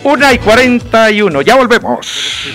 1 0.04 0.32
y 0.32 0.38
41. 0.38 1.42
Ya 1.42 1.56
volvemos. 1.56 2.48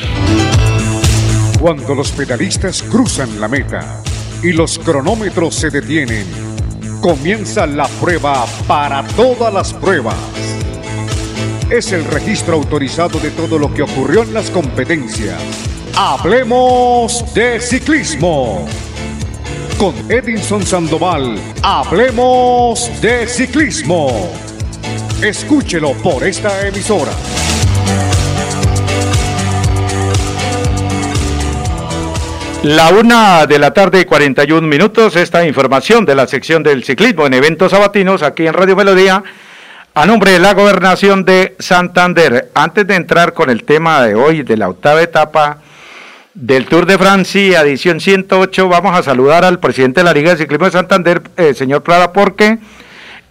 Cuando 1.62 1.94
los 1.94 2.12
pedalistas 2.12 2.82
cruzan 2.82 3.40
la 3.40 3.48
meta 3.48 4.02
y 4.42 4.52
los 4.52 4.80
cronómetros 4.80 5.54
se 5.54 5.70
detienen, 5.70 6.26
comienza 7.00 7.68
la 7.68 7.88
prueba 7.88 8.48
para 8.68 9.04
todas 9.10 9.54
las 9.54 9.72
pruebas. 9.72 10.16
Es 11.70 11.92
el 11.92 12.04
registro 12.06 12.56
autorizado 12.56 13.20
de 13.20 13.30
todo 13.30 13.60
lo 13.60 13.72
que 13.72 13.84
ocurrió 13.84 14.24
en 14.24 14.34
las 14.34 14.50
competencias. 14.50 15.40
Hablemos 15.96 17.32
de 17.36 17.60
ciclismo 17.60 18.66
con 19.78 19.94
Edinson 20.10 20.66
Sandoval. 20.66 21.38
Hablemos 21.62 22.90
de 23.02 23.28
ciclismo. 23.28 24.32
Escúchelo 25.22 25.94
por 26.02 26.24
esta 26.24 26.68
emisora. 26.68 27.12
La 32.64 32.90
una 32.90 33.48
de 33.48 33.58
la 33.58 33.74
tarde 33.74 34.02
y 34.02 34.06
41 34.06 34.68
minutos, 34.68 35.16
esta 35.16 35.44
información 35.48 36.06
de 36.06 36.14
la 36.14 36.28
sección 36.28 36.62
del 36.62 36.84
ciclismo 36.84 37.26
en 37.26 37.34
eventos 37.34 37.72
sabatinos 37.72 38.22
aquí 38.22 38.46
en 38.46 38.54
Radio 38.54 38.76
Melodía, 38.76 39.24
a 39.96 40.06
nombre 40.06 40.34
de 40.34 40.40
la 40.40 40.54
gobernación 40.54 41.26
de 41.26 41.56
Santander. 41.58 42.52
Antes 42.54 42.86
de 42.86 42.94
entrar 42.94 43.34
con 43.34 43.50
el 43.50 43.64
tema 43.64 44.04
de 44.04 44.14
hoy, 44.14 44.44
de 44.44 44.58
la 44.58 44.70
octava 44.70 45.02
etapa, 45.02 45.58
del 46.36 46.68
Tour 46.68 46.86
de 46.86 47.00
Francia, 47.00 47.62
edición 47.62 48.00
108, 48.00 48.70
vamos 48.70 48.96
a 48.96 49.02
saludar 49.02 49.44
al 49.44 49.60
presidente 49.60 50.02
de 50.02 50.04
la 50.04 50.14
Liga 50.14 50.30
de 50.30 50.38
Ciclismo 50.38 50.66
de 50.66 50.72
Santander, 50.72 51.24
eh, 51.38 51.56
señor 51.56 51.82
Prada, 51.82 52.14
porque 52.14 52.60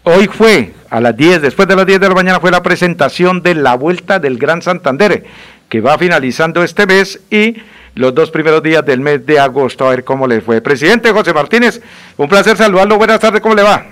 hoy 0.02 0.26
fue 0.26 0.72
a 0.90 1.00
las 1.00 1.16
10, 1.16 1.40
después 1.40 1.68
de 1.68 1.76
las 1.76 1.86
10 1.86 2.00
de 2.00 2.08
la 2.08 2.14
mañana, 2.16 2.40
fue 2.40 2.50
la 2.50 2.64
presentación 2.64 3.42
de 3.42 3.54
la 3.54 3.76
Vuelta 3.76 4.18
del 4.18 4.38
Gran 4.38 4.60
Santander, 4.60 5.24
que 5.70 5.80
va 5.80 5.96
finalizando 5.96 6.62
este 6.64 6.84
mes 6.84 7.20
y 7.30 7.62
los 7.94 8.12
dos 8.14 8.30
primeros 8.30 8.62
días 8.62 8.84
del 8.84 9.00
mes 9.00 9.24
de 9.24 9.38
agosto, 9.38 9.86
a 9.86 9.90
ver 9.90 10.04
cómo 10.04 10.26
le 10.26 10.40
fue. 10.40 10.60
Presidente 10.60 11.12
José 11.12 11.32
Martínez, 11.32 11.80
un 12.16 12.28
placer 12.28 12.56
saludarlo, 12.56 12.98
buenas 12.98 13.20
tardes, 13.20 13.40
¿cómo 13.40 13.54
le 13.54 13.62
va? 13.62 13.86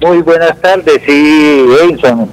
Muy 0.00 0.22
buenas 0.22 0.58
tardes, 0.60 1.02
sí, 1.06 1.66
Wilson. 1.68 2.30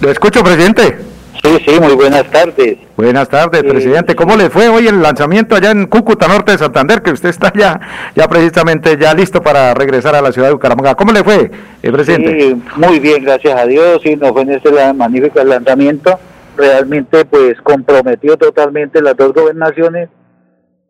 Lo 0.00 0.10
escucho, 0.10 0.44
presidente. 0.44 0.98
Sí, 1.42 1.58
sí, 1.66 1.80
muy 1.80 1.94
buenas 1.94 2.24
tardes. 2.30 2.78
Buenas 2.96 3.28
tardes, 3.28 3.62
presidente. 3.62 4.14
¿Cómo 4.14 4.36
le 4.36 4.50
fue 4.50 4.68
hoy 4.68 4.86
el 4.86 5.02
lanzamiento 5.02 5.54
allá 5.54 5.70
en 5.70 5.86
Cúcuta, 5.86 6.28
norte 6.28 6.52
de 6.52 6.58
Santander, 6.58 7.02
que 7.02 7.10
usted 7.10 7.28
está 7.28 7.52
ya, 7.54 7.80
ya 8.14 8.28
precisamente 8.28 8.96
ya 8.98 9.14
listo 9.14 9.42
para 9.42 9.74
regresar 9.74 10.14
a 10.14 10.22
la 10.22 10.32
ciudad 10.32 10.48
de 10.48 10.54
Bucaramanga? 10.54 10.94
¿Cómo 10.94 11.12
le 11.12 11.22
fue, 11.22 11.50
eh, 11.82 11.92
presidente? 11.92 12.40
Sí, 12.40 12.62
muy 12.76 12.98
bien, 13.00 13.24
gracias 13.24 13.58
a 13.58 13.66
Dios. 13.66 14.00
Sí, 14.02 14.16
nos 14.16 14.32
fue 14.32 14.42
en 14.42 14.52
este 14.52 14.92
magnífico 14.94 15.42
lanzamiento. 15.44 16.18
Realmente, 16.56 17.24
pues, 17.24 17.60
comprometió 17.62 18.36
totalmente 18.36 19.02
las 19.02 19.16
dos 19.16 19.32
gobernaciones, 19.32 20.08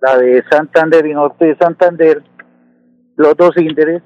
la 0.01 0.17
de 0.17 0.45
Santander 0.51 1.07
y 1.07 1.15
norte 1.15 1.47
de 1.47 1.57
Santander, 1.57 2.23
los 3.17 3.37
dos 3.37 3.57
índices 3.57 4.03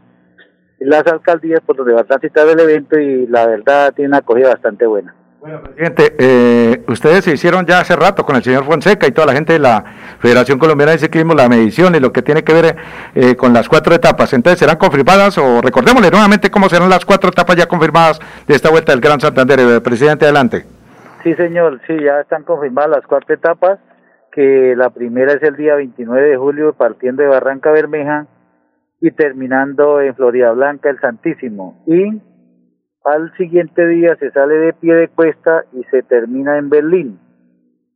las 0.81 1.07
alcaldías 1.07 1.61
por 1.61 1.77
donde 1.77 1.93
va 1.93 2.01
a 2.01 2.05
transitar 2.05 2.49
el 2.49 2.59
evento 2.59 2.99
y 2.99 3.27
la 3.27 3.47
verdad 3.47 3.93
tiene 3.95 4.09
una 4.09 4.19
acogida 4.19 4.49
bastante 4.49 4.87
buena. 4.87 5.15
Bueno, 5.41 5.63
presidente, 5.63 6.15
eh, 6.19 6.85
ustedes 6.87 7.25
se 7.25 7.33
hicieron 7.33 7.65
ya 7.65 7.81
hace 7.81 7.97
rato 7.97 8.27
con 8.27 8.37
el 8.37 8.43
señor 8.43 8.65
Fonseca 8.65 9.07
y 9.07 9.11
toda 9.11 9.29
la 9.29 9.33
gente 9.33 9.55
de 9.55 9.59
la 9.59 9.83
Federación 10.19 10.59
Colombiana 10.59 10.93
de 10.93 10.99
Ciclismo 10.99 11.33
la 11.33 11.49
medición 11.49 11.95
y 11.95 11.99
lo 11.99 12.13
que 12.13 12.21
tiene 12.21 12.45
que 12.45 12.53
ver 12.53 12.77
eh, 13.15 13.37
con 13.37 13.55
las 13.55 13.67
cuatro 13.67 13.95
etapas. 13.95 14.35
Entonces, 14.35 14.59
¿serán 14.59 14.77
confirmadas 14.77 15.39
o 15.39 15.63
recordémosle 15.63 16.11
nuevamente 16.11 16.51
cómo 16.51 16.69
serán 16.69 16.91
las 16.91 17.07
cuatro 17.07 17.31
etapas 17.31 17.57
ya 17.57 17.65
confirmadas 17.65 18.21
de 18.47 18.55
esta 18.55 18.69
vuelta 18.71 18.93
del 18.93 19.01
Gran 19.01 19.19
Santander? 19.19 19.61
Eh, 19.61 19.81
presidente, 19.81 20.27
adelante. 20.27 20.67
Sí, 21.23 21.33
señor, 21.33 21.81
sí, 21.87 21.97
ya 22.05 22.21
están 22.21 22.43
confirmadas 22.43 22.91
las 22.91 23.07
cuatro 23.07 23.35
etapas, 23.35 23.79
que 24.33 24.75
la 24.77 24.91
primera 24.91 25.33
es 25.33 25.43
el 25.43 25.57
día 25.57 25.75
29 25.75 26.29
de 26.29 26.37
julio 26.37 26.75
partiendo 26.75 27.23
de 27.23 27.31
Barranca 27.31 27.71
Bermeja 27.73 28.27
y 29.01 29.11
terminando 29.13 30.03
en 30.03 30.15
Florida 30.15 30.53
Blanca 30.53 30.91
el 30.91 31.01
Santísimo. 31.01 31.83
Y 31.87 32.21
al 33.05 33.33
siguiente 33.37 33.87
día 33.87 34.17
se 34.17 34.31
sale 34.31 34.55
de 34.55 34.73
pie 34.75 34.95
de 34.95 35.09
cuesta 35.09 35.65
y 35.73 35.85
se 35.85 36.03
termina 36.03 36.59
en 36.59 36.69
Berlín. 36.69 37.19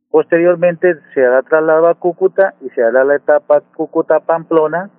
Posteriormente 0.09 0.95
se 1.13 1.25
hará 1.25 1.41
traslado 1.43 1.87
a 1.87 1.95
Cúcuta 1.95 2.53
y 2.61 2.69
se 2.69 2.81
hará 2.81 3.03
la 3.03 3.15
etapa 3.15 3.61
Cúcuta-Pamplona, 3.75 4.89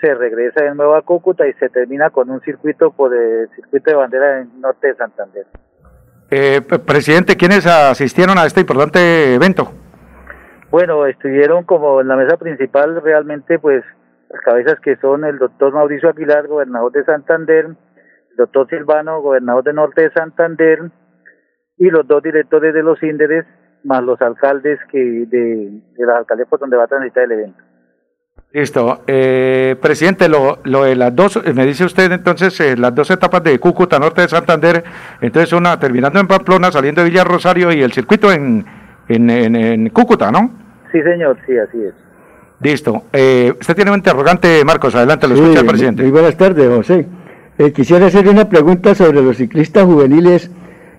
se 0.00 0.14
regresa 0.14 0.64
de 0.64 0.74
nuevo 0.74 0.94
a 0.94 1.02
Cúcuta 1.02 1.46
y 1.46 1.52
se 1.54 1.68
termina 1.70 2.10
con 2.10 2.28
un 2.30 2.40
circuito 2.42 2.90
por 2.92 3.14
el 3.14 3.48
circuito 3.54 3.90
de 3.90 3.96
bandera 3.96 4.40
en 4.40 4.60
norte 4.60 4.88
de 4.88 4.94
Santander. 4.94 5.46
Eh, 6.30 6.60
presidente, 6.86 7.36
¿quiénes 7.36 7.66
asistieron 7.66 8.38
a 8.38 8.46
este 8.46 8.60
importante 8.60 9.34
evento? 9.34 9.72
Bueno, 10.70 11.06
estuvieron 11.06 11.64
como 11.64 12.00
en 12.00 12.08
la 12.08 12.16
mesa 12.16 12.36
principal 12.36 13.02
realmente 13.02 13.58
pues 13.58 13.84
las 14.30 14.40
cabezas 14.40 14.80
que 14.80 14.96
son 14.96 15.24
el 15.24 15.38
doctor 15.38 15.72
Mauricio 15.72 16.08
Aguilar, 16.08 16.46
gobernador 16.46 16.90
de 16.92 17.04
Santander, 17.04 17.68
doctor 18.36 18.68
Silvano, 18.68 19.20
gobernador 19.20 19.64
de 19.64 19.72
Norte 19.72 20.02
de 20.02 20.10
Santander, 20.12 20.90
y 21.76 21.90
los 21.90 22.06
dos 22.06 22.22
directores 22.22 22.74
de 22.74 22.82
los 22.82 23.02
índeres, 23.02 23.44
más 23.84 24.02
los 24.02 24.20
alcaldes 24.20 24.78
que 24.90 24.98
de, 24.98 25.80
de 25.96 26.06
las 26.06 26.18
alcaldías 26.18 26.48
por 26.48 26.60
donde 26.60 26.76
va 26.76 26.84
a 26.84 26.88
transitar 26.88 27.24
el 27.24 27.32
evento. 27.32 27.62
Listo. 28.52 29.02
Eh, 29.06 29.76
presidente, 29.80 30.28
lo, 30.28 30.58
lo 30.64 30.84
de 30.84 30.94
las 30.94 31.16
dos, 31.16 31.42
me 31.54 31.64
dice 31.64 31.84
usted 31.84 32.12
entonces, 32.12 32.60
eh, 32.60 32.76
las 32.76 32.94
dos 32.94 33.10
etapas 33.10 33.42
de 33.42 33.58
Cúcuta, 33.58 33.98
norte 33.98 34.20
de 34.20 34.28
Santander, 34.28 34.84
entonces 35.20 35.52
una 35.52 35.78
terminando 35.78 36.20
en 36.20 36.26
Pamplona, 36.26 36.70
saliendo 36.70 37.02
de 37.02 37.08
Villa 37.08 37.24
Rosario 37.24 37.72
y 37.72 37.82
el 37.82 37.92
circuito 37.92 38.30
en, 38.30 38.64
en, 39.08 39.30
en 39.30 39.88
Cúcuta, 39.88 40.30
¿no? 40.30 40.50
Sí, 40.92 41.00
señor, 41.02 41.38
sí, 41.46 41.56
así 41.56 41.82
es. 41.82 41.94
Listo. 42.60 43.04
Eh, 43.12 43.52
usted 43.58 43.74
tiene 43.74 43.90
un 43.90 43.96
interrogante, 43.96 44.62
Marcos. 44.64 44.94
Adelante, 44.94 45.26
lo 45.26 45.34
escucha 45.34 45.60
el 45.60 45.66
presidente. 45.66 46.02
Muy 46.02 46.12
buenas 46.12 46.36
tardes, 46.36 46.68
José. 46.68 47.08
Eh, 47.62 47.72
quisiera 47.72 48.06
hacer 48.06 48.28
una 48.28 48.48
pregunta 48.48 48.92
sobre 48.96 49.22
los 49.22 49.36
ciclistas 49.36 49.84
juveniles 49.84 50.50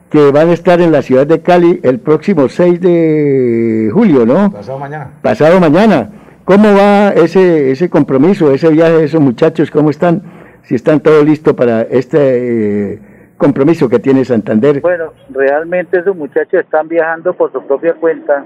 que 0.09 0.31
van 0.31 0.47
a 0.47 0.53
estar 0.53 0.79
en 0.79 0.93
la 0.93 1.01
ciudad 1.01 1.27
de 1.27 1.41
Cali 1.41 1.81
el 1.83 1.99
próximo 1.99 2.47
6 2.47 2.79
de 2.79 3.89
julio, 3.91 4.25
¿no? 4.25 4.49
Pasado 4.49 4.79
mañana. 4.79 5.11
Pasado 5.21 5.59
mañana. 5.59 6.09
¿Cómo 6.45 6.73
va 6.73 7.09
ese, 7.09 7.71
ese 7.71 7.89
compromiso, 7.89 8.49
ese 8.53 8.69
viaje 8.69 8.93
de 8.93 9.03
esos 9.03 9.19
muchachos? 9.19 9.69
¿Cómo 9.71 9.89
están? 9.89 10.21
Si 10.63 10.75
están 10.75 11.01
todos 11.01 11.25
listos 11.25 11.53
para 11.53 11.81
este 11.81 12.93
eh, 12.93 12.99
compromiso 13.35 13.89
que 13.89 13.99
tiene 13.99 14.23
Santander. 14.23 14.79
Bueno, 14.79 15.11
realmente 15.31 15.99
esos 15.99 16.15
muchachos 16.15 16.61
están 16.61 16.87
viajando 16.87 17.33
por 17.33 17.51
su 17.51 17.61
propia 17.67 17.93
cuenta 17.95 18.45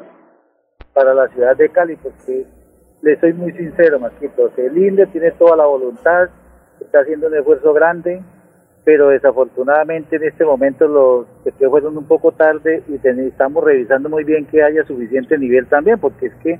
para 0.92 1.14
la 1.14 1.28
ciudad 1.28 1.56
de 1.56 1.70
Cali 1.70 1.96
porque 1.98 2.48
le 3.04 3.20
soy 3.20 3.34
muy 3.34 3.52
sincero, 3.52 4.00
Masquito, 4.00 4.50
el 4.58 4.76
INDE 4.76 5.06
tiene 5.06 5.30
toda 5.34 5.56
la 5.56 5.68
voluntad, 5.68 6.30
está 6.82 7.00
haciendo 7.02 7.28
un 7.28 7.36
esfuerzo 7.36 7.74
grande, 7.74 8.22
pero 8.84 9.10
desafortunadamente 9.10 10.16
en 10.16 10.24
este 10.24 10.46
momento 10.46 10.88
los 10.88 11.26
que 11.58 11.70
fueron 11.70 11.98
un 11.98 12.06
poco 12.08 12.32
tarde 12.32 12.84
y 12.88 12.96
estamos 13.06 13.64
revisando 13.64 14.10
muy 14.10 14.24
bien 14.24 14.46
que 14.46 14.64
haya 14.64 14.84
suficiente 14.86 15.38
nivel 15.38 15.68
también, 15.68 16.00
porque 16.00 16.28
es 16.28 16.34
que 16.36 16.60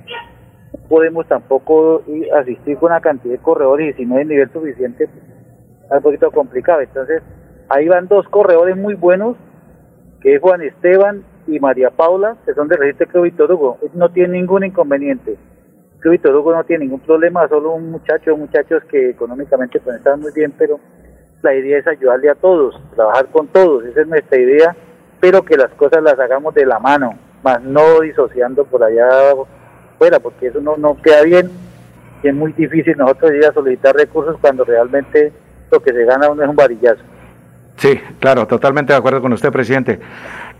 podemos 0.88 1.26
tampoco 1.26 2.02
ir- 2.06 2.30
asistir 2.34 2.76
con 2.76 2.92
una 2.92 3.00
cantidad 3.00 3.32
de 3.34 3.40
corredores 3.40 3.94
y 3.94 3.98
si 3.98 4.06
no 4.06 4.16
hay 4.16 4.24
nivel 4.26 4.50
suficiente, 4.50 5.04
es 5.04 5.10
un 5.90 6.02
poquito 6.02 6.30
complicado. 6.30 6.80
Entonces, 6.82 7.22
ahí 7.70 7.88
van 7.88 8.08
dos 8.08 8.28
corredores 8.28 8.76
muy 8.76 8.94
buenos, 8.94 9.36
que 10.20 10.34
es 10.34 10.40
Juan 10.42 10.60
Esteban 10.62 11.22
y 11.46 11.58
María 11.60 11.90
Paula, 11.90 12.36
que 12.44 12.52
son 12.52 12.68
de 12.68 12.76
registro 12.76 13.06
de 13.22 13.28
Víctor 13.30 13.52
Hugo. 13.52 13.78
No 13.94 14.10
tiene 14.10 14.34
ningún 14.38 14.64
inconveniente. 14.64 15.36
Club 16.00 16.12
Víctor 16.12 16.34
Hugo 16.36 16.54
no 16.54 16.64
tiene 16.64 16.84
ningún 16.84 17.00
problema, 17.00 17.48
solo 17.48 17.72
un 17.72 17.90
muchacho, 17.90 18.36
muchachos 18.36 18.82
que 18.84 19.10
económicamente 19.10 19.80
pues, 19.80 19.96
están 19.96 20.20
muy 20.20 20.32
bien, 20.32 20.52
pero 20.56 20.78
la 21.42 21.54
idea 21.54 21.78
es 21.78 21.86
ayudarle 21.86 22.30
a 22.30 22.34
todos, 22.34 22.80
trabajar 22.94 23.26
con 23.26 23.48
todos, 23.48 23.84
esa 23.84 24.02
es 24.02 24.06
nuestra 24.06 24.38
idea, 24.38 24.76
pero 25.20 25.42
que 25.42 25.56
las 25.56 25.70
cosas 25.70 26.02
las 26.02 26.18
hagamos 26.18 26.54
de 26.54 26.66
la 26.66 26.78
mano, 26.78 27.14
más 27.42 27.62
no 27.62 28.00
disociando 28.00 28.64
por 28.64 28.82
allá 28.82 29.08
fuera, 29.98 30.20
porque 30.20 30.48
eso 30.48 30.60
no, 30.60 30.76
no 30.76 30.96
queda 31.02 31.22
bien 31.22 31.50
y 32.22 32.28
es 32.28 32.34
muy 32.34 32.52
difícil 32.52 32.96
nosotros 32.96 33.32
ir 33.32 33.44
a 33.46 33.52
solicitar 33.52 33.94
recursos 33.94 34.36
cuando 34.40 34.64
realmente 34.64 35.32
lo 35.70 35.80
que 35.80 35.92
se 35.92 36.04
gana 36.04 36.30
uno 36.30 36.42
es 36.42 36.48
un 36.48 36.56
varillazo. 36.56 37.02
Sí, 37.78 38.00
claro, 38.20 38.46
totalmente 38.46 38.92
de 38.92 38.98
acuerdo 38.98 39.22
con 39.22 39.32
usted, 39.32 39.50
presidente. 39.50 40.00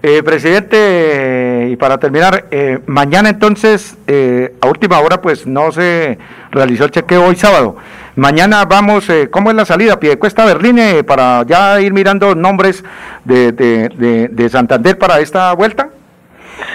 Eh, 0.00 0.22
presidente, 0.22 1.68
y 1.70 1.76
para 1.76 1.98
terminar, 1.98 2.44
eh, 2.52 2.78
mañana 2.86 3.28
entonces, 3.30 3.98
eh, 4.06 4.54
a 4.60 4.68
última 4.68 5.00
hora, 5.00 5.20
pues 5.20 5.44
no 5.44 5.72
se 5.72 6.16
realizó 6.52 6.84
el 6.84 6.92
chequeo 6.92 7.26
hoy 7.26 7.34
sábado. 7.34 7.76
Mañana 8.14 8.64
vamos, 8.64 9.10
eh, 9.10 9.28
¿cómo 9.30 9.50
es 9.50 9.56
la 9.56 9.64
salida? 9.64 9.98
Piedecuesta 9.98 10.44
Berlín, 10.44 10.78
eh, 10.78 11.02
para 11.02 11.42
ya 11.44 11.80
ir 11.80 11.92
mirando 11.92 12.36
nombres 12.36 12.84
de, 13.24 13.50
de, 13.50 13.88
de, 13.88 14.28
de 14.28 14.48
Santander 14.48 14.96
para 14.96 15.18
esta 15.18 15.52
vuelta. 15.54 15.88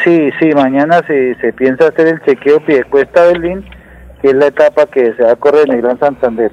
Sí, 0.03 0.29
sí, 0.39 0.51
mañana 0.53 1.01
se, 1.07 1.35
se 1.35 1.53
piensa 1.53 1.87
hacer 1.87 2.07
el 2.07 2.21
chequeo 2.23 2.59
Piedecuesta 2.65 3.23
Berlín, 3.23 3.65
que 4.21 4.29
es 4.29 4.35
la 4.35 4.47
etapa 4.47 4.85
que 4.87 5.13
se 5.13 5.23
va 5.23 5.31
a 5.31 5.35
correr 5.37 5.69
en 5.69 5.75
el 5.75 5.81
Gran 5.81 5.99
Santander. 5.99 6.51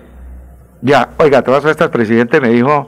Ya, 0.82 1.08
oiga, 1.18 1.42
todas 1.42 1.64
estas, 1.64 1.88
presidente, 1.88 2.40
me 2.40 2.50
dijo 2.50 2.86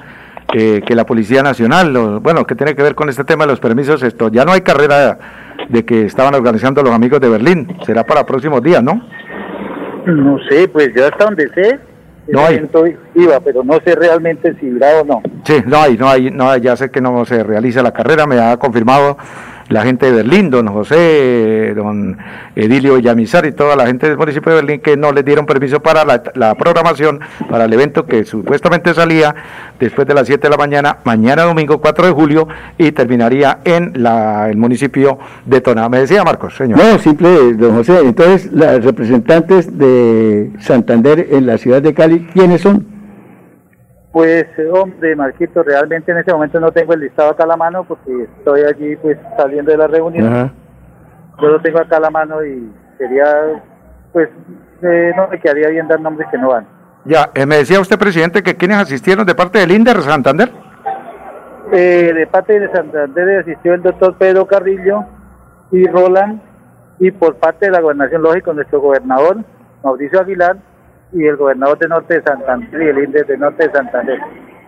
eh, 0.55 0.83
que 0.87 0.95
la 0.95 1.05
Policía 1.07 1.43
Nacional, 1.43 1.93
lo- 1.93 2.21
bueno, 2.21 2.45
que 2.47 2.55
tiene 2.55 2.75
que 2.75 2.83
ver 2.83 2.95
con 2.95 3.09
este 3.09 3.25
tema 3.25 3.45
de 3.45 3.51
los 3.53 3.61
permisos, 3.61 4.03
esto, 4.03 4.29
ya 4.29 4.45
no 4.45 4.53
hay 4.53 4.61
carrera 4.63 5.19
de 5.69 5.85
que 5.85 6.03
estaban 6.07 6.35
organizando 6.35 6.83
los 6.83 6.93
amigos 6.93 7.21
de 7.21 7.29
Berlín, 7.29 7.77
será 7.87 8.05
para 8.05 8.25
próximos 8.27 8.63
días, 8.63 8.83
¿no? 8.83 9.03
No 10.07 10.39
sé, 10.49 10.69
pues 10.69 10.91
yo 10.95 11.05
hasta 11.07 11.25
donde 11.27 11.49
sé, 11.55 11.79
No 12.29 12.45
hay. 12.45 12.69
iba, 13.15 13.41
pero 13.41 13.63
no 13.65 13.75
sé 13.85 13.95
realmente 13.95 14.55
si 14.61 14.67
irá 14.67 15.01
o 15.01 15.05
no. 15.05 15.23
Sí, 15.45 15.63
no 15.67 15.79
hay, 15.81 15.97
no 15.97 16.09
hay, 16.09 16.31
no 16.31 16.51
hay, 16.51 16.61
ya 16.61 16.77
sé 16.77 16.91
que 16.91 17.01
no 17.01 17.25
se 17.25 17.43
realiza 17.45 17.83
la 17.83 17.93
carrera, 17.93 18.27
me 18.27 18.39
ha 18.41 18.57
confirmado 18.57 19.17
la 19.73 19.83
gente 19.83 20.07
de 20.07 20.13
Berlín, 20.13 20.51
don 20.51 20.69
José, 20.69 21.73
don 21.75 22.19
Edilio 22.55 22.97
Villamizar 22.97 23.47
y 23.47 23.53
toda 23.53 23.75
la 23.75 23.87
gente 23.87 24.09
del 24.09 24.19
municipio 24.19 24.51
de 24.51 24.57
Berlín 24.57 24.81
que 24.81 24.97
no 24.97 25.13
les 25.13 25.25
dieron 25.25 25.47
permiso 25.47 25.81
para 25.81 26.05
la, 26.05 26.55
programación, 26.55 27.21
para 27.49 27.65
el 27.65 27.73
evento 27.73 28.07
que 28.07 28.25
supuestamente 28.25 28.93
salía 28.95 29.35
después 29.81 30.07
de 30.07 30.15
las 30.15 30.27
7 30.27 30.43
de 30.43 30.51
la 30.51 30.57
mañana, 30.57 30.99
mañana 31.05 31.45
domingo 31.45 31.81
4 31.81 32.07
de 32.07 32.13
julio 32.13 32.49
y 32.77 32.93
terminaría 32.93 33.59
en 33.65 33.93
la, 33.97 34.49
el 34.51 34.57
municipio 34.57 35.19
de 35.47 35.61
Tona. 35.61 35.89
Me 35.89 36.01
decía 36.01 36.23
Marcos, 36.23 36.55
señor. 36.55 36.79
No, 36.79 36.99
simple, 36.99 37.55
don 37.55 37.77
José. 37.77 38.01
Entonces, 38.05 38.53
las 38.53 38.85
representantes 38.85 39.79
de 39.79 40.51
Santander 40.61 41.29
en 41.31 41.47
la 41.47 41.57
ciudad 41.59 41.81
de 41.81 41.95
Cali, 41.95 42.29
¿quiénes 42.33 42.61
son? 42.61 42.92
Pues, 44.13 44.45
hombre, 44.71 45.17
Marquito, 45.17 45.63
realmente 45.63 46.13
en 46.13 46.19
este 46.19 46.33
momento 46.33 46.61
no 46.61 46.71
tengo 46.71 46.93
el 46.93 47.01
listado 47.01 47.31
acá 47.31 47.45
a 47.45 47.47
la 47.47 47.57
mano 47.57 47.85
porque 47.85 48.25
estoy 48.39 48.61
allí 48.63 48.95
pues 48.97 49.17
saliendo 49.39 49.73
de 49.73 49.79
la 49.79 49.87
reunión. 49.87 50.27
Ajá. 50.27 50.53
Yo 51.41 51.49
lo 51.49 51.61
tengo 51.63 51.81
acá 51.81 51.97
a 51.97 52.01
la 52.01 52.11
mano 52.11 52.45
y 52.45 52.71
sería, 52.99 53.63
pues, 54.13 54.29
eh, 54.83 55.13
no 55.17 55.29
me 55.29 55.41
quedaría 55.41 55.69
bien 55.69 55.89
dar 55.89 55.99
nombres 55.99 56.29
que 56.31 56.37
no 56.37 56.51
van. 56.51 56.67
Ya, 57.05 57.31
eh, 57.35 57.47
me 57.47 57.57
decía 57.57 57.81
usted, 57.81 57.99
presidente, 57.99 58.43
que 58.43 58.57
quienes 58.57 58.79
asistieron 58.79 59.27
de 59.27 59.35
parte 59.35 59.59
del 59.59 59.73
INDER 59.73 60.03
Santander. 60.03 60.53
Eh, 61.73 62.13
de 62.15 62.27
parte 62.27 62.61
de 62.61 62.71
Santander 62.71 63.41
asistió 63.41 63.73
el 63.73 63.83
doctor 63.83 64.17
Pedro 64.19 64.47
Carrillo 64.47 65.05
y 65.71 65.87
Roland, 65.87 66.41
y 66.99 67.11
por 67.11 67.37
parte 67.37 67.67
de 67.67 67.73
la 67.73 67.81
gobernación, 67.81 68.23
lógico, 68.23 68.53
nuestro 68.53 68.81
gobernador, 68.81 69.39
Mauricio 69.83 70.21
Aguilar, 70.21 70.59
y 71.13 71.25
el 71.25 71.37
gobernador 71.37 71.79
de 71.79 71.89
Norte 71.89 72.15
de 72.15 72.23
Santander 72.23 72.83
y 72.83 72.89
el 72.89 73.05
INDE 73.05 73.25
de 73.25 73.39
Norte 73.39 73.69
de 73.69 73.73
Santander. 73.73 74.19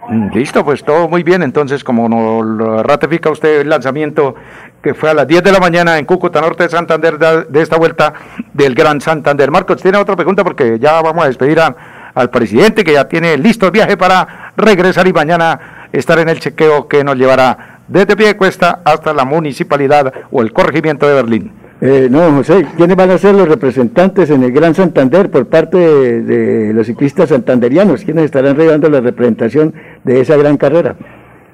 Mm, 0.09 0.29
Listo, 0.35 0.65
pues 0.65 0.85
todo 0.85 1.09
muy 1.09 1.23
bien. 1.23 1.43
Entonces, 1.43 1.83
como 1.83 2.09
nos 2.09 2.85
ratifica 2.85 3.31
usted 3.31 3.61
el 3.61 3.69
lanzamiento 3.69 4.35
que 4.83 4.93
fue 4.93 5.11
a 5.11 5.15
las 5.15 5.27
10 5.27 5.43
de 5.43 5.53
la 5.53 5.61
mañana 5.61 5.99
en 5.99 6.05
Cúcuta, 6.05 6.41
norte 6.43 6.65
de 6.65 6.69
Santander, 6.69 7.19
de, 7.19 7.63
esta 7.63 7.79
vuelta 7.79 8.13
del 8.53 8.75
Gran 8.75 9.01
Santander. 9.01 9.51
Marcos, 9.51 9.81
¿tiene 9.81 9.97
otra 9.97 10.15
pregunta? 10.15 10.45
Porque 10.45 10.79
ya 10.79 11.01
vamos 11.01 11.25
a 11.25 11.29
despedir 11.29 11.59
al 11.59 12.31
presidente 12.31 12.85
que 12.85 12.93
ya 12.93 13.09
tiene 13.09 13.39
listo 13.39 13.67
el 13.67 13.73
viaje 13.73 13.97
para 13.97 14.53
regresar 14.57 15.07
y 15.09 15.13
mañana 15.13 15.89
estar 15.93 16.19
en 16.19 16.29
el 16.29 16.39
chequeo 16.39 16.87
que 16.87 17.03
nos 17.03 17.17
llevará 17.17 17.81
desde 17.89 18.17
Piedecuesta 18.17 18.81
hasta 18.85 19.15
la 19.15 19.25
municipalidad 19.25 20.13
o 20.31 20.43
el 20.43 20.53
corregimiento 20.53 21.09
de 21.09 21.15
Berlín. 21.15 21.64
Eh, 21.87 22.09
no, 22.11 22.32
José, 22.37 22.66
¿quiénes 22.78 22.97
van 22.97 23.11
a 23.11 23.18
ser 23.18 23.35
los 23.35 23.47
representantes 23.47 24.30
en 24.30 24.43
el 24.43 24.53
Gran 24.53 24.74
Santander 24.74 25.30
por 25.30 25.47
parte 25.51 25.76
de, 25.76 26.22
de 26.22 26.72
los 26.72 26.87
ciclistas 26.87 27.28
santanderianos? 27.28 28.03
¿Quiénes 28.05 28.24
estarán 28.24 28.57
llevando 28.57 28.89
la 28.89 29.03
representación 29.03 29.74
de 30.03 30.22
esa 30.22 30.35
gran 30.39 30.57
carrera? 30.57 30.97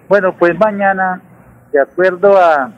Bueno, 0.08 0.32
pues 0.38 0.56
mañana, 0.56 1.20
de 1.72 1.80
acuerdo 1.80 2.38
a 2.38 2.70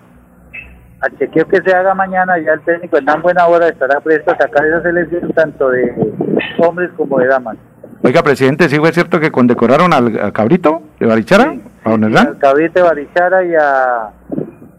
al 1.01 1.19
chequeo 1.19 1.47
que 1.47 1.61
se 1.61 1.75
haga 1.75 1.95
mañana, 1.95 2.39
ya 2.39 2.53
el 2.53 2.61
técnico 2.63 2.97
en 2.97 3.05
tan 3.05 3.21
buena 3.21 3.47
hora 3.47 3.69
estará 3.69 4.01
presto 4.01 4.31
a 4.31 4.37
sacar 4.39 4.65
esa 4.65 4.81
selección 4.81 5.31
tanto 5.33 5.69
de 5.69 5.93
hombres 6.57 6.91
como 6.97 7.19
de 7.19 7.27
damas. 7.27 7.59
Oiga, 8.03 8.23
presidente, 8.23 8.67
¿sí 8.71 8.79
fue 8.79 8.93
cierto 8.93 9.21
que 9.21 9.31
condecoraron 9.31 9.93
al, 9.93 10.19
al 10.19 10.33
cabrito 10.33 10.81
de 10.99 11.05
Barichara? 11.07 11.55
¿A 11.85 11.91
don 11.91 12.05
Hernán? 12.05 12.29
Al 12.29 12.39
Cabrite 12.39 12.81
Barichara 12.81 13.45
y 13.45 13.55
a, 13.57 14.09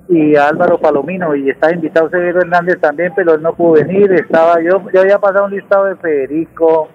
y 0.10 0.36
a 0.36 0.48
Álvaro 0.48 0.80
Palomino, 0.80 1.36
y 1.36 1.50
está 1.50 1.74
invitado 1.74 2.10
Severo 2.10 2.42
Hernández 2.42 2.80
también, 2.80 3.14
pero 3.16 3.36
él 3.36 3.42
no 3.42 3.54
pudo 3.54 3.74
venir, 3.74 4.12
estaba 4.14 4.62
yo, 4.62 4.82
yo 4.92 5.02
había 5.02 5.18
pasado 5.20 5.46
un 5.46 5.52
listado 5.52 5.86
de 5.86 5.96
Federico, 5.96 6.90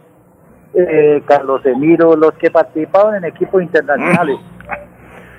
eh, 0.74 1.22
Carlos 1.26 1.64
Emiro, 1.64 2.14
los 2.16 2.32
que 2.34 2.50
participaban 2.50 3.16
en 3.16 3.24
equipos 3.24 3.62
internacionales. 3.62 4.36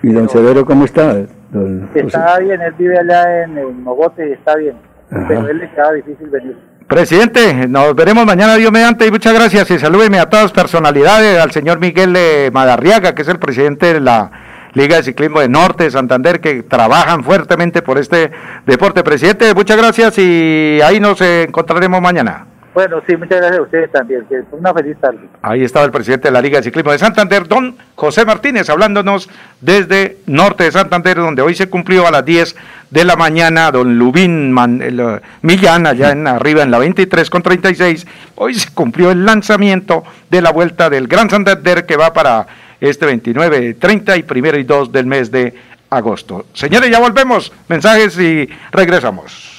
¿Y 0.02 0.12
don 0.12 0.28
Severo 0.30 0.66
cómo 0.66 0.86
está? 0.86 1.14
Don? 1.52 1.90
Está 1.94 2.40
bien, 2.40 2.62
él 2.62 2.74
vive 2.78 2.98
allá 2.98 3.44
en, 3.44 3.58
en 3.58 3.84
Mogote 3.84 4.30
y 4.30 4.32
está 4.34 4.56
bien, 4.56 4.76
Ajá. 5.12 5.26
pero 5.28 5.48
él 5.48 5.60
le 5.60 5.70
quedaba 5.70 5.94
difícil 5.94 6.30
venir. 6.30 6.58
Presidente, 6.88 7.68
nos 7.68 7.94
veremos 7.94 8.26
mañana, 8.26 8.56
Dios 8.56 8.72
mediante, 8.72 9.06
y 9.06 9.12
muchas 9.12 9.34
gracias. 9.36 9.70
Y 9.70 9.78
salúdeme 9.78 10.20
a 10.20 10.28
todas 10.28 10.46
las 10.46 10.54
personalidades, 10.54 11.40
al 11.40 11.52
señor 11.52 11.80
Miguel 11.80 12.16
eh, 12.18 12.50
Madarriaga, 12.52 13.14
que 13.14 13.22
es 13.22 13.28
el 13.28 13.38
presidente 13.38 13.94
de 13.94 14.00
la 14.00 14.32
Liga 14.74 14.98
de 14.98 15.04
Ciclismo 15.04 15.40
de 15.40 15.50
Norte 15.50 15.86
de 15.86 15.92
Santander, 15.92 16.40
que 16.40 16.64
trabajan 16.64 17.24
fuertemente 17.24 17.82
por 17.82 17.98
este 17.98 18.32
deporte. 18.66 19.04
Presidente, 19.04 19.54
muchas 19.54 19.78
gracias 19.78 20.18
y 20.18 20.80
ahí 20.84 21.00
nos 21.00 21.20
encontraremos 21.22 22.02
mañana. 22.02 22.46
Bueno, 22.72 23.02
sí, 23.08 23.18
muchas 23.18 23.40
gracias 23.40 23.60
a 23.60 23.64
ustedes 23.64 23.92
también, 23.92 24.24
una 24.52 24.72
feliz 24.74 24.96
tarde. 25.02 25.18
Ahí 25.42 25.64
estaba 25.64 25.86
el 25.86 25.92
presidente 25.92 26.28
de 26.28 26.32
la 26.32 26.40
Liga 26.40 26.60
de 26.60 26.64
Ciclismo 26.64 26.92
de 26.92 27.00
Santander, 27.00 27.48
don 27.48 27.76
José 27.96 28.26
Martínez, 28.26 28.70
hablándonos 28.70 29.28
desde 29.60 30.18
Norte 30.28 30.66
de 30.66 30.72
Santander, 30.72 31.18
donde 31.18 31.42
hoy 31.42 31.56
se 31.56 31.68
cumplió 31.68 32.08
a 32.08 32.12
las 32.12 32.24
10 32.24 32.56
de 32.92 33.06
la 33.06 33.16
mañana, 33.16 33.72
don 33.72 33.98
Lubín 33.98 34.52
Man- 34.52 34.82
el, 34.84 35.00
eh, 35.00 35.20
Millán, 35.42 35.88
allá 35.88 36.12
en 36.12 36.28
arriba 36.28 36.62
en 36.62 36.70
la 36.72 36.78
23 36.78 37.30
con 37.32 37.42
36, 37.42 38.06
hoy 38.36 38.54
se 38.54 38.72
cumplió 38.72 39.10
el 39.12 39.26
lanzamiento 39.26 40.04
de 40.30 40.42
la 40.42 40.52
vuelta 40.52 40.90
del 40.92 41.08
Gran 41.08 41.30
Santander 41.30 41.86
que 41.88 41.98
va 41.98 42.14
para 42.14 42.46
este 42.80 43.06
29, 43.06 43.76
30 43.76 44.18
y 44.18 44.24
primero 44.24 44.58
y 44.58 44.64
2 44.64 44.92
del 44.92 45.06
mes 45.06 45.32
de 45.32 45.54
agosto. 45.90 46.46
Señores, 46.54 46.90
ya 46.90 47.00
volvemos, 47.00 47.52
mensajes 47.68 48.18
y 48.20 48.50
regresamos. 48.72 49.59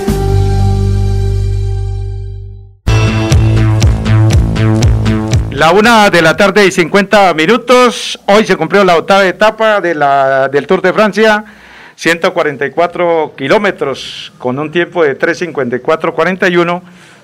La 5.61 5.73
una 5.73 6.09
de 6.09 6.23
la 6.23 6.35
tarde 6.35 6.65
y 6.65 6.71
50 6.71 7.35
minutos. 7.35 8.19
Hoy 8.25 8.47
se 8.47 8.55
cumplió 8.55 8.83
la 8.83 8.97
octava 8.97 9.27
etapa 9.27 9.79
del 9.79 10.65
Tour 10.65 10.81
de 10.81 10.91
Francia. 10.91 11.45
144 11.93 13.33
kilómetros 13.37 14.33
con 14.39 14.57
un 14.57 14.71
tiempo 14.71 15.03
de 15.03 15.15
3.54.41, 15.19 16.81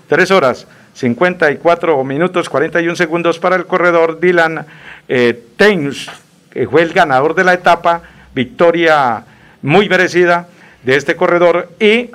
3 0.07 0.29
horas 0.31 0.67
54 0.93 2.03
minutos 2.03 2.47
41 2.47 2.95
segundos 2.95 3.39
para 3.39 3.55
el 3.55 3.65
corredor 3.65 4.19
Dylan 4.19 4.67
eh, 5.09 5.43
que 6.51 6.67
fue 6.67 6.83
el 6.83 6.93
ganador 6.93 7.33
de 7.33 7.43
la 7.43 7.55
etapa, 7.55 8.03
victoria 8.35 9.23
muy 9.63 9.89
merecida 9.89 10.47
de 10.83 10.95
este 10.95 11.15
corredor 11.15 11.71
y 11.79 12.11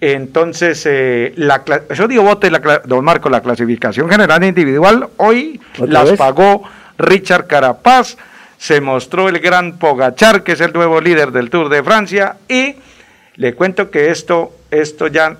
entonces, 0.00 0.84
eh, 0.86 1.32
la, 1.36 1.64
yo 1.94 2.06
digo 2.06 2.22
bote, 2.22 2.50
la, 2.50 2.82
don 2.84 3.04
Marco, 3.04 3.30
la 3.30 3.40
clasificación 3.40 4.10
general 4.10 4.44
individual. 4.44 5.08
Hoy 5.16 5.60
las 5.78 6.12
pagó 6.12 6.64
Richard 6.98 7.46
Carapaz, 7.46 8.16
se 8.58 8.80
mostró 8.80 9.28
el 9.28 9.38
gran 9.38 9.78
Pogachar, 9.78 10.42
que 10.42 10.52
es 10.52 10.60
el 10.60 10.72
nuevo 10.72 11.00
líder 11.00 11.30
del 11.30 11.50
Tour 11.50 11.68
de 11.68 11.82
Francia, 11.82 12.36
y 12.48 12.76
le 13.36 13.54
cuento 13.54 13.90
que 13.90 14.10
esto, 14.10 14.52
esto 14.70 15.06
ya 15.06 15.36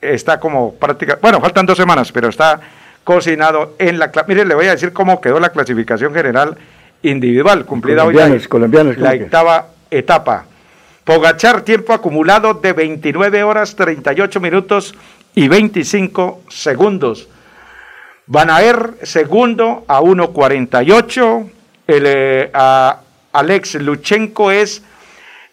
está 0.00 0.40
como 0.40 0.74
práctica, 0.74 1.18
bueno, 1.20 1.40
faltan 1.40 1.66
dos 1.66 1.76
semanas, 1.76 2.10
pero 2.10 2.28
está 2.28 2.60
cocinado 3.04 3.74
en 3.78 3.98
la... 3.98 4.10
Mire, 4.26 4.44
le 4.44 4.54
voy 4.54 4.66
a 4.66 4.72
decir 4.72 4.92
cómo 4.92 5.20
quedó 5.20 5.38
la 5.40 5.50
clasificación 5.50 6.14
general 6.14 6.56
individual, 7.02 7.64
cumplida 7.64 8.04
hoy 8.04 8.14
colombianos, 8.48 8.98
la 8.98 9.12
octava 9.12 9.66
etapa. 9.90 10.46
Pogachar, 11.10 11.62
tiempo 11.62 11.92
acumulado 11.92 12.54
de 12.54 12.72
29 12.72 13.42
horas 13.42 13.74
38 13.74 14.38
minutos 14.38 14.94
y 15.34 15.48
25 15.48 16.42
segundos. 16.48 17.28
Van 18.26 18.48
a 18.48 18.60
ver 18.60 18.94
segundo 19.02 19.84
a 19.88 20.00
1.48. 20.00 21.50
El, 21.88 22.02
eh, 22.06 22.52
Alex 23.32 23.74
Luchenko 23.74 24.52
es 24.52 24.84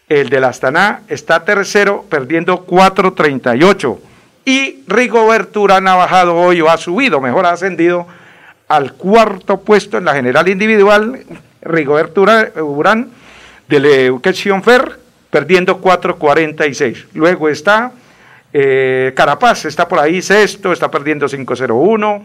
el 0.08 0.28
de 0.28 0.38
la 0.38 0.50
Astana, 0.50 1.00
está 1.08 1.44
tercero, 1.44 2.04
perdiendo 2.08 2.64
4.38. 2.64 3.98
Y 4.44 4.84
Rigobert 4.86 5.56
Urán 5.56 5.88
ha 5.88 5.96
bajado 5.96 6.36
hoy 6.36 6.60
o 6.60 6.70
ha 6.70 6.76
subido, 6.76 7.20
mejor 7.20 7.46
ha 7.46 7.50
ascendido 7.50 8.06
al 8.68 8.92
cuarto 8.92 9.62
puesto 9.62 9.98
en 9.98 10.04
la 10.04 10.14
general 10.14 10.46
individual. 10.46 11.24
Rigobert 11.62 12.16
Urán 12.16 13.10
de 13.66 13.80
la 13.80 13.88
Education 13.88 14.62
Fair 14.62 15.07
perdiendo 15.30 15.80
4.46. 15.80 17.06
Luego 17.14 17.48
está 17.48 17.92
eh, 18.52 19.12
Carapaz, 19.14 19.66
está 19.66 19.86
por 19.86 19.98
ahí 19.98 20.22
sexto, 20.22 20.72
está 20.72 20.90
perdiendo 20.90 21.26
5.01. 21.26 22.22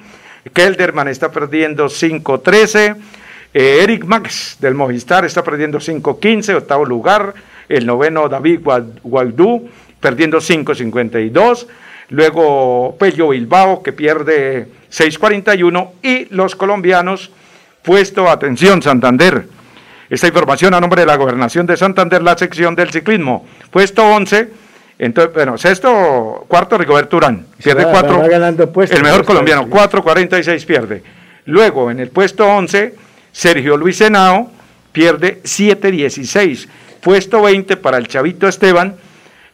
Kelderman 0.54 1.08
está 1.08 1.32
perdiendo 1.32 1.86
5.13. 1.86 2.96
Eh, 3.54 3.80
Eric 3.84 4.06
Max 4.06 4.58
del 4.60 4.74
Movistar 4.74 5.26
está 5.26 5.44
perdiendo 5.44 5.80
5.15, 5.80 6.56
octavo 6.56 6.86
lugar. 6.86 7.34
El 7.70 7.86
noveno 7.86 8.28
David 8.30 8.62
Guaidú 9.04 9.70
perdiendo 10.00 10.40
5.52. 10.40 11.68
Luego 12.10 12.96
Pello 13.00 13.30
Bilbao 13.30 13.82
que 13.84 13.94
pierde 13.94 14.68
6.41. 14.92 15.92
Y 16.02 16.26
los 16.34 16.56
colombianos, 16.56 17.32
puesto 17.84 18.30
atención 18.30 18.82
Santander 18.82 19.48
esta 20.14 20.28
información 20.28 20.76
a 20.76 20.80
nombre 20.80 21.02
de 21.02 21.08
la 21.08 21.16
Gobernación 21.16 21.66
de 21.66 21.76
Santander, 21.76 22.22
la 22.22 22.38
sección 22.38 22.76
del 22.76 22.92
ciclismo. 22.92 23.48
Puesto 23.72 24.06
11, 24.06 24.48
entonces, 25.00 25.34
bueno, 25.34 25.58
sexto, 25.58 26.46
cuarto, 26.48 26.78
Rigoberto 26.78 27.18
Urán. 27.18 27.48
Pierde 27.64 27.84
4. 27.84 28.24
El 28.92 29.02
mejor 29.02 29.26
colombiano, 29.26 29.68
4.46 29.68 30.66
pierde. 30.68 31.02
Luego, 31.46 31.90
en 31.90 32.00
el 32.00 32.10
puesto 32.10 32.48
11, 32.48 32.94
Sergio 33.32 33.76
Luis 33.76 33.98
Senao 33.98 34.52
pierde 34.92 35.42
7.16. 35.42 36.68
Puesto 37.02 37.42
20 37.42 37.76
para 37.78 37.98
el 37.98 38.08
Chavito 38.08 38.48
Esteban, 38.48 38.96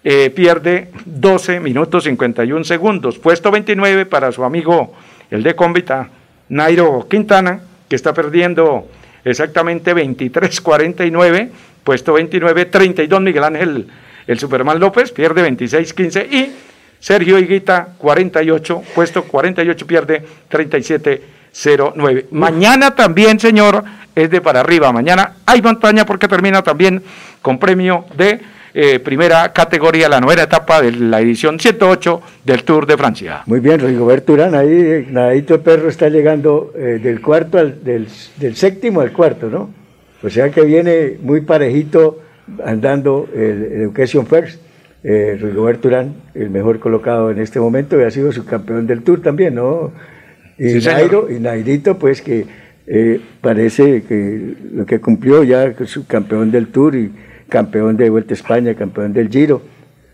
eh, 0.03 0.29
pierde 0.29 0.91
12 1.05 1.61
minutos 1.61 2.03
51 2.03 2.65
segundos. 2.65 3.17
Puesto 3.17 3.49
29 3.49 4.05
para 4.07 4.33
su 4.33 4.43
amigo, 4.43 4.93
el 5.31 5.41
de 5.41 5.55
Cómbita, 5.55 6.09
Nairo 6.49 7.07
Quintana, 7.09 7.61
que 7.87 7.95
está 7.95 8.13
perdiendo 8.13 8.89
exactamente 9.23 9.95
23-49, 9.95 11.49
puesto 11.83 12.13
29, 12.13 12.65
32 12.65 13.21
Miguel 13.21 13.43
Ángel, 13.43 13.87
el 14.27 14.39
Superman 14.39 14.79
López, 14.79 15.11
pierde 15.11 15.47
26-15 15.49 16.31
y 16.31 16.51
Sergio 16.99 17.39
Higuita 17.39 17.89
48, 17.97 18.83
puesto 18.93 19.23
48, 19.23 19.87
pierde 19.87 20.23
37-09. 20.51 22.25
Mañana 22.31 22.93
también, 22.95 23.39
señor, 23.39 23.83
es 24.15 24.29
de 24.29 24.41
para 24.41 24.59
arriba. 24.59 24.91
Mañana 24.91 25.35
hay 25.45 25.61
montaña 25.61 26.05
porque 26.05 26.27
termina 26.27 26.61
también 26.61 27.01
con 27.41 27.57
premio 27.57 28.05
de 28.15 28.41
eh, 28.73 28.99
primera 28.99 29.51
categoría, 29.51 30.09
la 30.09 30.19
novena 30.19 30.43
etapa 30.43 30.81
de 30.81 30.91
la 30.91 31.21
edición 31.21 31.59
108 31.59 32.21
del 32.45 32.63
Tour 32.63 32.85
de 32.85 32.97
Francia. 32.97 33.41
Muy 33.45 33.59
bien, 33.59 33.79
Rigoberto 33.79 34.33
Urán, 34.33 34.55
ahí 34.55 35.07
Nadito 35.09 35.61
Perro 35.61 35.89
está 35.89 36.09
llegando 36.09 36.73
eh, 36.75 36.99
del 37.01 37.21
cuarto 37.21 37.57
al, 37.57 37.83
del, 37.83 38.07
séptimo 38.55 39.01
al 39.01 39.11
cuarto, 39.11 39.49
¿no? 39.49 39.69
O 40.21 40.29
sea 40.29 40.49
que 40.49 40.61
viene 40.61 41.17
muy 41.21 41.41
parejito 41.41 42.19
andando 42.63 43.27
el, 43.33 43.63
Education 43.81 44.27
First. 44.27 44.61
Eh, 45.01 45.37
Rigoberto 45.39 45.87
Urán, 45.87 46.13
el 46.33 46.49
mejor 46.49 46.79
colocado 46.79 47.31
en 47.31 47.39
este 47.39 47.59
momento, 47.59 47.99
y 47.99 48.03
ha 48.03 48.11
sido 48.11 48.31
su 48.33 48.45
campeón 48.45 48.85
del 48.85 49.01
Tour 49.01 49.21
también, 49.21 49.55
¿no? 49.55 49.93
Y, 50.57 50.73
Nairo, 50.85 51.29
y 51.31 51.39
Nairito, 51.39 51.97
pues 51.97 52.21
que 52.21 52.45
eh, 52.85 53.21
parece 53.39 54.03
que 54.03 54.55
lo 54.73 54.85
que 54.85 54.99
cumplió 54.99 55.43
ya 55.43 55.73
su 55.85 56.05
campeón 56.05 56.51
del 56.51 56.67
Tour 56.67 56.95
y 56.95 57.11
campeón 57.49 57.97
de 57.97 58.09
Vuelta 58.09 58.33
a 58.33 58.35
España, 58.35 58.73
campeón 58.75 59.13
del 59.13 59.29
Giro, 59.29 59.61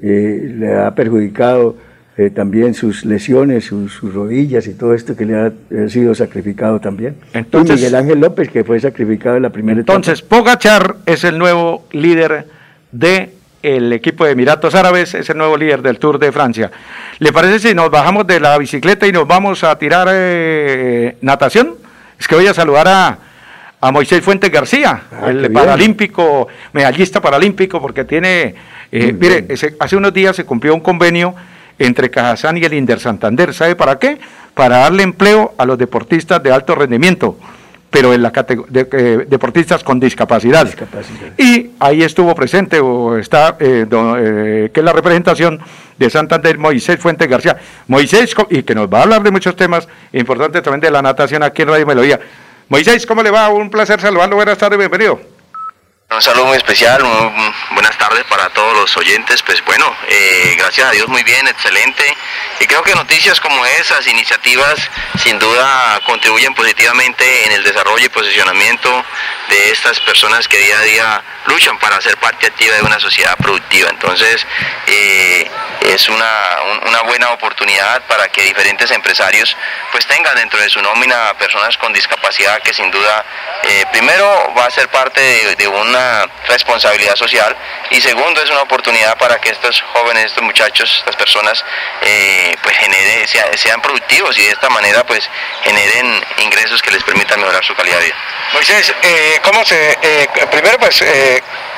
eh, 0.02 0.54
le 0.58 0.76
ha 0.76 0.96
perjudicado 0.96 1.78
eh, 2.18 2.30
también 2.30 2.74
sus 2.74 3.06
lesiones, 3.06 3.66
sus, 3.66 4.02
rodillas 4.02 4.68
y 4.68 4.74
todo 4.74 4.94
esto 4.94 5.16
que 5.16 5.26
le 5.26 5.36
ha, 5.36 5.52
sido 5.90 6.16
sacrificado 6.16 6.80
también. 6.80 7.16
Entonces, 7.34 7.76
y 7.76 7.84
Miguel 7.84 7.96
Ángel 7.96 8.20
López, 8.20 8.50
que 8.50 8.64
fue 8.64 8.80
sacrificado 8.80 9.36
en 9.36 9.44
la 9.44 9.50
primera 9.50 9.80
entonces, 9.80 10.20
etapa. 10.20 10.36
Entonces, 10.38 10.60
Pogachar 10.62 10.96
es 11.06 11.24
el 11.26 11.38
nuevo 11.38 11.86
líder 11.92 12.46
de 12.92 13.32
el 13.66 13.92
equipo 13.94 14.26
de 14.26 14.32
Emiratos 14.32 14.76
Árabes, 14.76 15.16
es 15.16 15.30
el 15.30 15.38
nuevo 15.38 15.58
líder 15.58 15.82
del 15.82 15.98
Tour 15.98 16.20
de 16.20 16.32
Francia. 16.32 16.72
¿Le 17.18 17.34
parece 17.34 17.68
si 17.68 17.74
nos 17.74 17.90
bajamos 17.90 18.28
de 18.28 18.40
la 18.40 18.58
bicicleta 18.58 19.08
y 19.08 19.12
nos 19.12 19.28
vamos 19.28 19.64
a 19.64 19.78
tirar 19.78 20.08
eh, 20.12 21.18
natación? 21.22 21.74
Es 22.20 22.28
que 22.28 22.36
voy 22.36 22.46
a 22.46 22.54
saludar 22.54 22.88
a, 22.88 23.18
a 23.86 23.92
Moisés 23.92 24.24
Fuentes 24.24 24.52
García, 24.52 25.04
ah, 25.12 25.30
el 25.30 25.52
paralímpico, 25.52 26.48
medallista 26.74 27.22
paralímpico, 27.22 27.80
porque 27.80 28.04
tiene, 28.04 28.56
eh, 28.92 29.14
mire, 29.14 29.46
hace 29.80 29.96
unos 29.96 30.12
días 30.12 30.36
se 30.36 30.44
cumplió 30.44 30.74
un 30.74 30.80
convenio 30.80 31.36
entre 31.78 32.10
Cajazán 32.10 32.58
y 32.58 32.64
el 32.64 32.74
Inder 32.74 33.00
Santander. 33.00 33.54
¿Sabe 33.54 33.76
para 33.76 34.00
qué? 34.00 34.18
Para 34.56 34.78
darle 34.80 35.04
empleo 35.04 35.54
a 35.60 35.66
los 35.68 35.78
deportistas 35.78 36.42
de 36.42 36.52
alto 36.52 36.74
rendimiento, 36.74 37.38
pero 37.92 38.12
en 38.12 38.24
la 38.24 38.32
categoría 38.32 38.86
de, 38.86 39.26
deportistas 39.30 39.84
con 39.84 40.00
discapacidad. 40.00 40.68
Y 41.38 41.70
ahí 41.80 42.02
estuvo 42.02 42.34
presente, 42.34 42.80
o 42.80 43.20
está, 43.20 43.56
eh, 43.60 43.86
eh, 43.88 44.72
que 44.74 44.80
es 44.80 44.84
la 44.84 44.94
representación 44.94 45.60
de 45.96 46.10
Santander, 46.10 46.58
Moisés 46.58 47.00
Fuentes 47.00 47.28
García. 47.28 47.58
Moisés, 47.88 48.34
y 48.50 48.64
que 48.64 48.74
nos 48.74 48.88
va 48.88 49.02
a 49.02 49.04
hablar 49.04 49.22
de 49.22 49.30
muchos 49.30 49.56
temas 49.56 49.88
importantes 50.12 50.64
también 50.64 50.82
de 50.82 50.90
la 50.90 51.04
natación 51.04 51.44
aquí 51.44 51.62
en 51.62 51.68
Radio 51.68 51.86
Melodía. 51.86 52.20
Moisés, 52.68 53.06
¿cómo 53.06 53.22
le 53.22 53.30
va? 53.30 53.50
Un 53.50 53.70
placer 53.70 54.02
saludarlo. 54.02 54.38
Buenas 54.38 54.58
tardes, 54.58 54.80
bienvenido. 54.80 55.22
Un 56.10 56.22
saludo 56.22 56.46
muy 56.46 56.58
especial, 56.58 57.04
buenas 57.72 57.98
tardes 57.98 58.24
para 58.26 58.50
todos 58.50 58.76
los 58.76 58.98
oyentes. 58.98 59.42
Pues 59.44 59.64
bueno, 59.66 59.86
eh, 60.08 60.56
gracias 60.58 60.88
a 60.88 60.92
Dios 60.92 61.08
muy 61.08 61.24
bien, 61.24 61.48
excelente. 61.48 62.04
Y 62.60 62.66
creo 62.66 62.84
que 62.84 62.94
noticias 62.94 63.40
como 63.40 63.66
esas, 63.66 64.08
iniciativas, 64.08 64.80
sin 65.18 65.38
duda 65.40 66.00
contribuyen 66.06 66.54
positivamente 66.54 67.46
en 67.46 67.54
el 67.54 67.64
desarrollo 67.64 68.06
y 68.06 68.10
posicionamiento 68.10 69.04
de 69.50 69.72
estas 69.72 70.00
personas 70.00 70.48
que 70.48 70.58
día 70.58 70.80
a 70.80 70.82
día 70.82 71.24
luchan 71.48 71.78
para 71.80 72.02
ser 72.02 72.18
parte 72.18 72.48
activa 72.48 72.76
de 72.76 72.82
una 72.82 73.00
sociedad 73.00 73.36
productiva. 73.38 73.90
Entonces, 73.90 74.46
eh, 74.88 75.50
es 75.82 76.10
una, 76.10 76.58
una, 76.88 77.02
buena 77.04 77.30
oportunidad 77.32 78.02
para 78.08 78.28
que 78.30 78.42
diferentes 78.42 78.90
empresarios 78.92 79.56
pues 79.92 80.06
tengan 80.08 80.36
dentro 80.36 80.60
de 80.60 80.70
su 80.70 80.82
nómina 80.82 81.34
personas 81.38 81.78
con 81.78 81.94
discapacidad 81.94 82.62
que 82.64 82.74
sin 82.74 82.90
duda, 82.90 83.24
eh, 83.64 83.86
primero 83.92 84.54
va 84.58 84.66
a 84.66 84.72
ser 84.72 84.90
parte 84.90 85.22
de, 85.56 85.68
una 85.68 86.26
responsabilidad 86.48 87.16
social 87.16 87.56
y 87.90 88.00
segundo 88.00 88.42
es 88.42 88.50
una 88.50 88.62
oportunidad 88.62 89.18
para 89.18 89.40
que 89.40 89.50
estos 89.50 89.82
jóvenes, 89.94 90.26
estos 90.26 90.44
muchachos, 90.44 90.96
estas 91.00 91.16
personas 91.16 91.64
eh, 92.02 92.56
pues 92.62 92.76
sean 93.56 93.82
productivos 93.82 94.38
y 94.38 94.44
de 94.44 94.52
esta 94.52 94.70
manera 94.70 95.06
pues 95.06 95.30
generen 95.64 96.24
ingresos 96.38 96.82
que 96.82 96.92
les 96.92 97.04
permitan 97.04 97.40
mejorar 97.40 97.64
su 97.64 97.76
calidad 97.76 98.00
de 98.00 98.06
vida. 98.06 98.16
¿Cómo 99.42 99.64
se, 99.66 99.98
primero 100.52 100.78
pues 100.80 101.04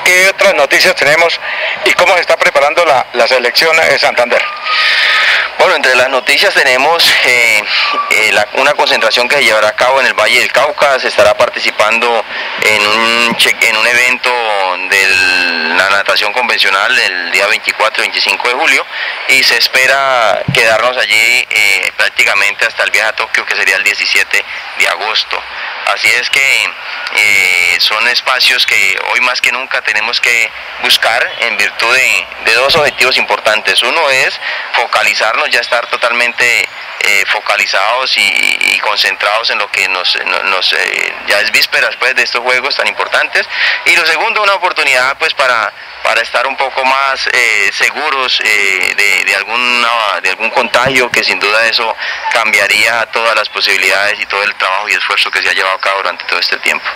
qué 0.04 0.28
otras 0.28 0.54
noticias 0.54 0.94
tenemos 0.94 1.38
y 1.84 1.92
cómo 1.92 2.14
se 2.14 2.20
está 2.20 2.36
preparando 2.36 2.84
la, 2.84 3.06
la 3.12 3.26
selección 3.28 3.76
de 3.76 3.98
Santander. 3.98 4.42
Bueno, 5.58 5.74
entre 5.74 5.94
las 5.96 6.08
noticias 6.08 6.54
tenemos 6.54 7.04
eh, 7.24 7.62
eh, 8.10 8.44
una 8.54 8.74
concentración 8.74 9.28
que 9.28 9.36
se 9.36 9.44
llevará 9.44 9.68
a 9.68 9.76
cabo 9.76 10.00
en 10.00 10.06
el 10.06 10.14
Valle 10.14 10.38
del 10.38 10.52
Cauca, 10.52 11.00
se 11.00 11.08
estará 11.08 11.36
participando 11.36 12.24
en 12.62 12.86
un, 12.86 13.36
en 13.60 13.76
un 13.76 13.86
evento 13.86 14.30
de 14.88 15.08
la 15.76 15.90
natación 15.90 16.32
convencional 16.32 16.96
el 16.96 17.32
día 17.32 17.46
24 17.48 18.02
y 18.02 18.06
25 18.06 18.48
de 18.48 18.54
julio 18.54 18.86
y 19.28 19.42
se 19.42 19.58
espera 19.58 20.42
quedarnos 20.54 20.96
allí 20.96 21.46
eh, 21.50 21.92
prácticamente 21.96 22.64
hasta 22.64 22.84
el 22.84 22.92
viaje 22.92 23.08
a 23.08 23.16
Tokio 23.16 23.44
que 23.44 23.56
sería 23.56 23.76
el 23.76 23.82
17 23.82 24.44
de 24.78 24.88
agosto. 24.88 25.42
Así 25.88 26.08
es 26.20 26.28
que 26.28 27.78
son 27.78 28.06
espacios 28.08 28.66
que 28.66 28.98
hoy 29.12 29.20
más 29.22 29.40
que 29.40 29.50
nunca 29.50 29.80
tenemos 29.80 30.20
que 30.20 30.50
buscar 30.82 31.26
en 31.40 31.56
virtud 31.56 31.96
de 32.44 32.54
dos 32.54 32.76
objetivos 32.76 33.16
importantes. 33.16 33.82
Uno 33.82 34.10
es 34.10 34.38
focalizarnos 34.74 35.48
ya 35.48 35.60
estar 35.60 35.86
totalmente 35.86 36.68
eh, 37.00 37.24
focalizados 37.26 38.16
y, 38.16 38.78
concentrados 38.80 39.50
en 39.50 39.58
lo 39.58 39.70
que 39.70 39.86
nos, 39.88 40.16
eh, 40.16 41.14
ya 41.26 41.40
es 41.40 41.50
vísperas 41.50 41.94
pues, 41.96 42.14
de 42.14 42.22
estos 42.22 42.40
juegos 42.40 42.74
tan 42.76 42.86
importantes. 42.86 43.46
Y 43.84 43.94
lo 43.94 44.06
segundo, 44.06 44.42
una 44.42 44.54
oportunidad 44.54 45.16
pues 45.18 45.34
para, 45.34 45.72
para 46.02 46.22
estar 46.22 46.46
un 46.46 46.56
poco 46.56 46.84
más 46.84 47.26
eh, 47.32 47.70
seguros 47.72 48.38
de, 48.38 49.24
de, 49.24 49.34
alguna, 49.36 49.88
de 50.22 50.30
algún 50.30 50.50
contagio, 50.50 51.10
que 51.10 51.22
sin 51.22 51.38
duda 51.38 51.66
eso 51.66 51.94
cambiaría 52.32 53.06
todas 53.06 53.34
las 53.36 53.48
posibilidades 53.48 54.18
y 54.20 54.26
todo 54.26 54.42
el 54.42 54.54
trabajo 54.54 54.88
y 54.88 54.92
esfuerzo 54.92 55.30
que 55.30 55.42
se 55.42 55.50
ha 55.50 55.52
llevado 55.52 55.76
a 55.76 55.80
cabo 55.80 55.98
durante 55.98 56.24
todo 56.24 56.38
este 56.38 56.56
tiempo. 56.58 56.86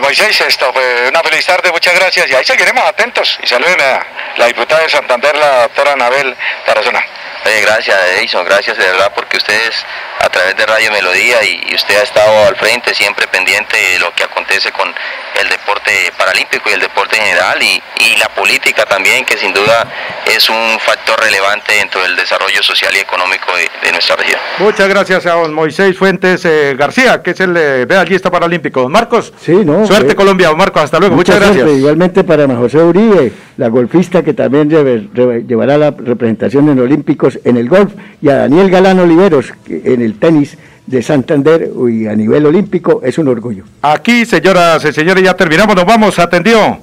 Moisés, 0.00 0.40
esto 0.40 0.72
fue 0.72 1.08
una 1.08 1.22
feliz 1.22 1.44
tarde, 1.44 1.72
muchas 1.72 1.94
gracias 1.94 2.30
y 2.30 2.34
ahí 2.34 2.44
seguiremos 2.44 2.84
atentos. 2.84 3.38
Y 3.42 3.46
saluden 3.46 3.80
a 3.80 4.06
la 4.36 4.46
diputada 4.46 4.82
de 4.82 4.90
Santander, 4.90 5.36
la 5.36 5.62
doctora 5.62 5.92
Anabel 5.92 6.36
Tarazona. 6.66 7.04
Oye, 7.44 7.60
gracias 7.62 7.98
Edison, 8.18 8.44
gracias 8.44 8.76
de 8.78 8.84
verdad 8.84 9.12
porque 9.14 9.36
ustedes 9.36 9.84
a 10.20 10.28
través 10.28 10.56
de 10.56 10.64
Radio 10.64 10.92
Melodía 10.92 11.42
y, 11.42 11.74
usted 11.74 11.98
ha 11.98 12.02
estado 12.02 12.46
al 12.46 12.56
frente 12.56 12.94
siempre 12.94 13.26
pendiente 13.26 13.76
de 13.76 13.98
lo 13.98 14.14
que 14.14 14.22
acontece 14.22 14.70
con 14.70 14.88
el 14.88 15.48
deporte 15.48 15.90
paralímpico 16.16 16.70
y 16.70 16.74
el 16.74 16.80
deporte 16.80 17.16
general 17.16 17.60
y, 17.62 17.82
la 18.18 18.28
política 18.28 18.84
también 18.84 19.24
que 19.24 19.36
sin 19.36 19.52
duda 19.52 19.86
es 20.26 20.48
un 20.48 20.78
factor 20.80 21.18
relevante 21.18 21.72
dentro 21.72 22.02
del 22.02 22.14
desarrollo 22.14 22.62
social 22.62 22.94
y 22.94 22.98
económico 22.98 23.50
de, 23.56 23.90
nuestra 23.90 24.16
región. 24.16 24.38
Muchas 24.58 24.88
gracias 24.88 25.26
a 25.26 25.32
don 25.32 25.52
Moisés 25.52 25.96
Fuentes 25.96 26.44
eh, 26.44 26.74
García, 26.78 27.22
que 27.22 27.30
es 27.30 27.40
el 27.40 27.56
eh, 27.56 27.86
medallista 27.88 28.30
paralímpico. 28.30 28.82
Don 28.82 28.92
Marcos, 28.92 29.32
sí, 29.40 29.52
no, 29.52 29.86
suerte 29.86 30.14
Colombia, 30.14 30.48
don 30.48 30.58
Marcos, 30.58 30.82
hasta 30.82 30.98
luego, 30.98 31.16
muchas, 31.16 31.40
gracias. 31.40 31.68
Igualmente 31.68 32.22
para 32.22 32.46
José 32.46 32.78
Uribe, 32.78 33.32
la 33.62 33.68
golfista 33.68 34.24
que 34.24 34.34
también 34.34 34.68
llevará 34.68 35.78
la 35.78 35.92
representación 35.92 36.68
en 36.68 36.80
Olímpicos 36.80 37.38
en 37.44 37.56
el 37.56 37.68
golf, 37.68 37.92
y 38.20 38.28
a 38.28 38.34
Daniel 38.38 38.68
Galán 38.68 38.98
Oliveros 38.98 39.52
en 39.68 40.02
el 40.02 40.18
tenis 40.18 40.58
de 40.84 41.00
Santander 41.00 41.70
y 41.88 42.08
a 42.08 42.16
nivel 42.16 42.44
olímpico 42.44 43.02
es 43.04 43.18
un 43.18 43.28
orgullo. 43.28 43.62
Aquí, 43.82 44.26
señoras 44.26 44.84
y 44.84 44.92
señores, 44.92 45.22
ya 45.22 45.34
terminamos, 45.34 45.76
nos 45.76 45.86
vamos, 45.86 46.18
atendió 46.18 46.80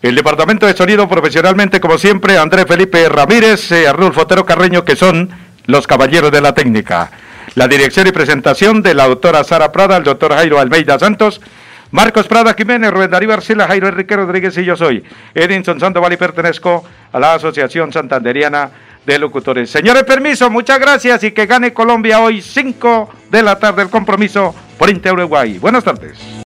el 0.00 0.14
departamento 0.14 0.66
de 0.66 0.72
sonido 0.72 1.06
profesionalmente, 1.06 1.78
como 1.78 1.98
siempre, 1.98 2.38
Andrés 2.38 2.64
Felipe 2.66 3.06
Ramírez, 3.10 3.70
eh, 3.72 3.86
Arnulfo 3.86 4.22
Otero 4.22 4.46
Carreño, 4.46 4.82
que 4.82 4.96
son 4.96 5.28
los 5.66 5.86
caballeros 5.86 6.32
de 6.32 6.40
la 6.40 6.54
técnica. 6.54 7.10
La 7.54 7.68
dirección 7.68 8.06
y 8.06 8.12
presentación 8.12 8.80
de 8.80 8.94
la 8.94 9.06
doctora 9.06 9.44
Sara 9.44 9.72
Prada, 9.72 9.98
el 9.98 10.04
doctor 10.04 10.32
Jairo 10.32 10.58
Almeida 10.58 10.98
Santos, 10.98 11.42
Marcos 11.94 12.26
Prada 12.26 12.52
Jiménez, 12.54 12.90
Rubén 12.90 13.08
Darío 13.08 13.32
Arcila, 13.32 13.68
Jairo 13.68 13.86
Enrique 13.86 14.16
Rodríguez 14.16 14.58
y 14.58 14.64
yo 14.64 14.74
soy 14.74 15.04
Edinson 15.32 15.78
Sandoval 15.78 16.12
y 16.12 16.16
pertenezco 16.16 16.84
a 17.12 17.20
la 17.20 17.34
Asociación 17.34 17.92
Santanderiana 17.92 18.68
de 19.06 19.16
Locutores. 19.16 19.70
Señores, 19.70 20.02
permiso, 20.02 20.50
muchas 20.50 20.80
gracias 20.80 21.22
y 21.22 21.30
que 21.30 21.46
gane 21.46 21.72
Colombia 21.72 22.18
hoy 22.18 22.42
5 22.42 23.10
de 23.30 23.42
la 23.44 23.60
tarde 23.60 23.82
el 23.82 23.90
compromiso 23.90 24.52
por 24.76 24.90
Inter 24.90 25.12
Uruguay. 25.12 25.56
Buenas 25.60 25.84
tardes. 25.84 26.34